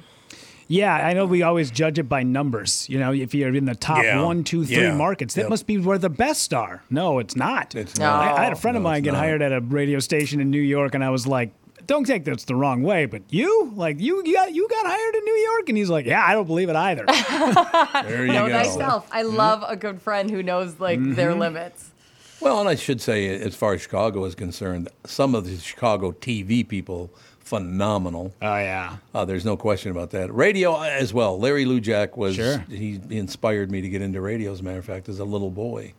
Yeah, 0.70 0.94
I 0.96 1.14
know 1.14 1.26
we 1.26 1.44
always 1.44 1.72
judge 1.72 1.98
it 1.98 2.10
by 2.10 2.24
numbers. 2.24 2.88
You 2.90 3.00
know, 3.00 3.14
if 3.14 3.34
you're 3.34 3.56
in 3.56 3.66
the 3.66 3.76
top 3.76 4.04
Yeah. 4.04 4.22
one, 4.24 4.44
two, 4.44 4.66
three 4.66 4.78
Yeah. 4.84 4.96
markets, 4.96 5.34
that 5.36 5.42
Yep. 5.44 5.50
must 5.50 5.68
be 5.68 5.78
where 5.78 5.98
the 5.98 6.10
best 6.10 6.54
are. 6.54 6.84
No, 6.90 7.20
it's 7.20 7.36
not. 7.36 7.74
It's 7.76 7.98
No. 7.98 8.12
I, 8.12 8.42
I 8.42 8.44
had 8.44 8.54
a 8.54 8.58
friend 8.58 8.76
of 8.76 8.84
mine 8.84 9.04
get 9.04 9.14
not. 9.14 9.20
hired 9.20 9.42
at 9.42 9.54
a 9.54 9.62
radio 9.62 10.00
station 10.00 10.40
in 10.42 10.50
New 10.52 10.60
York, 10.62 10.94
and 10.94 11.04
I 11.04 11.10
was 11.10 11.26
like, 11.26 11.52
"Don't 11.86 12.06
take 12.06 12.26
this 12.26 12.44
the 12.44 12.56
wrong 12.56 12.84
way, 12.84 13.06
but 13.06 13.22
you, 13.30 13.72
like, 13.76 14.00
you, 14.02 14.22
you 14.26 14.34
got 14.34 14.54
you 14.54 14.68
got 14.68 14.86
hired 14.86 15.16
in 15.16 15.24
New 15.24 15.36
York," 15.52 15.70
and 15.70 15.78
he's 15.78 15.90
like, 15.90 16.06
"Yeah, 16.06 16.22
I 16.26 16.34
don't 16.34 16.48
believe 16.48 16.68
it 16.70 16.76
either." 16.76 17.06
There 18.08 18.26
you 18.26 18.34
Know 18.34 18.48
go. 18.48 18.54
thyself. 18.54 19.08
I 19.12 19.22
love 19.22 19.64
a 19.66 19.76
good 19.76 20.02
friend 20.02 20.30
who 20.30 20.44
knows 20.44 20.80
like 20.80 21.00
their 21.16 21.32
mm-hmm. 21.32 21.40
limits. 21.40 21.92
Well, 22.40 22.60
and 22.60 22.70
I 22.70 22.76
should 22.76 23.02
say, 23.02 23.28
as 23.40 23.56
far 23.56 23.74
as 23.74 23.82
Chicago 23.82 24.24
is 24.26 24.36
concerned, 24.36 24.90
some 25.06 25.34
of 25.34 25.46
the 25.46 25.58
Chicago 25.58 26.12
TV 26.12 26.68
people, 26.68 27.10
phenomenal. 27.48 28.34
oh 28.42 28.58
yeah, 28.58 28.98
Uh, 29.16 29.24
there's 29.26 29.46
no 29.46 29.56
question 29.56 29.90
about 29.92 30.12
that. 30.12 30.34
Radio 30.34 30.74
uh, 30.74 30.84
as 30.84 31.14
well. 31.14 31.40
Larry 31.40 31.66
Lujack 31.66 32.18
was, 32.18 32.36
Sure. 32.36 32.58
he 32.70 33.00
inspired 33.10 33.72
me 33.72 33.80
to 33.82 33.90
get 33.90 34.02
into 34.02 34.20
radio, 34.22 34.52
as 34.52 34.60
a 34.60 34.64
matter 34.64 34.80
of 34.80 34.86
fact, 34.86 35.08
as 35.08 35.20
a 35.20 35.26
little 35.26 35.50
boy. 35.50 35.94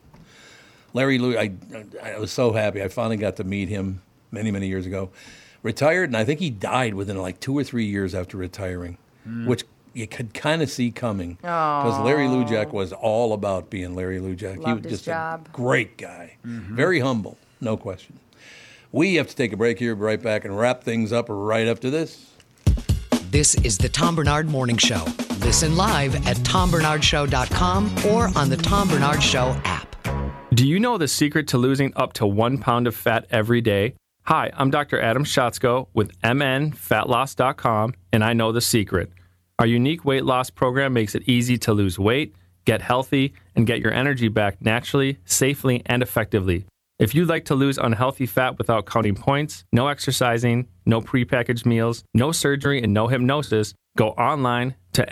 Larry 0.92 1.18
Lu, 1.18 1.36
I, 1.38 1.53
I 2.03 2.18
was 2.18 2.30
so 2.32 2.53
happy. 2.53 2.82
I 2.82 2.88
finally 2.88 3.16
got 3.16 3.36
to 3.36 3.44
meet 3.44 3.68
him 3.68 4.03
many, 4.30 4.51
many 4.51 4.68
years 4.68 4.86
ago. 4.86 5.11
Retired, 5.62 6.11
and 6.11 6.16
I 6.16 6.24
think 6.24 6.40
he 6.40 6.51
died 6.51 6.94
within 6.94 7.16
like 7.18 7.40
two 7.40 7.57
or 7.57 7.64
three 7.64 7.84
years 7.86 8.14
after 8.14 8.36
retiring, 8.36 8.96
hmm. 9.24 9.46
which 9.46 9.64
you 9.94 10.07
could 10.07 10.32
kind 10.34 10.62
of 10.62 10.70
see 10.70 10.90
coming. 10.90 11.34
Because 11.40 11.99
Larry 12.05 12.26
Lujack 12.26 12.72
was 12.72 12.92
all 12.92 13.32
about 13.32 13.68
being 13.70 13.94
Larry 13.94 14.20
Lujack. 14.20 14.57
he 14.57 14.61
Loved 14.61 14.84
was 14.84 14.90
his 14.92 15.01
just 15.01 15.07
job. 15.07 15.49
a 15.49 15.57
great 15.57 15.96
guy, 15.96 16.36
mm-hmm. 16.46 16.76
very 16.76 17.01
humble, 17.01 17.36
no 17.61 17.76
question. 17.76 18.18
We 18.91 19.16
have 19.16 19.28
to 19.28 19.36
take 19.36 19.53
a 19.53 19.57
break 19.57 19.78
here, 19.78 19.95
be 19.95 20.03
right 20.03 20.22
back, 20.22 20.45
and 20.45 20.57
wrap 20.57 20.82
things 20.82 21.12
up 21.12 21.26
right 21.28 21.68
after 21.68 21.91
this. 21.91 22.32
This 23.30 23.55
is 23.57 23.76
the 23.76 23.89
Tom 23.89 24.16
Barnard 24.16 24.49
Morning 24.49 24.78
Show. 24.78 25.05
Listen 25.41 25.76
live 25.76 26.14
at 26.26 26.36
tombarnardshow.com 26.39 28.07
or 28.07 28.30
on 28.36 28.49
the 28.49 28.57
Tom 28.57 28.89
Barnard 28.89 29.22
Show 29.22 29.61
app. 29.64 29.97
Do 30.55 30.66
you 30.66 30.80
know 30.80 30.97
the 30.97 31.09
secret 31.09 31.47
to 31.49 31.59
losing 31.59 31.93
up 31.95 32.14
to 32.14 32.26
one 32.26 32.57
pound 32.57 32.86
of 32.86 32.97
fat 32.97 33.26
every 33.30 33.61
day? 33.61 33.95
Hi, 34.22 34.51
I'm 34.55 34.70
Dr. 34.70 35.01
Adam 35.01 35.24
Schatzko 35.24 35.89
with 35.93 36.18
mnfatloss.com, 36.22 37.95
and 38.12 38.24
I 38.24 38.32
know 38.32 38.53
the 38.53 38.61
secret. 38.61 39.11
Our 39.59 39.66
unique 39.66 40.05
weight 40.05 40.24
loss 40.24 40.49
program 40.51 40.95
makes 40.95 41.14
it 41.14 41.22
easy 41.26 41.59
to 41.59 41.72
lose 41.74 41.99
weight, 41.99 42.34
get 42.64 42.80
healthy, 42.80 43.34
and 43.55 43.66
get 43.66 43.80
your 43.80 43.93
energy 43.93 44.28
back 44.28 44.62
naturally, 44.62 45.18
safely, 45.24 45.82
and 45.86 46.03
effectively. 46.03 46.64
If 46.99 47.14
you'd 47.14 47.28
like 47.28 47.44
to 47.44 47.55
lose 47.55 47.78
unhealthy 47.78 48.26
fat 48.26 48.59
without 48.59 48.86
counting 48.86 49.14
points, 49.14 49.64
no 49.72 49.86
exercising, 49.86 50.66
no 50.84 51.01
prepackaged 51.01 51.64
meals, 51.64 52.03
no 52.12 52.32
surgery, 52.32 52.82
and 52.82 52.92
no 52.92 53.07
hypnosis, 53.07 53.72
go 53.96 54.09
online 54.11 54.74
to 54.94 55.09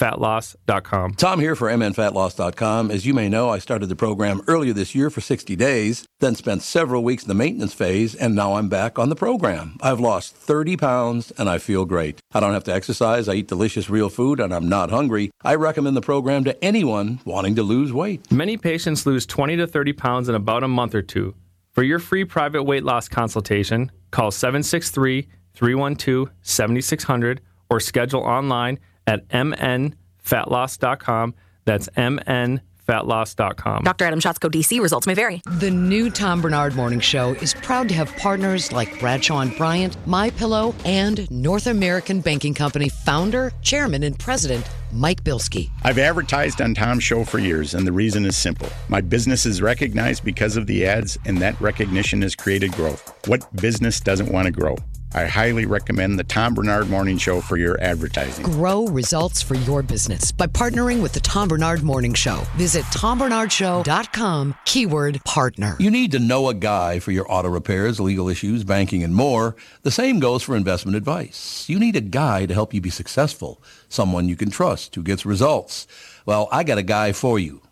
mnfatloss.com. 0.00 1.14
Tom 1.14 1.40
here 1.40 1.54
for 1.54 1.68
mnfatloss.com. 1.68 2.90
As 2.90 3.06
you 3.06 3.14
may 3.14 3.28
know, 3.28 3.50
I 3.50 3.58
started 3.58 3.88
the 3.88 3.96
program 3.96 4.42
earlier 4.46 4.72
this 4.72 4.94
year 4.94 5.10
for 5.10 5.20
60 5.20 5.54
days, 5.56 6.06
then 6.20 6.34
spent 6.34 6.62
several 6.62 7.04
weeks 7.04 7.24
in 7.24 7.28
the 7.28 7.34
maintenance 7.34 7.74
phase, 7.74 8.14
and 8.14 8.34
now 8.34 8.54
I'm 8.54 8.68
back 8.68 8.98
on 8.98 9.08
the 9.08 9.16
program. 9.16 9.76
I've 9.80 10.00
lost 10.00 10.34
30 10.34 10.76
pounds 10.76 11.30
and 11.32 11.48
I 11.48 11.58
feel 11.58 11.84
great. 11.84 12.20
I 12.32 12.40
don't 12.40 12.54
have 12.54 12.64
to 12.64 12.74
exercise, 12.74 13.28
I 13.28 13.34
eat 13.34 13.48
delicious 13.48 13.90
real 13.90 14.08
food, 14.08 14.40
and 14.40 14.54
I'm 14.54 14.68
not 14.68 14.90
hungry. 14.90 15.30
I 15.42 15.54
recommend 15.54 15.96
the 15.96 16.00
program 16.00 16.44
to 16.44 16.64
anyone 16.64 17.20
wanting 17.24 17.56
to 17.56 17.62
lose 17.62 17.92
weight. 17.92 18.30
Many 18.30 18.56
patients 18.56 19.06
lose 19.06 19.26
20 19.26 19.56
to 19.56 19.66
30 19.66 19.92
pounds 19.92 20.28
in 20.28 20.34
about 20.34 20.62
a 20.62 20.68
month 20.68 20.94
or 20.94 21.02
two. 21.02 21.34
For 21.72 21.82
your 21.82 21.98
free 21.98 22.24
private 22.24 22.64
weight 22.64 22.84
loss 22.84 23.08
consultation, 23.08 23.90
call 24.10 24.30
763 24.30 25.28
312 25.54 26.30
7600 26.42 27.40
or 27.68 27.80
schedule 27.80 28.22
online 28.22 28.78
at 29.06 29.26
mnfatloss.com. 29.28 31.34
That's 31.64 31.88
mnfatloss.com. 31.90 33.84
Dr. 33.84 34.04
Adam 34.04 34.20
Schatzko, 34.20 34.50
DC. 34.50 34.80
Results 34.80 35.06
may 35.06 35.14
vary. 35.14 35.42
The 35.58 35.70
new 35.70 36.10
Tom 36.10 36.40
Barnard 36.40 36.74
Morning 36.74 37.00
Show 37.00 37.34
is 37.34 37.54
proud 37.54 37.88
to 37.88 37.94
have 37.94 38.14
partners 38.16 38.72
like 38.72 38.98
Bradshaw 38.98 39.40
and 39.40 39.56
Bryant, 39.56 39.96
My 40.06 40.30
Pillow, 40.30 40.74
and 40.84 41.30
North 41.30 41.66
American 41.66 42.20
Banking 42.20 42.54
Company 42.54 42.88
founder, 42.88 43.52
chairman, 43.62 44.02
and 44.02 44.18
president 44.18 44.68
Mike 44.92 45.22
Bilski. 45.22 45.70
I've 45.84 45.98
advertised 45.98 46.60
on 46.60 46.74
Tom's 46.74 47.04
show 47.04 47.24
for 47.24 47.38
years, 47.38 47.74
and 47.74 47.86
the 47.86 47.92
reason 47.92 48.26
is 48.26 48.36
simple. 48.36 48.68
My 48.88 49.00
business 49.00 49.46
is 49.46 49.62
recognized 49.62 50.24
because 50.24 50.56
of 50.56 50.66
the 50.66 50.84
ads, 50.84 51.16
and 51.26 51.38
that 51.38 51.60
recognition 51.60 52.22
has 52.22 52.34
created 52.34 52.72
growth. 52.72 53.14
What 53.28 53.54
business 53.56 54.00
doesn't 54.00 54.32
want 54.32 54.46
to 54.46 54.52
grow? 54.52 54.76
I 55.12 55.26
highly 55.26 55.66
recommend 55.66 56.18
the 56.18 56.24
Tom 56.24 56.54
Barnard 56.54 56.88
Morning 56.88 57.18
Show 57.18 57.40
for 57.40 57.56
your 57.56 57.80
advertising. 57.80 58.44
Grow 58.44 58.86
results 58.86 59.42
for 59.42 59.56
your 59.56 59.82
business 59.82 60.30
by 60.30 60.46
partnering 60.46 61.02
with 61.02 61.12
the 61.12 61.20
Tom 61.20 61.48
Barnard 61.48 61.82
Morning 61.82 62.14
Show. 62.14 62.42
Visit 62.56 62.84
tombarnardshow.com, 62.86 64.54
keyword 64.64 65.20
partner. 65.24 65.76
You 65.80 65.90
need 65.90 66.12
to 66.12 66.20
know 66.20 66.48
a 66.48 66.54
guy 66.54 67.00
for 67.00 67.10
your 67.10 67.30
auto 67.30 67.48
repairs, 67.48 67.98
legal 67.98 68.28
issues, 68.28 68.62
banking, 68.62 69.02
and 69.02 69.14
more. 69.14 69.56
The 69.82 69.90
same 69.90 70.20
goes 70.20 70.44
for 70.44 70.54
investment 70.54 70.96
advice. 70.96 71.68
You 71.68 71.80
need 71.80 71.96
a 71.96 72.00
guy 72.00 72.46
to 72.46 72.54
help 72.54 72.72
you 72.72 72.80
be 72.80 72.90
successful, 72.90 73.60
someone 73.88 74.28
you 74.28 74.36
can 74.36 74.50
trust 74.50 74.94
who 74.94 75.02
gets 75.02 75.26
results. 75.26 75.88
Well, 76.24 76.48
I 76.52 76.62
got 76.62 76.78
a 76.78 76.82
guy 76.84 77.12
for 77.12 77.38
you. 77.38 77.62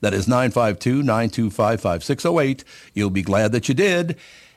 That 0.00 0.14
is 0.14 0.26
952-925-5608. 0.26 2.64
You'll 2.94 3.10
be 3.10 3.22
glad 3.22 3.52
that 3.52 3.68
you 3.68 3.74
did 3.74 4.16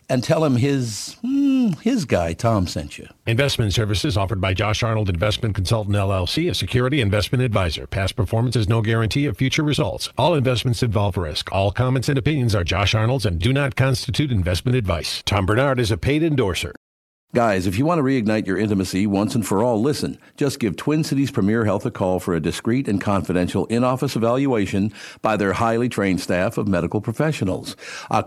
and 0.10 0.24
tell 0.24 0.44
him 0.44 0.58
his 0.58 1.18
hmm, 1.22 1.72
his 1.82 2.06
guy 2.06 2.34
Tom 2.34 2.68
sent 2.68 2.98
you. 2.98 3.08
Investment 3.26 3.74
services 3.74 4.18
offered 4.18 4.42
by 4.42 4.54
Josh 4.54 4.84
Arnold 4.84 5.10
Investment 5.10 5.56
Consultant 5.56 5.96
LLC, 5.96 6.50
a 6.50 6.54
security 6.54 7.02
investment 7.02 7.44
advisor. 7.44 7.88
Past 7.88 8.16
performance 8.16 8.56
is 8.56 8.68
no 8.68 8.82
guarantee 8.82 9.26
of 9.26 9.38
future 9.38 9.64
results. 9.64 10.10
All 10.18 10.36
investments 10.36 10.84
involve 10.84 11.18
risk. 11.18 11.52
All 11.52 11.72
comments 11.72 12.10
and 12.10 12.18
opinions 12.18 12.56
are 12.56 12.64
Josh 12.64 12.94
Arnold's 12.94 13.26
and 13.26 13.40
do 13.40 13.54
not 13.54 13.76
constitute 13.76 14.32
investment 14.32 14.76
advice. 14.76 15.24
Tom 15.26 15.46
Barnard 15.46 15.80
is 15.80 15.92
a 15.92 15.98
paid 15.98 16.24
endorser. 16.24 16.74
Guys, 17.36 17.66
if 17.66 17.80
you 17.80 17.86
want 17.86 17.98
to 17.98 18.04
reignite 18.04 18.46
your 18.46 18.60
intimacy 18.60 19.08
once 19.08 19.34
and 19.34 19.44
for 19.44 19.64
all, 19.64 19.82
listen. 19.82 20.20
Just 20.38 20.60
give 20.60 20.76
Twin 20.76 21.04
Cities 21.04 21.32
Premier 21.32 21.66
Health 21.66 21.84
a 21.84 21.90
call 21.90 22.20
for 22.20 22.36
a 22.36 22.40
discreet 22.40 22.88
and 22.88 23.02
confidential 23.02 23.66
in-office 23.66 24.16
evaluation 24.16 24.94
by 25.24 25.36
their 25.36 25.54
highly 25.54 25.90
trained 25.90 26.22
staff 26.22 26.60
of 26.60 26.68
medical 26.68 27.02
professionals. 27.02 27.76
A 28.12 28.24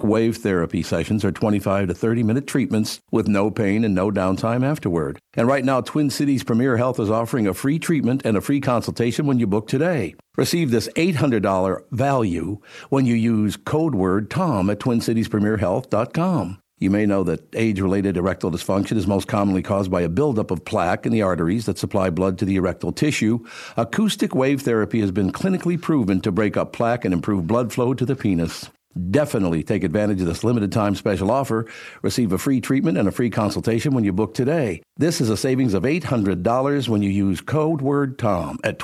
Wave 0.00 0.36
therapy 0.36 0.82
sessions 0.82 1.24
are 1.24 1.32
25 1.32 1.88
to 1.88 1.94
30 1.94 2.22
minute 2.22 2.46
treatments 2.46 3.00
with 3.10 3.26
no 3.26 3.50
pain 3.50 3.84
and 3.84 3.94
no 3.94 4.10
downtime 4.10 4.62
afterward. 4.62 5.18
And 5.34 5.48
right 5.48 5.64
now, 5.64 5.80
Twin 5.80 6.10
Cities 6.10 6.44
Premier 6.44 6.76
Health 6.76 7.00
is 7.00 7.10
offering 7.10 7.46
a 7.46 7.54
free 7.54 7.78
treatment 7.78 8.22
and 8.24 8.36
a 8.36 8.42
free 8.42 8.60
consultation 8.60 9.26
when 9.26 9.38
you 9.38 9.46
book 9.46 9.66
today. 9.66 10.14
Receive 10.36 10.70
this 10.70 10.88
$800 10.96 11.84
value 11.90 12.58
when 12.90 13.06
you 13.06 13.14
use 13.14 13.56
code 13.56 13.94
word 13.94 14.30
TOM 14.30 14.68
at 14.68 14.78
TwinCitiesPremierHealth.com. 14.78 16.61
You 16.82 16.90
may 16.90 17.06
know 17.06 17.22
that 17.22 17.54
age-related 17.54 18.16
erectile 18.16 18.50
dysfunction 18.50 18.96
is 18.96 19.06
most 19.06 19.28
commonly 19.28 19.62
caused 19.62 19.88
by 19.88 20.00
a 20.00 20.08
buildup 20.08 20.50
of 20.50 20.64
plaque 20.64 21.06
in 21.06 21.12
the 21.12 21.22
arteries 21.22 21.66
that 21.66 21.78
supply 21.78 22.10
blood 22.10 22.38
to 22.38 22.44
the 22.44 22.56
erectile 22.56 22.90
tissue. 22.90 23.38
Acoustic 23.76 24.34
wave 24.34 24.62
therapy 24.62 25.00
has 25.00 25.12
been 25.12 25.30
clinically 25.30 25.80
proven 25.80 26.20
to 26.22 26.32
break 26.32 26.56
up 26.56 26.72
plaque 26.72 27.04
and 27.04 27.14
improve 27.14 27.46
blood 27.46 27.72
flow 27.72 27.94
to 27.94 28.04
the 28.04 28.16
penis. 28.16 28.68
Definitely 29.12 29.62
take 29.62 29.84
advantage 29.84 30.20
of 30.22 30.26
this 30.26 30.42
limited 30.42 30.72
time 30.72 30.96
special 30.96 31.30
offer. 31.30 31.66
Receive 32.02 32.32
a 32.32 32.38
free 32.38 32.60
treatment 32.60 32.98
and 32.98 33.06
a 33.06 33.12
free 33.12 33.30
consultation 33.30 33.94
when 33.94 34.02
you 34.02 34.12
book 34.12 34.34
today. 34.34 34.82
This 34.96 35.20
is 35.20 35.30
a 35.30 35.36
savings 35.36 35.74
of 35.74 35.84
$800 35.84 36.88
when 36.88 37.00
you 37.00 37.10
use 37.10 37.40
code 37.40 37.80
word 37.80 38.18
TOM 38.18 38.58
at 38.64 38.80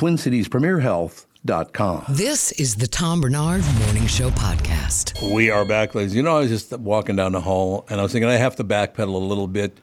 TwinCitiesPremierHealth.com. 1.46 2.04
This 2.08 2.52
is 2.52 2.76
the 2.76 2.86
Tom 2.86 3.20
Barnard 3.20 3.62
Morning 3.84 4.06
Show 4.06 4.30
podcast. 4.30 5.34
We 5.34 5.50
are 5.50 5.64
back, 5.64 5.94
ladies. 5.94 6.14
You 6.14 6.22
know, 6.22 6.36
I 6.36 6.40
was 6.40 6.50
just 6.50 6.72
walking 6.78 7.16
down 7.16 7.32
the 7.32 7.40
hall 7.40 7.84
and 7.88 8.00
I 8.00 8.02
was 8.02 8.12
thinking 8.12 8.28
I 8.28 8.36
have 8.36 8.56
to 8.56 8.64
backpedal 8.64 9.14
a 9.14 9.18
little 9.18 9.46
bit. 9.46 9.78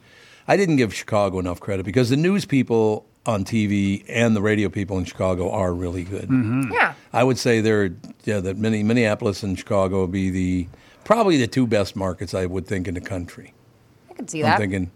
I 0.47 0.57
didn't 0.57 0.75
give 0.75 0.93
Chicago 0.93 1.39
enough 1.39 1.59
credit 1.59 1.85
because 1.85 2.09
the 2.09 2.17
news 2.17 2.45
people 2.45 3.05
on 3.25 3.43
TV 3.43 4.03
and 4.07 4.35
the 4.35 4.41
radio 4.41 4.69
people 4.69 4.97
in 4.99 5.05
Chicago 5.05 5.49
are 5.49 5.73
really 5.73 6.03
good. 6.03 6.29
Yeah. 6.71 6.93
I 7.11 7.23
would 7.23 7.39
say 7.39 7.61
they're 7.61 7.91
yeah 8.25 8.39
that 8.41 8.57
many 8.57 8.83
Minneapolis 8.83 9.41
and 9.41 9.57
Chicago 9.57 10.01
would 10.01 10.11
be 10.11 10.29
the 10.29 10.67
probably 11.03 11.37
the 11.37 11.47
two 11.47 11.65
best 11.65 11.95
markets 11.95 12.33
I 12.35 12.45
would 12.45 12.67
think 12.67 12.87
in 12.87 12.93
the 12.93 13.01
country. 13.01 13.53
I 14.11 14.13
could 14.13 14.29
see 14.29 14.39
I'm 14.43 14.51
that. 14.51 14.59
thinking, 14.59 14.91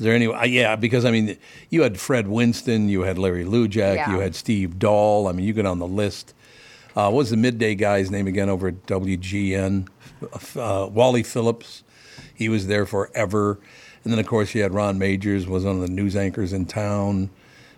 is 0.00 0.04
there 0.06 0.14
any? 0.14 0.26
uh, 0.26 0.44
Yeah, 0.44 0.74
because 0.76 1.04
I 1.04 1.10
mean, 1.12 1.36
you 1.68 1.82
had 1.82 2.00
Fred 2.00 2.26
Winston, 2.26 2.88
you 2.88 3.02
had 3.02 3.18
Larry 3.18 3.44
Lujack, 3.44 3.96
Yeah. 3.96 4.10
you 4.12 4.18
had 4.20 4.34
Steve 4.34 4.78
Dahl. 4.78 5.28
I 5.28 5.32
mean, 5.32 5.46
you 5.46 5.52
get 5.52 5.66
on 5.66 5.78
the 5.78 5.86
list. 5.86 6.34
Uh, 6.96 7.04
what 7.10 7.18
was 7.18 7.30
the 7.30 7.36
midday 7.36 7.74
guy's 7.76 8.10
name 8.10 8.26
again 8.26 8.48
over 8.48 8.68
at 8.68 8.86
WGN? 8.86 9.86
Uh, 10.56 10.88
Wally 10.90 11.22
Phillips. 11.22 11.82
He 12.34 12.48
was 12.48 12.66
there 12.66 12.84
forever. 12.86 13.58
And 14.02 14.12
then, 14.12 14.18
of 14.18 14.26
course, 14.26 14.54
you 14.54 14.62
had 14.62 14.74
Ron 14.74 14.98
Magers, 14.98 15.46
was 15.46 15.64
one 15.64 15.76
of 15.76 15.82
the 15.82 15.88
news 15.88 16.16
anchors 16.16 16.52
in 16.52 16.64
town. 16.66 17.30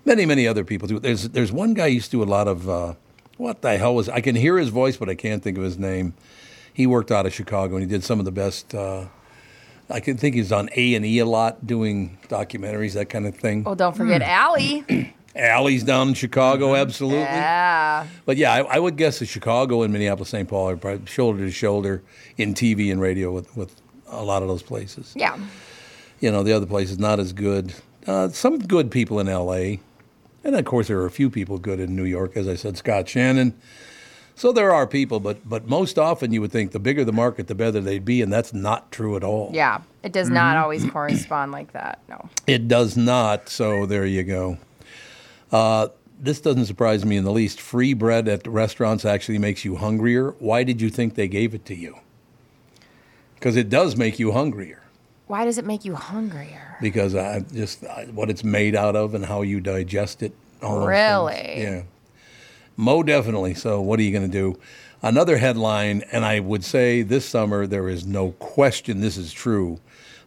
Many, 0.04 0.24
many 0.24 0.46
other 0.48 0.64
people 0.64 0.88
too. 0.88 0.98
There's 0.98 1.28
there's 1.28 1.52
one 1.52 1.74
guy 1.74 1.86
used 1.86 2.10
to 2.12 2.16
do 2.18 2.22
a 2.22 2.30
lot 2.30 2.48
of 2.48 2.68
uh, 2.68 2.94
what 3.36 3.62
the 3.62 3.76
hell 3.78 3.94
was 3.94 4.08
I 4.08 4.20
can 4.20 4.34
hear 4.36 4.56
his 4.58 4.68
voice, 4.70 4.96
but 4.96 5.08
I 5.08 5.14
can't 5.14 5.42
think 5.42 5.56
of 5.58 5.62
his 5.64 5.78
name. 5.78 6.14
He 6.72 6.86
worked 6.86 7.10
out 7.12 7.26
of 7.26 7.32
Chicago 7.34 7.74
and 7.76 7.82
he 7.84 7.88
did 7.88 8.02
some 8.02 8.18
of 8.18 8.24
the 8.24 8.32
best. 8.32 8.74
Uh, 8.74 9.06
I 9.92 10.00
can 10.00 10.16
think 10.16 10.34
he's 10.34 10.50
on 10.52 10.70
A 10.74 10.94
and 10.94 11.04
E 11.04 11.18
a 11.18 11.26
lot, 11.26 11.66
doing 11.66 12.18
documentaries, 12.28 12.94
that 12.94 13.10
kind 13.10 13.26
of 13.26 13.36
thing. 13.36 13.64
Oh, 13.66 13.74
don't 13.74 13.94
forget 13.94 14.22
Allie. 14.22 15.12
Allie's 15.36 15.84
down 15.84 16.08
in 16.08 16.14
Chicago, 16.14 16.74
absolutely. 16.74 17.20
Yeah. 17.20 18.06
But 18.24 18.38
yeah, 18.38 18.52
I, 18.54 18.60
I 18.60 18.78
would 18.78 18.96
guess 18.96 19.18
that 19.18 19.26
Chicago 19.26 19.82
and 19.82 19.92
Minneapolis, 19.92 20.30
St. 20.30 20.48
Paul 20.48 20.70
are 20.70 20.76
probably 20.78 21.04
shoulder 21.06 21.44
to 21.44 21.50
shoulder 21.50 22.02
in 22.38 22.54
TV 22.54 22.90
and 22.90 23.02
radio 23.02 23.30
with, 23.32 23.54
with 23.54 23.80
a 24.08 24.24
lot 24.24 24.40
of 24.40 24.48
those 24.48 24.62
places. 24.62 25.12
Yeah. 25.14 25.38
You 26.20 26.32
know, 26.32 26.42
the 26.42 26.54
other 26.54 26.66
places 26.66 26.98
not 26.98 27.20
as 27.20 27.34
good. 27.34 27.74
Uh, 28.06 28.30
some 28.30 28.58
good 28.58 28.90
people 28.90 29.20
in 29.20 29.28
L.A. 29.28 29.80
And 30.42 30.56
of 30.56 30.64
course, 30.64 30.88
there 30.88 30.98
are 31.00 31.06
a 31.06 31.10
few 31.10 31.28
people 31.28 31.58
good 31.58 31.80
in 31.80 31.94
New 31.94 32.04
York, 32.04 32.36
as 32.36 32.48
I 32.48 32.54
said, 32.54 32.78
Scott 32.78 33.08
Shannon. 33.08 33.54
So 34.34 34.50
there 34.52 34.72
are 34.72 34.86
people, 34.86 35.20
but 35.20 35.48
but 35.48 35.68
most 35.68 35.98
often 35.98 36.32
you 36.32 36.40
would 36.40 36.52
think 36.52 36.72
the 36.72 36.78
bigger 36.80 37.04
the 37.04 37.12
market, 37.12 37.46
the 37.46 37.54
better 37.54 37.80
they'd 37.80 38.04
be, 38.04 38.22
and 38.22 38.32
that's 38.32 38.52
not 38.52 38.90
true 38.90 39.16
at 39.16 39.24
all. 39.24 39.50
Yeah. 39.52 39.82
It 40.02 40.12
does 40.12 40.30
not 40.30 40.56
always 40.56 40.88
correspond 40.90 41.52
like 41.52 41.72
that. 41.72 42.00
No. 42.08 42.28
It 42.46 42.66
does 42.66 42.96
not. 42.96 43.48
So 43.48 43.86
there 43.86 44.04
you 44.06 44.22
go. 44.24 44.58
Uh, 45.52 45.88
this 46.18 46.40
doesn't 46.40 46.66
surprise 46.66 47.04
me 47.04 47.16
in 47.16 47.24
the 47.24 47.32
least. 47.32 47.60
Free 47.60 47.94
bread 47.94 48.28
at 48.28 48.46
restaurants 48.46 49.04
actually 49.04 49.38
makes 49.38 49.64
you 49.64 49.76
hungrier. 49.76 50.30
Why 50.38 50.64
did 50.64 50.80
you 50.80 50.88
think 50.88 51.14
they 51.14 51.28
gave 51.28 51.54
it 51.54 51.64
to 51.66 51.74
you? 51.74 51.98
Because 53.34 53.56
it 53.56 53.68
does 53.68 53.96
make 53.96 54.18
you 54.18 54.32
hungrier. 54.32 54.82
Why 55.26 55.44
does 55.44 55.58
it 55.58 55.64
make 55.64 55.84
you 55.84 55.94
hungrier? 55.94 56.76
Because 56.80 57.14
I 57.14 57.40
just 57.40 57.84
uh, 57.84 58.04
what 58.06 58.30
it's 58.30 58.44
made 58.44 58.76
out 58.76 58.96
of 58.96 59.14
and 59.14 59.24
how 59.24 59.42
you 59.42 59.60
digest 59.60 60.22
it. 60.22 60.32
all. 60.62 60.86
Really? 60.86 61.62
Yeah. 61.62 61.82
Mo 62.76 63.02
definitely. 63.02 63.54
So 63.54 63.80
what 63.80 63.98
are 63.98 64.02
you 64.02 64.12
going 64.12 64.30
to 64.30 64.38
do? 64.38 64.58
Another 65.02 65.36
headline, 65.36 66.04
and 66.12 66.24
I 66.24 66.40
would 66.40 66.64
say 66.64 67.02
this 67.02 67.26
summer 67.26 67.66
there 67.66 67.88
is 67.88 68.06
no 68.06 68.32
question 68.32 69.00
this 69.00 69.16
is 69.16 69.32
true. 69.32 69.80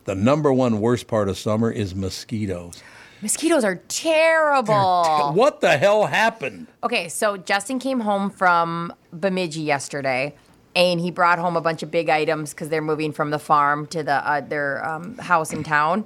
The 0.03 0.15
number 0.15 0.51
one 0.51 0.81
worst 0.81 1.07
part 1.07 1.29
of 1.29 1.37
summer 1.37 1.71
is 1.71 1.95
mosquitoes. 1.95 2.83
Mosquitoes 3.21 3.63
are 3.63 3.77
terrible. 3.87 5.31
What 5.33 5.61
the 5.61 5.77
hell 5.77 6.05
happened? 6.05 6.67
Okay, 6.83 7.07
so 7.07 7.37
Justin 7.37 7.79
came 7.79 8.01
home 8.01 8.29
from 8.29 8.93
Bemidji 9.13 9.61
yesterday, 9.61 10.35
and 10.75 10.99
he 10.99 11.09
brought 11.09 11.39
home 11.39 11.55
a 11.55 11.61
bunch 11.61 11.81
of 11.81 11.89
big 11.89 12.09
items 12.09 12.53
because 12.53 12.69
they're 12.69 12.81
moving 12.81 13.13
from 13.13 13.31
the 13.31 13.39
farm 13.39 13.87
to 13.87 14.03
the 14.03 14.29
uh, 14.29 14.41
their 14.41 14.85
um, 14.87 15.17
house 15.17 15.53
in 15.53 15.63
town, 15.63 16.05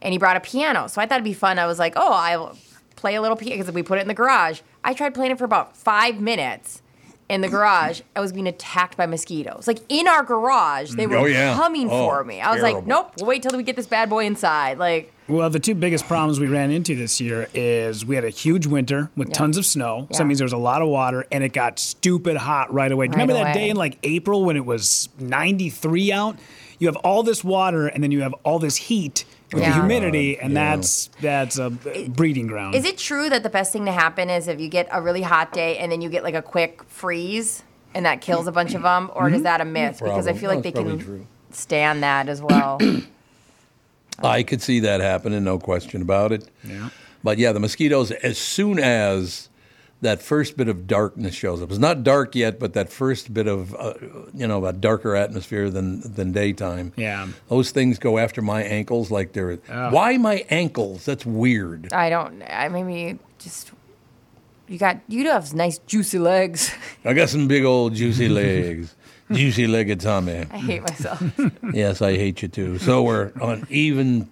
and 0.00 0.12
he 0.12 0.18
brought 0.18 0.36
a 0.36 0.40
piano. 0.40 0.86
So 0.86 1.02
I 1.02 1.06
thought 1.06 1.16
it'd 1.16 1.24
be 1.24 1.34
fun. 1.34 1.58
I 1.58 1.66
was 1.66 1.78
like, 1.78 1.94
oh, 1.96 2.12
I'll 2.12 2.56
play 3.04 3.16
a 3.16 3.20
little 3.20 3.36
piano 3.36 3.58
because 3.62 3.74
we 3.74 3.82
put 3.82 3.98
it 3.98 4.00
in 4.00 4.08
the 4.08 4.14
garage. 4.14 4.62
I 4.82 4.94
tried 4.94 5.12
playing 5.12 5.32
it 5.32 5.36
for 5.38 5.44
about 5.44 5.76
five 5.76 6.22
minutes 6.22 6.80
in 7.28 7.42
the 7.42 7.50
garage. 7.50 8.00
I 8.16 8.20
was 8.20 8.32
being 8.32 8.46
attacked 8.46 8.96
by 8.96 9.04
mosquitoes, 9.04 9.66
like 9.66 9.80
in 9.90 10.08
our 10.08 10.22
garage. 10.22 10.92
They 10.94 11.04
mm, 11.04 11.10
were 11.10 11.16
Oh, 11.18 11.24
yeah. 11.26 11.54
coming 11.54 11.90
Oh, 11.90 12.08
for 12.08 12.24
me. 12.24 12.40
I 12.40 12.54
was 12.54 12.62
like, 12.62 12.86
nope, 12.86 13.12
we'll 13.18 13.26
wait 13.26 13.42
till 13.42 13.54
we 13.58 13.62
get 13.62 13.76
this 13.76 13.86
bad 13.86 14.08
boy 14.08 14.24
inside. 14.24 14.78
Like, 14.78 15.12
Well, 15.28 15.50
the 15.50 15.60
two 15.60 15.74
biggest 15.74 16.06
problems 16.06 16.40
we 16.40 16.46
ran 16.46 16.70
into 16.70 16.94
this 16.96 17.20
year 17.20 17.46
is 17.52 18.06
we 18.06 18.14
had 18.14 18.24
a 18.24 18.30
huge 18.30 18.64
winter 18.66 19.10
with 19.16 19.34
tons 19.34 19.58
of 19.58 19.66
snow. 19.66 20.08
So 20.12 20.18
that 20.18 20.24
means 20.24 20.38
there 20.38 20.46
was 20.46 20.54
a 20.54 20.56
lot 20.56 20.80
of 20.80 20.88
water 20.88 21.26
and 21.30 21.44
it 21.44 21.52
got 21.52 21.78
stupid 21.78 22.38
hot 22.38 22.72
right 22.72 22.90
away. 22.90 23.08
Do 23.08 23.10
you 23.10 23.16
Right 23.18 23.28
remember 23.28 23.44
that 23.44 23.52
day 23.52 23.68
in 23.68 23.76
like 23.76 23.98
April 24.02 24.46
when 24.46 24.56
it 24.56 24.64
was 24.64 25.10
93 25.18 26.10
out? 26.10 26.38
You 26.78 26.88
have 26.88 26.96
all 26.96 27.22
this 27.22 27.44
water 27.44 27.86
and 27.86 28.02
then 28.02 28.10
you 28.12 28.22
have 28.22 28.32
all 28.44 28.58
this 28.58 28.76
heat 28.76 29.26
with 29.54 29.62
Yeah. 29.62 29.70
the 29.70 29.74
humidity, 29.76 30.38
and 30.38 30.52
Yeah. 30.52 30.76
that's 30.76 31.10
that's 31.20 31.58
a 31.58 31.70
breeding 32.08 32.46
ground. 32.46 32.74
Is 32.74 32.84
it 32.84 32.98
true 32.98 33.28
that 33.30 33.42
the 33.42 33.50
best 33.50 33.72
thing 33.72 33.84
to 33.86 33.92
happen 33.92 34.28
is 34.28 34.48
if 34.48 34.60
you 34.60 34.68
get 34.68 34.88
a 34.90 35.00
really 35.00 35.22
hot 35.22 35.52
day 35.52 35.78
and 35.78 35.90
then 35.90 36.00
you 36.00 36.08
get 36.08 36.22
like 36.24 36.34
a 36.34 36.42
quick 36.42 36.82
freeze 36.88 37.62
and 37.94 38.04
that 38.04 38.20
kills 38.20 38.46
a 38.46 38.52
bunch 38.52 38.74
of 38.74 38.82
them, 38.82 39.10
or 39.14 39.28
is 39.28 39.34
mm-hmm. 39.34 39.42
that 39.44 39.60
a 39.60 39.64
myth? 39.64 40.00
Because 40.02 40.26
I 40.26 40.32
feel 40.32 40.50
like 40.50 40.58
No, 40.58 40.62
they 40.62 40.72
can 40.72 40.98
true. 40.98 41.26
stand 41.52 42.02
that 42.02 42.28
as 42.28 42.42
well. 42.42 42.80
I 44.22 44.42
could 44.42 44.62
see 44.62 44.80
that 44.80 45.00
happening, 45.00 45.42
no 45.44 45.58
question 45.58 46.02
about 46.02 46.32
it. 46.32 46.48
Yeah. 46.62 46.90
But 47.22 47.38
yeah, 47.38 47.52
the 47.52 47.60
mosquitoes, 47.60 48.10
as 48.10 48.36
soon 48.38 48.78
as 48.78 49.48
that 50.00 50.20
first 50.20 50.56
bit 50.56 50.68
of 50.68 50.86
darkness 50.86 51.34
shows 51.34 51.62
up, 51.62 51.70
it's 51.70 51.78
not 51.78 52.02
dark 52.02 52.34
yet, 52.34 52.58
but 52.58 52.74
that 52.74 52.92
first 52.92 53.32
bit 53.32 53.46
of, 53.46 53.74
uh, 53.74 53.94
you 54.34 54.46
know, 54.46 54.64
a 54.66 54.72
darker 54.72 55.16
atmosphere 55.16 55.70
than, 55.70 56.00
than 56.14 56.32
daytime. 56.32 56.92
Yeah. 56.96 57.28
Those 57.48 57.70
things 57.70 57.98
go 57.98 58.18
after 58.18 58.42
my 58.42 58.62
ankles 58.62 59.10
like 59.10 59.32
they're. 59.32 59.56
Why 59.90 60.16
my 60.18 60.44
ankles? 60.50 61.04
That's 61.04 61.24
weird. 61.24 61.92
I 61.92 62.10
don't. 62.10 62.42
I 62.42 62.68
maybe 62.68 63.18
just 63.38 63.72
you 64.68 64.78
got 64.78 65.00
you 65.08 65.22
do 65.24 65.30
have 65.30 65.52
nice 65.54 65.78
juicy 65.78 66.18
legs. 66.18 66.74
I 67.04 67.12
got 67.14 67.28
some 67.28 67.48
big 67.48 67.64
old 67.64 67.94
juicy 67.94 68.28
legs. 68.40 68.94
juicy 69.30 69.66
legged 69.66 70.00
Tommy. 70.00 70.44
I 70.50 70.58
hate 70.58 70.82
myself. 70.82 71.22
Yes, 71.72 72.02
I 72.02 72.16
hate 72.16 72.42
you 72.42 72.48
too. 72.48 72.78
So 72.78 73.02
we're 73.02 73.32
on 73.40 73.66
even 73.70 74.28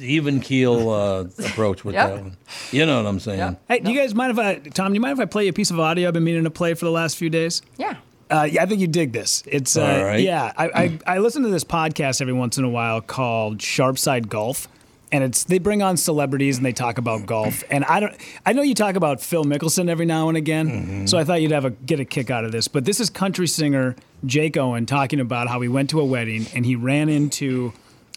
even 0.00 0.40
keel 0.40 0.90
uh, 0.90 1.24
approach 1.46 1.84
with 1.84 1.94
Yep. 1.94 2.08
that 2.08 2.22
one. 2.22 2.36
You 2.72 2.86
know 2.86 3.02
what 3.02 3.08
I'm 3.08 3.20
saying? 3.20 3.38
Yep. 3.38 3.62
Hey, 3.68 3.78
do 3.80 3.92
you 3.92 3.98
guys 4.00 4.14
mind 4.14 4.32
if 4.32 4.38
I, 4.38 4.54
Tom? 4.70 4.88
Do 4.88 4.94
you 4.94 5.00
mind 5.00 5.18
if 5.18 5.22
I 5.22 5.26
play 5.26 5.44
you 5.44 5.50
a 5.50 5.52
piece 5.52 5.70
of 5.70 5.78
audio 5.80 6.08
I've 6.08 6.14
been 6.14 6.24
meaning 6.24 6.44
to 6.44 6.50
play 6.50 6.74
for 6.74 6.84
the 6.84 6.90
last 6.90 7.16
few 7.16 7.30
days? 7.30 7.62
yeah. 7.76 7.96
Uh, 8.30 8.48
yeah, 8.50 8.62
I 8.62 8.66
think 8.66 8.80
you 8.80 8.86
dig 8.86 9.12
this. 9.12 9.42
It's 9.46 9.76
uh, 9.76 9.84
All 9.84 10.04
right. 10.04 10.18
yeah. 10.20 10.50
I, 10.56 10.64
I 10.68 10.98
I 11.06 11.18
listen 11.18 11.42
to 11.42 11.50
this 11.50 11.62
podcast 11.62 12.22
every 12.22 12.32
once 12.32 12.56
in 12.56 12.64
a 12.64 12.68
while 12.70 13.02
called 13.02 13.58
Sharpside 13.58 14.28
Golf, 14.30 14.66
and 15.12 15.22
it's 15.22 15.44
they 15.44 15.58
bring 15.58 15.82
on 15.82 15.98
celebrities 15.98 16.56
and 16.56 16.64
they 16.64 16.72
talk 16.72 16.96
about 16.96 17.26
golf. 17.26 17.62
And 17.70 17.84
I 17.84 18.00
don't. 18.00 18.14
I 18.46 18.54
know 18.54 18.62
you 18.62 18.74
talk 18.74 18.96
about 18.96 19.20
Phil 19.20 19.44
Mickelson 19.44 19.90
every 19.90 20.06
now 20.06 20.28
and 20.28 20.38
again, 20.38 20.68
Mm-hmm. 20.70 21.06
so 21.06 21.18
I 21.18 21.24
thought 21.24 21.42
you'd 21.42 21.50
have 21.52 21.66
a 21.66 21.70
get 21.70 22.00
a 22.00 22.06
kick 22.06 22.30
out 22.30 22.46
of 22.46 22.50
this. 22.50 22.66
But 22.66 22.86
this 22.86 22.98
is 22.98 23.10
country 23.10 23.46
singer 23.46 23.94
Jake 24.24 24.56
Owen 24.56 24.86
talking 24.86 25.20
about 25.20 25.48
how 25.48 25.60
he 25.60 25.68
went 25.68 25.90
to 25.90 26.00
a 26.00 26.04
wedding 26.04 26.46
and 26.54 26.64
he 26.64 26.76
ran 26.76 27.10
into. 27.10 27.74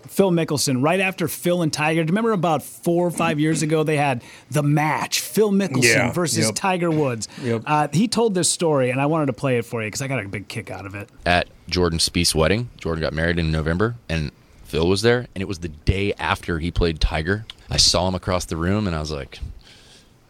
Phil 0.08 0.32
Mickelson, 0.32 0.82
right 0.84 1.00
after 1.00 1.28
Phil 1.28 1.62
and 1.62 1.74
Tiger. 1.74 2.04
Remember 2.04 2.32
about 2.32 2.64
four 2.64 3.06
or 3.08 3.12
five 3.12 3.40
years 3.40 3.62
ago 3.62 3.84
they 3.84 3.98
had 3.98 4.24
the 4.52 4.64
match, 4.64 5.20
Phil 5.22 5.52
Mickelson 5.52 5.84
Yeah, 5.84 6.12
versus 6.14 6.46
yep. 6.46 6.56
Tiger 6.56 6.90
Woods? 6.92 7.28
Yep. 7.42 7.64
Uh, 7.66 7.88
he 7.92 8.08
told 8.08 8.34
this 8.34 8.50
story, 8.50 8.90
and 8.92 9.02
I 9.02 9.06
wanted 9.08 9.26
to 9.28 9.34
play 9.34 9.58
it 9.58 9.66
for 9.66 9.82
you 9.82 9.88
because 9.88 10.02
I 10.02 10.08
got 10.08 10.24
a 10.24 10.28
big 10.28 10.48
kick 10.48 10.70
out 10.72 10.86
of 10.86 10.96
it. 10.96 11.10
at 11.26 11.48
Jordan 11.70 12.00
Spieth's 12.00 12.34
wedding. 12.36 12.70
Jordan 12.78 13.02
got 13.02 13.14
married 13.14 13.40
in 13.40 13.52
November, 13.52 13.96
and 14.08 14.32
Phil 14.64 14.88
was 14.88 15.02
there, 15.02 15.28
and 15.36 15.42
it 15.42 15.48
was 15.48 15.60
the 15.60 15.70
day 15.70 16.14
after 16.20 16.60
he 16.60 16.72
played 16.72 17.00
Tiger. 17.02 17.46
I 17.70 17.78
saw 17.78 18.08
him 18.08 18.16
across 18.16 18.46
the 18.46 18.56
room, 18.58 18.88
and 18.88 18.96
I 18.96 19.00
was 19.00 19.12
like, 19.12 19.40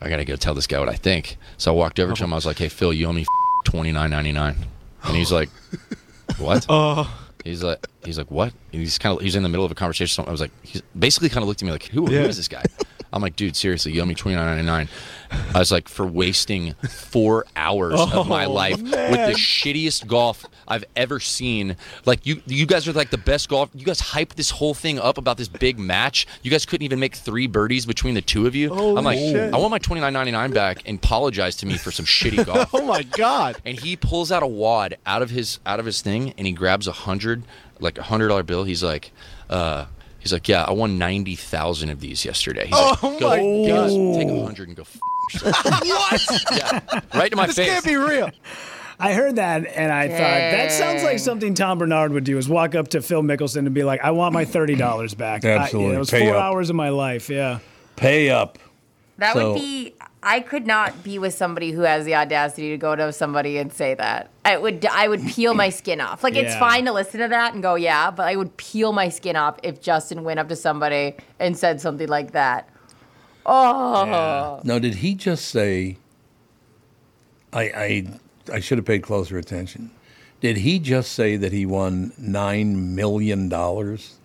I 0.01 0.09
gotta 0.09 0.26
go 0.26 0.36
tell 0.36 0.53
this 0.53 0.68
guy 0.68 0.80
what 0.80 0.89
I 0.89 0.95
think. 0.95 1.38
So 1.57 1.72
I 1.74 1.76
walked 1.76 1.99
over 1.99 2.13
to 2.13 2.24
him. 2.24 2.32
I 2.34 2.36
was 2.36 2.45
like, 2.45 2.57
Hey, 2.59 2.70
Phil, 2.70 2.93
you 2.93 3.07
owe 3.07 3.13
me 3.13 3.26
twenty 3.65 3.91
nine 3.91 4.09
ninety 4.11 4.32
nine, 4.32 4.55
and 5.03 5.15
he's 5.15 5.32
like, 5.32 5.49
What? 6.38 6.65
He's 7.43 7.63
like, 7.63 7.85
he's 8.03 8.17
like, 8.17 8.31
what? 8.31 8.53
And 8.71 8.81
he's 8.81 8.97
kind 8.97 9.17
of, 9.17 9.23
he's 9.23 9.35
in 9.35 9.43
the 9.43 9.49
middle 9.49 9.65
of 9.65 9.71
a 9.71 9.75
conversation. 9.75 10.25
I 10.27 10.31
was 10.31 10.41
like, 10.41 10.51
he's 10.63 10.81
basically 10.97 11.29
kind 11.29 11.43
of 11.43 11.47
looked 11.47 11.61
at 11.61 11.65
me 11.65 11.71
like, 11.71 11.85
who, 11.85 12.05
who 12.05 12.13
is 12.13 12.38
this 12.38 12.47
guy? 12.47 12.63
I'm 13.13 13.21
like, 13.21 13.35
dude, 13.35 13.55
seriously, 13.55 13.93
you 13.93 14.01
owe 14.01 14.05
me 14.05 14.15
twenty 14.15 14.35
nine 14.35 14.47
ninety 14.47 14.65
nine. 14.65 14.89
I 15.53 15.59
was 15.59 15.71
like, 15.71 15.88
for 15.88 16.05
wasting 16.05 16.73
four 16.89 17.45
hours 17.55 17.99
of 17.99 18.27
my 18.27 18.45
oh, 18.45 18.51
life 18.51 18.81
with 18.81 18.91
the 18.91 19.33
shittiest 19.38 20.07
golf 20.07 20.45
I've 20.68 20.86
ever 20.95 21.20
seen. 21.20 21.76
Like 22.05 22.26
you, 22.26 22.41
you 22.45 22.65
guys 22.65 22.88
are 22.88 22.93
like 22.93 23.09
the 23.09 23.18
best 23.18 23.49
golf. 23.49 23.70
You 23.74 23.86
guys 23.86 24.01
hyped 24.01 24.36
this 24.36 24.49
whole 24.51 24.74
thing 24.74 24.99
up 24.99 25.18
about 25.18 25.38
this 25.38 25.47
big 25.47 25.80
match. 25.80 26.28
You 26.43 26.51
guys 26.51 26.65
couldn't 26.65 26.84
even 26.86 26.99
make 26.99 27.15
three 27.15 27.47
birdies 27.47 27.86
between 27.86 28.13
the 28.13 28.22
two 28.22 28.47
of 28.47 28.55
you. 28.55 28.74
I'm 28.74 29.03
like, 29.05 29.18
shit. 29.20 29.53
I 29.53 29.57
want 29.57 29.72
my 29.72 29.78
twenty 29.80 30.01
nine 30.01 30.13
ninety 30.13 30.32
nine 30.32 30.51
back 30.51 30.82
and 30.86 30.97
apologize 30.97 31.55
to 31.57 31.65
me 31.65 31.78
for 31.78 31.91
some 31.91 32.05
shitty 32.05 32.45
golf 32.45 32.70
Oh 32.74 32.86
my 32.86 33.03
God. 33.03 33.57
and 33.65 33.80
he 33.80 33.95
pulls 33.95 34.32
out 34.32 34.43
a 34.43 34.47
wad 34.47 34.97
out 35.05 35.22
of 35.22 35.30
his 35.30 35.59
out 35.65 35.80
of 35.80 35.86
his 35.86 36.01
thing 36.01 36.34
and 36.38 36.45
he 36.47 36.53
grabs 36.53 36.88
a 36.88 36.91
hundred 36.91 37.43
like 37.80 37.97
a 37.97 38.03
hundred 38.03 38.28
dollar 38.30 38.43
bill 38.43 38.63
he's 38.63 38.84
like 38.84 39.11
uh 39.49 39.86
he's 40.20 40.34
like 40.34 40.47
yeah 40.47 40.63
i 40.63 40.72
won 40.72 40.97
90000 40.97 41.89
of 41.89 41.99
these 41.99 42.26
yesterday 42.26 42.65
he's 42.65 42.74
Oh 42.76 42.97
like, 43.01 43.22
my 43.22 43.68
God. 43.68 43.89
take 44.15 44.28
a 44.30 44.43
hundred 44.43 44.68
and 44.70 44.78
go 44.78 44.84
f- 44.84 44.99
yourself." 45.34 46.43
yeah 46.51 46.80
right 47.13 47.30
to 47.30 47.36
my 47.36 47.45
This 47.47 47.55
face 47.55 47.68
This 47.68 47.74
can't 47.74 47.86
be 47.86 47.95
real. 47.95 48.30
I 49.00 49.14
heard 49.14 49.36
that, 49.36 49.68
and 49.68 49.91
I 49.91 50.08
thought 50.08 50.18
that 50.18 50.72
sounds 50.72 51.04
like 51.04 51.20
something 51.20 51.54
Tom 51.54 51.78
Barnard 51.78 52.12
would 52.14 52.24
do: 52.24 52.38
is 52.38 52.50
walk 52.50 52.74
up 52.74 52.88
to 52.89 53.02
Phil 53.02 53.22
Mickelson 53.22 53.60
and 53.68 53.74
be 53.74 53.84
like, 53.84 54.02
"I 54.04 54.12
want 54.12 54.34
my 54.34 54.43
thirty 54.45 54.76
dollars 54.76 55.14
back." 55.14 55.45
I- 55.45 55.70
you 55.70 55.80
know, 55.80 55.91
it 55.91 55.98
was 56.00 56.10
Pay 56.10 56.22
four 56.26 56.36
up. 56.36 56.41
hours 56.43 56.70
of 56.72 56.76
my 56.76 56.89
life. 56.89 57.30
Yeah. 57.30 57.60
Pay 57.95 58.30
up. 58.32 58.58
That 59.20 59.34
So- 59.34 59.54
would 59.54 59.60
be. 59.62 59.93
I 60.24 60.39
could 60.41 60.66
not 60.68 61.04
be 61.04 61.20
with 61.20 61.36
somebody 61.36 61.72
who 61.72 61.82
has 61.82 62.04
the 62.04 62.16
audacity 62.16 62.72
to 62.72 62.78
go 62.78 62.95
to 62.95 63.14
somebody 63.14 63.60
and 63.60 63.72
say 63.72 63.93
that. 63.93 64.30
I 64.43 64.58
would. 64.58 64.86
I 64.91 65.08
would 65.08 65.26
peel 65.28 65.54
my 65.54 65.70
skin 65.70 66.02
off. 66.02 66.24
Like 66.24 66.36
it's 66.36 66.56
fine 66.56 66.86
to 66.86 66.91
listen 66.91 67.22
to 67.22 67.28
that 67.28 67.54
and 67.54 67.62
go, 67.62 67.76
yeah, 67.76 68.10
but 68.12 68.24
I 68.28 68.36
would 68.36 68.58
peel 68.58 68.91
my 68.93 69.10
skin 69.10 69.36
off 69.36 69.58
if 69.64 69.80
Justin 69.80 70.24
went 70.24 70.39
up 70.39 70.50
to 70.50 70.56
somebody 70.56 71.16
and 71.39 71.56
said 71.56 71.80
something 71.80 72.08
like 72.10 72.32
that. 72.32 72.68
Oh, 73.45 74.60
Now, 74.64 74.80
did 74.80 74.95
he 74.95 75.16
just 75.16 75.45
say? 75.48 75.98
I 77.54 77.62
I 77.64 78.06
I 78.52 78.60
should 78.60 78.78
have 78.78 78.86
paid 78.86 79.04
closer 79.04 79.38
attention. 79.38 79.91
Did 80.41 80.58
he 80.58 80.80
just 80.80 81.14
say 81.14 81.36
that 81.38 81.52
he 81.52 81.66
won 81.66 82.14
nine 82.18 82.95
million 82.95 83.50
dollars 83.50 84.16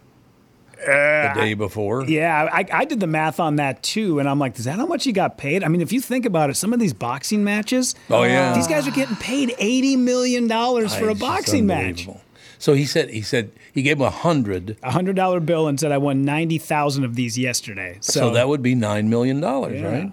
uh, 0.86 0.86
the 0.86 1.40
day 1.40 1.54
before? 1.54 2.04
Yeah, 2.04 2.48
I, 2.52 2.66
I 2.72 2.84
did 2.84 3.00
the 3.00 3.06
math 3.06 3.40
on 3.40 3.56
that 3.56 3.82
too, 3.82 4.18
and 4.18 4.28
I'm 4.28 4.38
like, 4.38 4.58
is 4.58 4.64
that 4.66 4.76
how 4.78 4.86
much 4.86 5.04
he 5.04 5.12
got 5.12 5.38
paid? 5.38 5.64
I 5.64 5.68
mean, 5.68 5.80
if 5.80 5.92
you 5.92 6.00
think 6.00 6.26
about 6.26 6.50
it, 6.50 6.54
some 6.56 6.72
of 6.72 6.80
these 6.80 6.92
boxing 6.92 7.44
matches, 7.44 7.94
Oh, 8.10 8.24
yeah. 8.24 8.54
these 8.54 8.66
guys 8.66 8.86
are 8.86 8.90
getting 8.92 9.16
paid 9.16 9.54
eighty 9.58 9.96
million 9.96 10.46
dollars 10.48 10.94
for 10.94 11.08
a 11.08 11.14
boxing 11.14 11.66
match. 11.66 12.08
So 12.58 12.74
he 12.74 12.84
said 12.84 13.10
he 13.10 13.22
said 13.22 13.50
he 13.72 13.82
gave 13.82 13.96
him 13.96 14.02
a 14.04 14.10
hundred. 14.10 14.76
A 14.82 14.90
hundred 14.92 15.16
dollar 15.16 15.40
bill 15.40 15.66
and 15.66 15.80
said 15.80 15.90
I 15.92 15.98
won 15.98 16.24
ninety 16.24 16.58
thousand 16.58 17.04
of 17.04 17.14
these 17.16 17.36
yesterday. 17.38 17.98
So, 18.00 18.12
So, 18.20 18.30
that 18.30 18.48
would 18.48 18.62
be 18.62 18.74
nine 18.74 19.08
million 19.10 19.40
dollars, 19.40 19.80
Yeah. 19.80 19.86
right? 19.88 20.12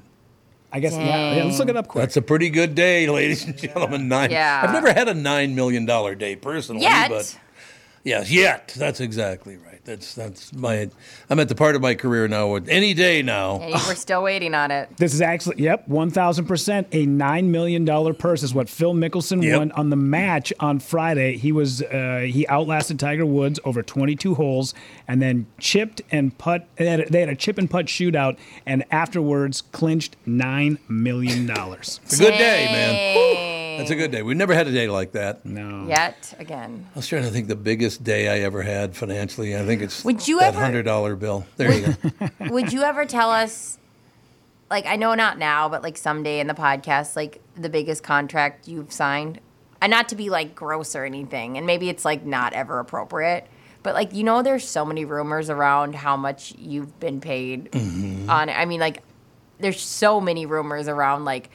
I 0.71 0.79
guess 0.79 0.93
yeah, 0.93 1.35
yeah, 1.35 1.43
let's 1.43 1.57
look 1.57 1.69
it 1.69 1.75
up 1.75 1.87
quick. 1.87 2.03
That's 2.03 2.17
a 2.17 2.21
pretty 2.21 2.49
good 2.49 2.75
day, 2.75 3.07
ladies 3.09 3.43
and 3.45 3.57
gentlemen. 3.57 4.07
Nine. 4.07 4.29
Yeah. 4.29 4.61
I've 4.63 4.71
never 4.71 4.93
had 4.93 5.07
a 5.07 5.13
nine 5.15 5.55
million 5.55 5.85
dollar 5.85 6.13
day 6.13 6.35
personally, 6.35 6.83
Yet. 6.83 7.09
but 7.09 7.37
yes, 8.03 8.31
yet. 8.31 8.73
That's 8.77 8.99
exactly 8.99 9.57
right. 9.57 9.65
That's 9.85 10.13
that's 10.13 10.53
my. 10.53 10.89
I'm 11.29 11.39
at 11.39 11.49
the 11.49 11.55
part 11.55 11.75
of 11.75 11.81
my 11.81 11.95
career 11.95 12.27
now. 12.27 12.47
Where 12.47 12.61
any 12.67 12.93
day 12.93 13.21
now. 13.21 13.59
and 13.59 13.73
we're 13.87 13.95
still 13.95 14.21
waiting 14.21 14.53
on 14.53 14.71
it. 14.71 14.95
This 14.97 15.13
is 15.13 15.21
actually, 15.21 15.63
yep, 15.63 15.87
1,000%. 15.87 16.85
A 16.91 17.05
$9 17.07 17.43
million 17.45 18.13
purse 18.15 18.43
is 18.43 18.53
what 18.53 18.69
Phil 18.69 18.93
Mickelson 18.93 19.41
Yep. 19.43 19.57
won 19.57 19.71
on 19.71 19.89
the 19.89 19.95
match 19.95 20.51
on 20.59 20.79
Friday. 20.79 21.37
He 21.37 21.51
was, 21.51 21.81
uh, 21.81 22.25
he 22.29 22.47
outlasted 22.47 22.99
Tiger 22.99 23.25
Woods 23.25 23.59
over 23.63 23.81
22 23.81 24.35
holes 24.35 24.73
and 25.07 25.21
then 25.21 25.47
chipped 25.59 26.01
and 26.11 26.37
putt. 26.37 26.67
They 26.75 26.87
had, 26.87 26.99
a, 26.99 27.09
they 27.09 27.19
had 27.21 27.29
a 27.29 27.35
chip 27.35 27.57
and 27.57 27.69
putt 27.69 27.87
shootout 27.87 28.37
and 28.65 28.83
afterwards 28.91 29.61
clinched 29.71 30.15
$9 30.27 30.77
million. 30.87 31.49
It's 31.49 31.99
a 32.19 32.23
good 32.23 32.37
day, 32.37 32.65
man. 32.71 33.15
Woo. 33.55 33.58
That's 33.79 33.91
a 33.91 33.95
good 33.95 34.11
day. 34.11 34.21
We've 34.21 34.37
never 34.37 34.53
had 34.53 34.67
a 34.67 34.71
day 34.71 34.87
like 34.87 35.13
that. 35.13 35.45
No. 35.45 35.87
Yet 35.87 36.33
again. 36.39 36.85
I 36.95 36.99
was 36.99 37.07
trying 37.07 37.23
to 37.23 37.29
think 37.29 37.47
the 37.47 37.55
biggest 37.55 38.03
day 38.03 38.29
I 38.29 38.39
ever 38.45 38.61
had 38.61 38.95
financially. 38.95 39.55
I 39.57 39.65
think 39.65 39.81
it's 39.81 40.03
Would 40.05 40.27
you 40.27 40.39
that 40.39 40.49
ever- 40.53 40.59
hundred 40.59 40.83
dollar 40.83 41.15
bill. 41.15 41.45
There 41.57 41.71
you 41.73 41.93
go. 42.19 42.29
Would 42.51 42.71
you 42.73 42.83
ever 42.83 43.05
tell 43.05 43.31
us, 43.31 43.77
like, 44.69 44.85
I 44.85 44.95
know 44.95 45.15
not 45.15 45.37
now, 45.39 45.67
but 45.69 45.81
like 45.83 45.97
someday 45.97 46.39
in 46.39 46.47
the 46.47 46.53
podcast, 46.53 47.15
like 47.15 47.41
the 47.55 47.69
biggest 47.69 48.03
contract 48.03 48.67
you've 48.67 48.91
signed? 48.91 49.39
And 49.81 49.91
not 49.91 50.09
to 50.09 50.15
be 50.15 50.29
like 50.29 50.55
gross 50.55 50.93
or 50.95 51.05
anything, 51.05 51.57
and 51.57 51.65
maybe 51.65 51.87
it's 51.89 52.03
like 52.03 52.25
not 52.25 52.51
ever 52.53 52.79
appropriate, 52.79 53.47
but 53.81 53.93
like, 53.95 54.13
you 54.13 54.23
know, 54.25 54.43
there's 54.43 54.67
so 54.67 54.83
many 54.83 55.05
rumors 55.05 55.49
around 55.49 55.95
how 55.95 56.17
much 56.17 56.53
you've 56.57 56.99
been 56.99 57.21
paid 57.21 57.71
Mm-hmm. 57.71 58.29
on 58.29 58.49
I 58.49 58.65
mean, 58.65 58.81
like, 58.81 59.01
there's 59.57 59.79
so 59.81 60.19
many 60.19 60.45
rumors 60.45 60.87
around, 60.89 61.23
like, 61.25 61.49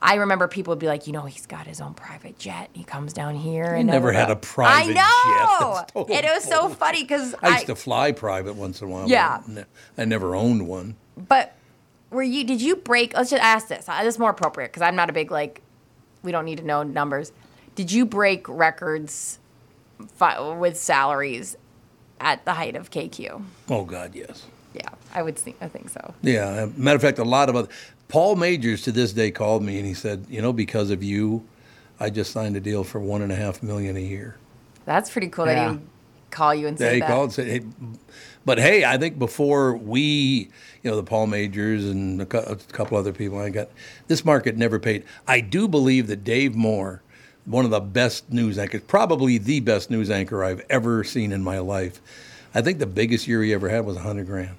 I 0.00 0.14
remember 0.16 0.46
people 0.48 0.72
would 0.72 0.78
be 0.78 0.86
like, 0.86 1.06
you 1.06 1.12
know, 1.12 1.22
he's 1.22 1.46
got 1.46 1.66
his 1.66 1.80
own 1.80 1.94
private 1.94 2.38
jet. 2.38 2.70
He 2.72 2.84
comes 2.84 3.12
down 3.12 3.34
here 3.34 3.64
and 3.74 3.86
never 3.88 4.12
had 4.12 4.30
a 4.30 4.36
private 4.36 4.94
jet. 4.94 4.96
I 5.04 5.58
know. 5.60 5.82
Total 5.92 6.14
and 6.16 6.24
it 6.24 6.32
was 6.32 6.44
so 6.44 6.68
funny 6.68 7.02
because 7.02 7.34
I 7.42 7.54
used 7.54 7.66
to 7.66 7.74
fly 7.74 8.12
private 8.12 8.54
once 8.54 8.80
in 8.80 8.86
a 8.88 8.90
while. 8.90 9.08
Yeah. 9.08 9.40
I 9.96 10.04
never 10.04 10.34
owned 10.36 10.68
one. 10.68 10.94
But 11.16 11.54
were 12.10 12.22
you? 12.22 12.44
Did 12.44 12.62
you 12.62 12.76
break? 12.76 13.14
Let's 13.16 13.30
just 13.30 13.42
ask 13.42 13.66
this. 13.68 13.88
Uh, 13.88 14.02
This 14.04 14.14
is 14.14 14.18
more 14.20 14.30
appropriate 14.30 14.68
because 14.68 14.82
I'm 14.82 14.94
not 14.96 15.10
a 15.10 15.12
big 15.12 15.30
like. 15.30 15.62
We 16.22 16.32
don't 16.32 16.44
need 16.44 16.58
to 16.58 16.64
know 16.64 16.82
numbers. 16.84 17.32
Did 17.74 17.90
you 17.92 18.06
break 18.06 18.48
records 18.48 19.38
fi- 20.14 20.40
with 20.54 20.76
salaries 20.78 21.56
at 22.20 22.44
the 22.44 22.54
height 22.54 22.76
of 22.76 22.90
KQ? 22.90 23.42
Oh 23.68 23.84
God, 23.84 24.14
yes. 24.14 24.46
Yeah, 24.74 24.88
I 25.14 25.22
would 25.22 25.36
think. 25.36 25.56
I 25.60 25.68
think 25.68 25.88
so. 25.90 26.14
Yeah. 26.22 26.46
uh, 26.48 26.68
Matter 26.76 26.96
of 26.96 27.02
fact, 27.02 27.18
a 27.18 27.24
lot 27.24 27.48
of 27.48 27.56
other. 27.56 27.68
Paul 28.08 28.36
Magers 28.36 28.82
to 28.84 28.92
this 28.92 29.12
day 29.12 29.30
called 29.30 29.62
me 29.62 29.76
and 29.78 29.86
he 29.86 29.94
said, 29.94 30.24
you 30.28 30.40
know, 30.40 30.52
because 30.52 30.90
of 30.90 31.02
you, 31.02 31.46
I 32.00 32.10
just 32.10 32.32
signed 32.32 32.56
a 32.56 32.60
deal 32.60 32.84
for 32.84 33.00
one 33.00 33.22
and 33.22 33.30
a 33.30 33.36
half 33.36 33.62
million 33.62 33.96
a 33.96 34.00
year. 34.00 34.36
That's 34.86 35.10
pretty 35.10 35.28
cool 35.28 35.44
that 35.44 35.56
Yeah. 35.56 35.64
he 35.70 35.76
would 35.76 35.86
call 36.30 36.54
you 36.54 36.66
and 36.68 36.78
say 36.78 36.84
Yeah, 36.84 36.90
say 36.90 36.94
he 36.94 37.00
that. 37.00 37.08
called 37.08 37.24
and 37.24 37.32
said, 37.32 37.46
hey, 37.48 37.60
but 38.46 38.58
hey, 38.58 38.84
I 38.84 38.96
think 38.96 39.18
before 39.18 39.76
we, 39.76 40.48
you 40.82 40.90
know, 40.90 40.96
the 40.96 41.02
Paul 41.02 41.26
Magers 41.26 41.90
and 41.90 42.22
a, 42.22 42.50
a 42.52 42.56
couple 42.56 42.96
other 42.96 43.12
people 43.12 43.38
I 43.38 43.50
got, 43.50 43.68
this 44.06 44.24
market 44.24 44.56
never 44.56 44.78
paid. 44.78 45.04
I 45.26 45.40
do 45.40 45.68
believe 45.68 46.06
that 46.06 46.24
Dave 46.24 46.54
Moore, 46.54 47.02
one 47.44 47.66
of 47.66 47.70
the 47.70 47.80
best 47.80 48.32
news 48.32 48.58
anchors, 48.58 48.82
probably 48.86 49.36
the 49.36 49.60
best 49.60 49.90
news 49.90 50.10
anchor 50.10 50.42
I've 50.44 50.64
ever 50.70 51.04
seen 51.04 51.30
in 51.32 51.42
my 51.42 51.58
life. 51.58 52.00
I 52.54 52.62
think 52.62 52.78
the 52.78 52.86
biggest 52.86 53.26
year 53.28 53.42
he 53.42 53.52
ever 53.52 53.68
had 53.68 53.84
was 53.84 53.96
a 53.96 54.00
hundred 54.00 54.26
grand. 54.26 54.56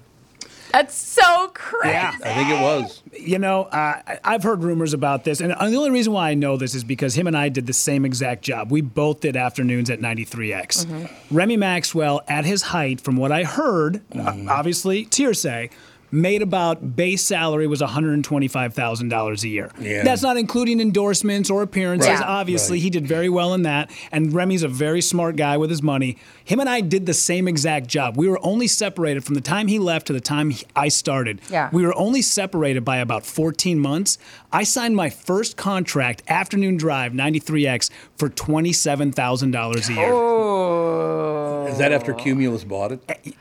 That's 0.72 0.94
so 0.94 1.48
crazy. 1.54 1.92
Yeah. 1.94 2.12
I 2.24 2.34
think 2.34 2.48
it 2.50 2.60
was. 2.60 3.02
You 3.18 3.38
know, 3.38 3.64
uh, 3.64 4.00
I- 4.06 4.18
I've 4.24 4.42
heard 4.42 4.62
rumors 4.62 4.92
about 4.94 5.24
this, 5.24 5.40
and 5.40 5.50
the 5.50 5.60
only 5.62 5.90
reason 5.90 6.12
why 6.12 6.30
I 6.30 6.34
know 6.34 6.56
this 6.56 6.74
is 6.74 6.84
because 6.84 7.14
him 7.14 7.26
and 7.26 7.36
I 7.36 7.48
did 7.48 7.66
the 7.66 7.72
same 7.72 8.04
exact 8.04 8.42
job. 8.42 8.70
We 8.70 8.80
both 8.80 9.20
did 9.20 9.36
afternoons 9.36 9.90
at 9.90 10.00
93X. 10.00 10.86
Remy 11.30 11.56
Maxwell, 11.56 12.22
at 12.28 12.44
his 12.44 12.62
height, 12.62 13.00
from 13.00 13.16
what 13.16 13.32
I 13.32 13.44
heard, 13.44 14.00
uh, 14.16 14.34
obviously, 14.48 15.00
it's 15.02 15.16
hearsay, 15.16 15.70
made 16.12 16.42
about 16.42 16.96
base 16.96 17.22
salary 17.22 17.66
was 17.66 17.80
$125,000 17.80 19.42
a 19.44 19.48
year. 19.48 19.70
Yeah. 19.80 20.02
That's 20.02 20.22
not 20.22 20.36
including 20.36 20.80
endorsements 20.80 21.50
or 21.50 21.62
appearances. 21.62 22.08
Right. 22.08 22.22
Obviously, 22.22 22.78
Right. 22.78 22.82
he 22.82 22.90
did 22.90 23.06
very 23.06 23.28
well 23.28 23.54
in 23.54 23.62
that. 23.62 23.90
And 24.12 24.32
Remy's 24.32 24.62
a 24.62 24.68
very 24.68 25.00
smart 25.00 25.36
guy 25.36 25.56
with 25.56 25.70
his 25.70 25.82
money. 25.82 26.16
Him 26.44 26.60
and 26.60 26.68
I 26.68 26.80
did 26.80 27.06
the 27.06 27.14
same 27.14 27.46
exact 27.48 27.86
job. 27.86 28.16
We 28.16 28.28
were 28.28 28.38
only 28.42 28.66
separated 28.66 29.24
from 29.24 29.34
the 29.34 29.40
time 29.40 29.68
he 29.68 29.78
left 29.78 30.06
to 30.08 30.12
the 30.12 30.20
time 30.20 30.50
he- 30.50 30.64
I 30.74 30.88
started. 30.88 31.40
Yeah. 31.50 31.68
We 31.72 31.84
were 31.86 31.96
only 31.96 32.22
separated 32.22 32.84
by 32.84 32.96
about 32.98 33.24
14 33.24 33.78
months. 33.78 34.18
I 34.52 34.64
signed 34.64 34.96
my 34.96 35.10
first 35.10 35.56
contract, 35.56 36.22
afternoon 36.28 36.76
drive, 36.76 37.12
93X, 37.12 37.88
for 38.16 38.28
$27,000 38.28 39.88
a 39.88 39.92
year. 39.92 40.12
Oh. 40.12 41.66
Is 41.70 41.78
that 41.78 41.92
after 41.92 42.12
Cumulus 42.14 42.64
bought 42.64 42.90
it? 42.92 43.00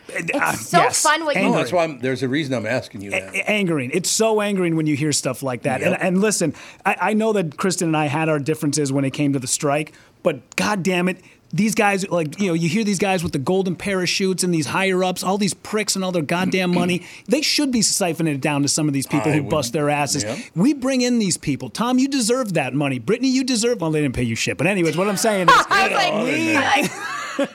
It's 0.09 0.67
so 0.67 0.89
fun 0.91 1.25
what 1.25 1.35
you- 1.35 1.41
No, 1.41 1.47
Angry. 1.47 1.59
Oh, 1.59 1.61
that's 1.63 1.71
why 1.73 1.83
I'm, 1.83 1.99
there's 1.99 2.21
a 2.21 2.27
reason 2.27 2.51
I'm 2.59 2.67
asking 2.67 3.01
you 3.01 3.11
that. 3.11 3.33
A- 3.33 3.49
angering. 3.49 3.91
It's 3.93 4.09
so 4.09 4.41
angering 4.41 4.75
when 4.75 4.85
you 4.87 4.95
hear 4.95 5.11
stuff 5.11 5.41
like 5.43 5.63
that. 5.63 5.81
Yep. 5.81 5.93
And, 5.93 6.01
and 6.01 6.21
listen, 6.21 6.53
I, 6.85 6.95
I 7.01 7.13
know 7.13 7.33
that 7.33 7.57
Kristen 7.57 7.87
and 7.89 7.97
I 7.97 8.05
had 8.07 8.29
our 8.29 8.39
differences 8.39 8.91
when 8.91 9.05
it 9.05 9.11
came 9.11 9.33
to 9.33 9.39
the 9.39 9.47
strike, 9.47 9.93
but 10.23 10.55
god 10.55 10.83
damn 10.83 11.07
it, 11.09 11.17
these 11.51 11.73
guys, 11.73 12.07
like, 12.09 12.39
you 12.39 12.45
know, 12.47 12.53
you 12.53 12.69
hear 12.69 12.83
these 12.83 12.99
guys 12.99 13.23
with 13.23 13.31
the 13.31 13.39
golden 13.39 13.75
parachutes 13.75 14.43
and 14.43 14.53
these 14.53 14.67
higher 14.67 15.03
ups, 15.03 15.23
all 15.23 15.39
these 15.39 15.55
pricks 15.55 15.95
and 15.95 16.05
all 16.05 16.11
their 16.11 16.21
goddamn 16.21 16.71
money. 16.71 17.07
They 17.27 17.41
should 17.41 17.71
be 17.71 17.79
siphoning 17.79 18.35
it 18.35 18.41
down 18.41 18.61
to 18.61 18.67
some 18.67 18.87
of 18.87 18.93
these 18.93 19.07
people 19.07 19.31
I 19.31 19.35
who 19.35 19.41
would- 19.43 19.49
bust 19.49 19.73
their 19.73 19.89
asses. 19.89 20.23
Yep. 20.23 20.37
We 20.53 20.73
bring 20.75 21.01
in 21.01 21.17
these 21.17 21.37
people. 21.37 21.71
Tom, 21.71 21.97
you 21.97 22.07
deserve 22.07 22.53
that 22.53 22.75
money. 22.75 22.99
Brittany, 22.99 23.29
you 23.29 23.43
deserve, 23.43 23.81
well, 23.81 23.89
they 23.89 24.01
didn't 24.01 24.13
pay 24.13 24.23
you 24.23 24.35
shit. 24.35 24.57
But, 24.59 24.67
anyways, 24.67 24.95
what 24.95 25.07
I'm 25.09 25.17
saying 25.17 25.49
is, 25.49 25.55
I 25.69 25.87
was 25.87 25.91
like, 25.93 26.13
oh, 26.13 26.23
we- 26.25 26.53
like- 26.53 26.91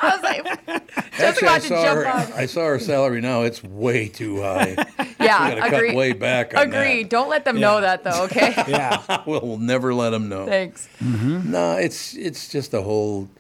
I 0.01 0.17
was 0.17 0.23
like, 0.23 0.67
just 1.19 1.21
Actually, 1.21 1.49
I 1.49 1.51
about 1.57 1.63
to 1.63 1.69
saw 1.69 1.83
jump 1.85 1.99
her. 2.01 2.09
on. 2.09 2.33
I 2.41 2.47
saw 2.47 2.67
her 2.67 2.79
salary 2.79 3.21
now. 3.21 3.43
It's 3.43 3.63
way 3.63 4.09
too 4.09 4.43
high. 4.43 4.77
Yeah, 5.25 5.55
We 5.55 5.61
agree. 5.61 5.89
cut 5.89 5.97
way 5.97 6.13
back. 6.13 6.55
On 6.55 6.65
Agree. 6.69 7.03
That. 7.03 7.11
Don't 7.11 7.31
let 7.31 7.47
them 7.47 7.59
know 7.59 7.81
that 7.81 8.05
though. 8.05 8.25
Okay. 8.25 8.53
yeah. 8.69 9.23
we'll, 9.25 9.41
we'll 9.41 9.57
never 9.59 9.95
let 9.95 10.11
them 10.11 10.29
know. 10.29 10.45
Thanks. 10.45 10.87
Mm-hmm. 11.03 11.51
No, 11.51 11.77
it's 11.79 12.15
it's 12.15 12.49
just 12.51 12.75
a 12.75 12.83
whole. 12.83 13.31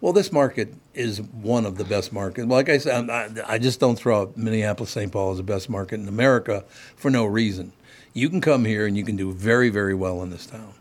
Well, 0.00 0.14
this 0.14 0.32
market 0.32 0.72
is 0.94 1.20
one 1.20 1.66
of 1.66 1.76
the 1.76 1.84
best 1.84 2.14
markets. 2.14 2.46
Like 2.48 2.70
I 2.70 2.78
said, 2.78 3.10
I'm- 3.10 3.36
I, 3.46 3.54
I 3.54 3.58
just 3.58 3.78
don't 3.78 3.96
throw 3.96 4.22
out 4.22 4.36
Minneapolis, 4.38 4.90
St. 4.90 5.12
Paul 5.12 5.32
as 5.32 5.36
the 5.36 5.42
best 5.42 5.68
market 5.68 6.00
in 6.00 6.08
America 6.08 6.64
for 6.96 7.10
no 7.10 7.26
reason. 7.26 7.72
You 8.14 8.30
can 8.30 8.40
come 8.40 8.64
here 8.64 8.86
and 8.86 8.96
you 8.96 9.04
can 9.04 9.16
do 9.16 9.30
very, 9.32 9.68
very 9.68 9.94
well 9.94 10.22
in 10.22 10.30
this 10.30 10.46
town. 10.46 10.72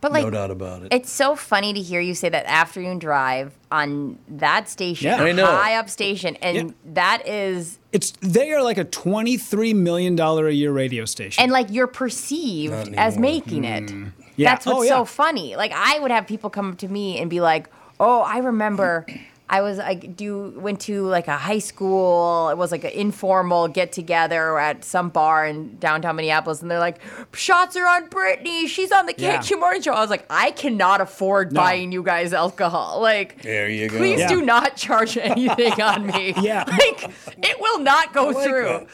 But 0.00 0.12
like, 0.12 0.24
no 0.24 0.30
doubt 0.30 0.50
about 0.50 0.82
it. 0.82 0.88
It's 0.92 1.10
so 1.10 1.34
funny 1.34 1.72
to 1.72 1.80
hear 1.80 2.00
you 2.00 2.14
say 2.14 2.28
that 2.28 2.46
afternoon 2.46 2.98
drive 3.00 3.52
on 3.72 4.18
that 4.28 4.68
station, 4.68 5.06
Yeah. 5.10 5.22
I 5.22 5.32
know. 5.32 5.46
high 5.46 5.74
up 5.74 5.90
station, 5.90 6.36
and 6.36 6.74
that 6.84 7.26
is, 7.26 7.78
It's 7.92 8.12
they 8.20 8.52
are 8.52 8.62
like 8.62 8.78
a 8.78 8.84
twenty-three 8.84 9.74
million 9.74 10.14
dollar 10.14 10.46
a 10.46 10.52
year 10.52 10.72
radio 10.72 11.04
station. 11.04 11.42
and 11.42 11.50
like 11.50 11.66
you're 11.70 11.86
perceived 11.88 12.94
as 12.96 13.18
making 13.18 13.64
it. 13.64 13.90
Hmm. 13.90 14.08
Yeah. 14.36 14.50
That's 14.50 14.66
what's 14.66 14.78
Oh, 14.78 14.82
yeah. 14.82 14.90
so 14.90 15.04
funny. 15.04 15.56
Like 15.56 15.72
I 15.74 15.98
would 15.98 16.10
have 16.12 16.26
people 16.28 16.48
come 16.50 16.70
up 16.70 16.78
to 16.78 16.88
me 16.88 17.18
and 17.18 17.28
be 17.28 17.40
like, 17.40 17.68
"Oh, 17.98 18.20
I 18.20 18.38
remember." 18.38 19.04
I 19.50 19.62
was 19.62 19.78
like, 19.78 20.14
do 20.14 20.52
went 20.58 20.80
to 20.82 21.06
like 21.06 21.26
a 21.26 21.36
high 21.36 21.58
school. 21.58 22.50
It 22.50 22.58
was 22.58 22.70
like 22.70 22.84
an 22.84 22.90
informal 22.90 23.66
get 23.68 23.92
together 23.92 24.58
at 24.58 24.84
some 24.84 25.08
bar 25.08 25.46
in 25.46 25.78
downtown 25.78 26.16
Minneapolis, 26.16 26.60
and 26.60 26.70
they're 26.70 26.78
like, 26.78 27.00
"Shots 27.34 27.74
are 27.76 27.86
on 27.86 28.08
Brittany. 28.10 28.66
She's 28.66 28.92
on 28.92 29.06
the 29.06 29.14
Yeah. 29.16 29.38
KQ 29.38 29.58
Morning 29.60 29.80
Show." 29.80 29.92
I 29.92 30.00
was 30.00 30.10
like, 30.10 30.26
I 30.28 30.50
cannot 30.50 31.00
afford 31.00 31.52
No. 31.52 31.60
buying 31.62 31.92
you 31.92 32.02
guys 32.02 32.32
alcohol. 32.34 33.00
Like, 33.00 33.40
There 33.42 33.68
you 33.70 33.88
go. 33.88 33.96
Please 33.96 34.20
Yeah. 34.20 34.28
do 34.28 34.42
not 34.42 34.76
charge 34.76 35.16
anything 35.16 35.80
on 35.80 36.06
me. 36.06 36.34
Yeah. 36.42 36.64
Like, 36.68 37.10
it 37.38 37.58
will 37.60 37.78
not 37.80 38.12
go 38.12 38.28
like 38.28 38.46
through. 38.46 38.64
that. 38.64 38.86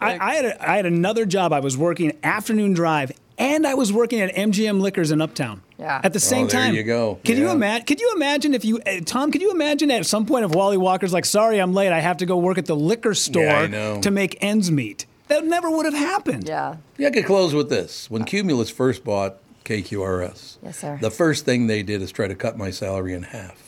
I, 0.00 0.18
I 0.18 0.34
had 0.34 0.44
a, 0.44 0.70
I 0.70 0.76
had 0.76 0.86
another 0.86 1.24
job. 1.24 1.52
I 1.52 1.60
was 1.60 1.76
working 1.78 2.18
afternoon 2.24 2.72
drive, 2.74 3.12
and 3.38 3.64
I 3.66 3.74
was 3.74 3.92
working 3.92 4.20
at 4.20 4.34
MGM 4.34 4.80
Liquors 4.80 5.10
in 5.12 5.20
Uptown. 5.22 5.62
Yeah. 5.78 6.00
At 6.04 6.12
the 6.12 6.20
same 6.20 6.44
Oh, 6.44 6.48
there 6.48 6.60
time. 6.66 6.74
you 6.74 6.82
go. 6.84 7.18
Could 7.24 7.36
you 7.36 7.50
imagine? 7.50 7.84
Could 7.86 8.00
you 8.00 8.12
imagine 8.14 8.54
if 8.54 8.64
you, 8.64 8.78
uh, 8.86 9.00
Tom? 9.04 9.32
Could 9.32 9.42
you 9.42 9.50
imagine 9.50 9.90
at 9.90 10.06
some 10.06 10.24
point 10.24 10.44
if 10.44 10.52
Wally 10.52 10.76
Walker's 10.76 11.12
like, 11.12 11.24
"Sorry, 11.24 11.58
I'm 11.58 11.74
late. 11.74 11.90
I 11.92 12.00
have 12.00 12.18
to 12.18 12.26
go 12.26 12.36
work 12.38 12.58
at 12.58 12.66
the 12.66 12.76
liquor 12.76 13.12
store 13.14 13.48
I 13.48 13.66
know. 13.66 14.00
to 14.00 14.10
make 14.10 14.38
ends 14.40 14.70
meet." 14.70 15.06
That 15.28 15.44
never 15.44 15.68
would 15.70 15.84
have 15.86 15.94
happened. 15.94 16.46
Yeah. 16.46 16.76
Yeah, 16.98 17.08
I 17.08 17.10
could 17.10 17.24
close 17.26 17.54
with 17.54 17.70
this. 17.70 18.08
When 18.10 18.24
Cumulus 18.24 18.70
first 18.70 19.04
bought 19.04 19.38
KQRS, 19.64 20.58
Yes, 20.62 20.78
sir. 20.78 20.98
the 21.00 21.10
first 21.10 21.44
thing 21.44 21.66
they 21.66 21.82
did 21.82 22.02
is 22.02 22.12
try 22.12 22.28
to 22.28 22.34
cut 22.34 22.56
my 22.58 22.70
salary 22.70 23.14
in 23.14 23.22
half. 23.24 23.63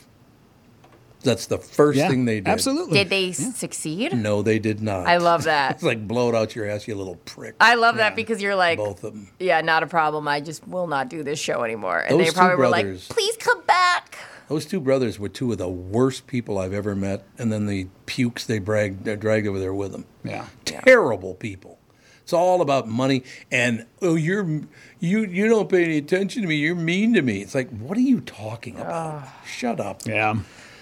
That's 1.27 1.47
the 1.47 1.59
first 1.59 1.99
Yeah, 1.99 2.09
thing 2.09 2.25
they 2.25 2.37
did. 2.41 2.49
absolutely. 2.49 2.99
Did 2.99 3.11
they 3.11 3.33
succeed? 3.33 4.15
No, 4.17 4.41
they 4.41 4.59
did 4.59 4.81
not. 4.81 5.07
I 5.07 5.19
love 5.19 5.45
that. 5.53 5.73
it's 5.73 5.83
like 5.83 6.09
blow 6.09 6.31
it 6.31 6.35
out 6.35 6.57
your 6.57 6.67
ass, 6.71 6.89
you 6.89 6.95
little 6.95 7.17
prick. 7.27 7.55
I 7.61 7.75
love 7.75 7.97
that 7.97 8.17
because 8.17 8.41
you're 8.41 8.57
like, 8.57 8.79
Both 8.79 9.05
of 9.05 9.13
them. 9.13 9.29
yeah, 9.39 9.61
not 9.61 9.83
a 9.83 9.87
problem. 9.87 10.27
I 10.27 10.41
just 10.41 10.67
will 10.67 10.87
not 10.87 11.11
do 11.11 11.23
this 11.23 11.39
show 11.39 11.63
anymore. 11.65 11.99
And 11.99 12.13
Those 12.19 12.27
they 12.29 12.31
two 12.31 12.37
probably 12.37 12.57
were 12.57 12.69
like, 12.69 12.87
please 13.09 13.37
come 13.37 13.63
back. 13.65 14.17
Those 14.49 14.65
two 14.65 14.81
brothers 14.81 15.19
were 15.19 15.29
two 15.29 15.51
of 15.53 15.59
the 15.59 15.69
worst 15.69 16.29
people 16.29 16.57
I've 16.59 16.73
ever 16.73 16.95
met, 16.95 17.25
and 17.37 17.53
then 17.53 17.67
the 17.67 17.89
pukes 18.07 18.47
they 18.47 18.61
dragged, 18.61 19.05
they 19.05 19.17
dragged 19.17 19.47
over 19.49 19.59
there 19.59 19.75
with 19.75 19.91
them. 19.93 20.05
Yeah. 20.25 20.47
Terrible 20.65 21.35
people. 21.35 21.79
It's 22.23 22.33
all 22.33 22.61
about 22.61 22.89
money 22.89 23.23
and 23.53 23.87
oh, 24.03 24.17
you're 24.17 24.45
you 24.99 25.21
you 25.27 25.47
don't 25.49 25.69
pay 25.69 25.85
any 25.85 25.97
attention 25.99 26.43
to 26.43 26.49
me. 26.49 26.57
You're 26.57 26.75
mean 26.75 27.15
to 27.15 27.23
me. 27.23 27.41
It's 27.41 27.55
like, 27.55 27.71
what 27.71 27.97
are 27.97 28.01
you 28.01 28.21
talking 28.21 28.81
about? 28.81 29.29
Shut 29.47 29.79
up. 29.79 30.03
Yeah. 30.07 30.35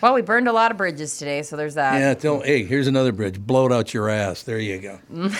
Well, 0.05 0.13
we 0.13 0.21
burned 0.21 0.49
a 0.49 0.53
lot 0.53 0.71
of 0.71 0.77
bridges 0.77 1.17
today, 1.17 1.41
so 1.41 1.57
there's 1.57 1.77
that. 1.77 1.99
Yeah, 1.99 2.13
tell, 2.13 2.43
hey, 2.43 2.63
here's 2.65 2.89
another 2.89 3.11
bridge. 3.11 3.41
Blow 3.41 3.65
it 3.65 3.73
out 3.73 3.95
your 3.95 4.11
ass. 4.11 4.43
There 4.43 4.59
you 4.59 4.79
go. 4.79 4.99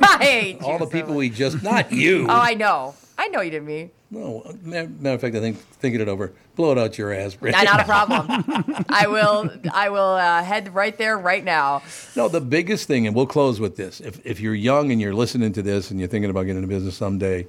I 0.00 0.18
hate 0.20 0.62
All 0.62 0.74
you 0.74 0.78
the 0.78 0.84
so 0.84 0.90
people 0.92 1.08
much. 1.08 1.16
we 1.16 1.30
just, 1.30 1.64
not 1.64 1.90
you. 1.92 2.26
Oh, 2.28 2.32
I 2.32 2.54
know. 2.54 2.94
I 3.18 3.26
know 3.26 3.40
you 3.40 3.50
didn't 3.50 3.66
mean. 3.66 3.90
no, 4.12 4.44
matter 4.62 5.14
of 5.16 5.20
fact, 5.20 5.34
I 5.34 5.40
think 5.40 5.58
thinking 5.58 6.00
it 6.00 6.06
over. 6.06 6.32
Blow 6.54 6.70
it 6.70 6.78
out 6.78 6.96
your 6.96 7.12
ass, 7.12 7.34
Bridge. 7.34 7.54
Not 7.54 7.80
a 7.80 7.84
problem. 7.92 8.84
I 8.88 9.08
will. 9.08 9.50
I 9.74 9.88
will 9.88 10.10
uh, 10.10 10.44
head 10.44 10.72
right 10.72 10.96
there 10.96 11.18
right 11.18 11.42
now. 11.42 11.82
No, 12.14 12.28
the 12.28 12.40
biggest 12.40 12.86
thing, 12.86 13.08
and 13.08 13.16
we'll 13.16 13.26
close 13.26 13.58
with 13.58 13.74
this. 13.74 14.00
If, 14.00 14.24
if 14.24 14.38
you're 14.38 14.54
young 14.54 14.92
and 14.92 15.00
you're 15.00 15.12
listening 15.12 15.52
to 15.54 15.62
this 15.62 15.90
and 15.90 15.98
you're 15.98 16.08
thinking 16.08 16.30
about 16.30 16.42
getting 16.42 16.62
into 16.62 16.68
business 16.68 16.96
someday, 16.96 17.48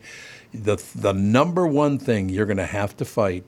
the, 0.52 0.84
the 0.96 1.14
number 1.14 1.68
one 1.68 2.00
thing 2.00 2.30
you're 2.30 2.48
going 2.48 2.58
to 2.58 2.66
have 2.66 2.98
to 2.98 3.06
fight 3.06 3.46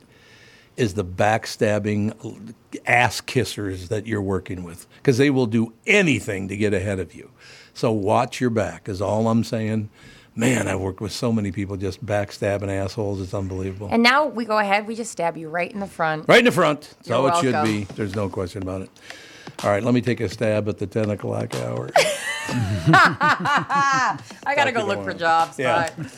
is 0.78 0.94
the 0.96 1.06
backstabbing 1.06 2.54
ass 2.86 3.22
kissers 3.22 3.88
that 3.88 4.06
you're 4.08 4.22
working 4.22 4.64
with 4.64 4.88
because 4.98 5.18
they 5.18 5.30
will 5.30 5.46
do 5.46 5.74
anything 5.88 6.48
to 6.48 6.58
get 6.58 6.74
ahead 6.74 7.00
of 7.00 7.14
you. 7.14 7.32
So 7.74 7.92
watch 7.92 8.40
your 8.42 8.50
back, 8.50 8.88
is 8.90 9.02
all 9.02 9.28
I'm 9.28 9.44
saying. 9.44 9.90
Man, 10.38 10.68
I've 10.68 10.82
worked 10.82 11.00
with 11.00 11.14
so 11.14 11.32
many 11.32 11.54
people 11.54 11.78
just 11.78 12.06
backstabbing 12.06 12.68
assholes. 12.68 13.22
It's 13.22 13.34
unbelievable. 13.34 13.88
And 13.90 14.04
now 14.04 14.26
we 14.26 14.44
go 14.44 14.58
ahead. 14.60 14.86
We 14.86 14.94
just 14.96 15.12
stab 15.12 15.38
you 15.38 15.48
right 15.48 15.72
in 15.72 15.80
the 15.80 15.88
front. 15.88 16.28
Right 16.28 16.40
in 16.40 16.46
the 16.46 16.52
front. 16.52 16.94
That's 16.98 17.10
how 17.10 17.28
it 17.28 17.38
should 17.42 17.64
be. 17.64 17.86
There's 17.96 18.16
no 18.16 18.28
question 18.28 18.62
about 18.62 18.82
it. 18.82 18.90
All 19.64 19.70
right, 19.70 19.82
let 19.82 19.94
me 19.94 20.02
take 20.02 20.20
a 20.20 20.28
stab 20.28 20.68
at 20.68 20.78
the 20.78 20.88
10 20.88 21.12
o'clock 21.12 21.56
hour. 21.56 21.90
I 22.88 24.54
gotta 24.56 24.74
go 24.74 24.86
look 24.86 25.04
for 25.04 25.14
jobs. 25.14 25.58
Yeah. 25.66 25.90
Bye. 25.96 26.10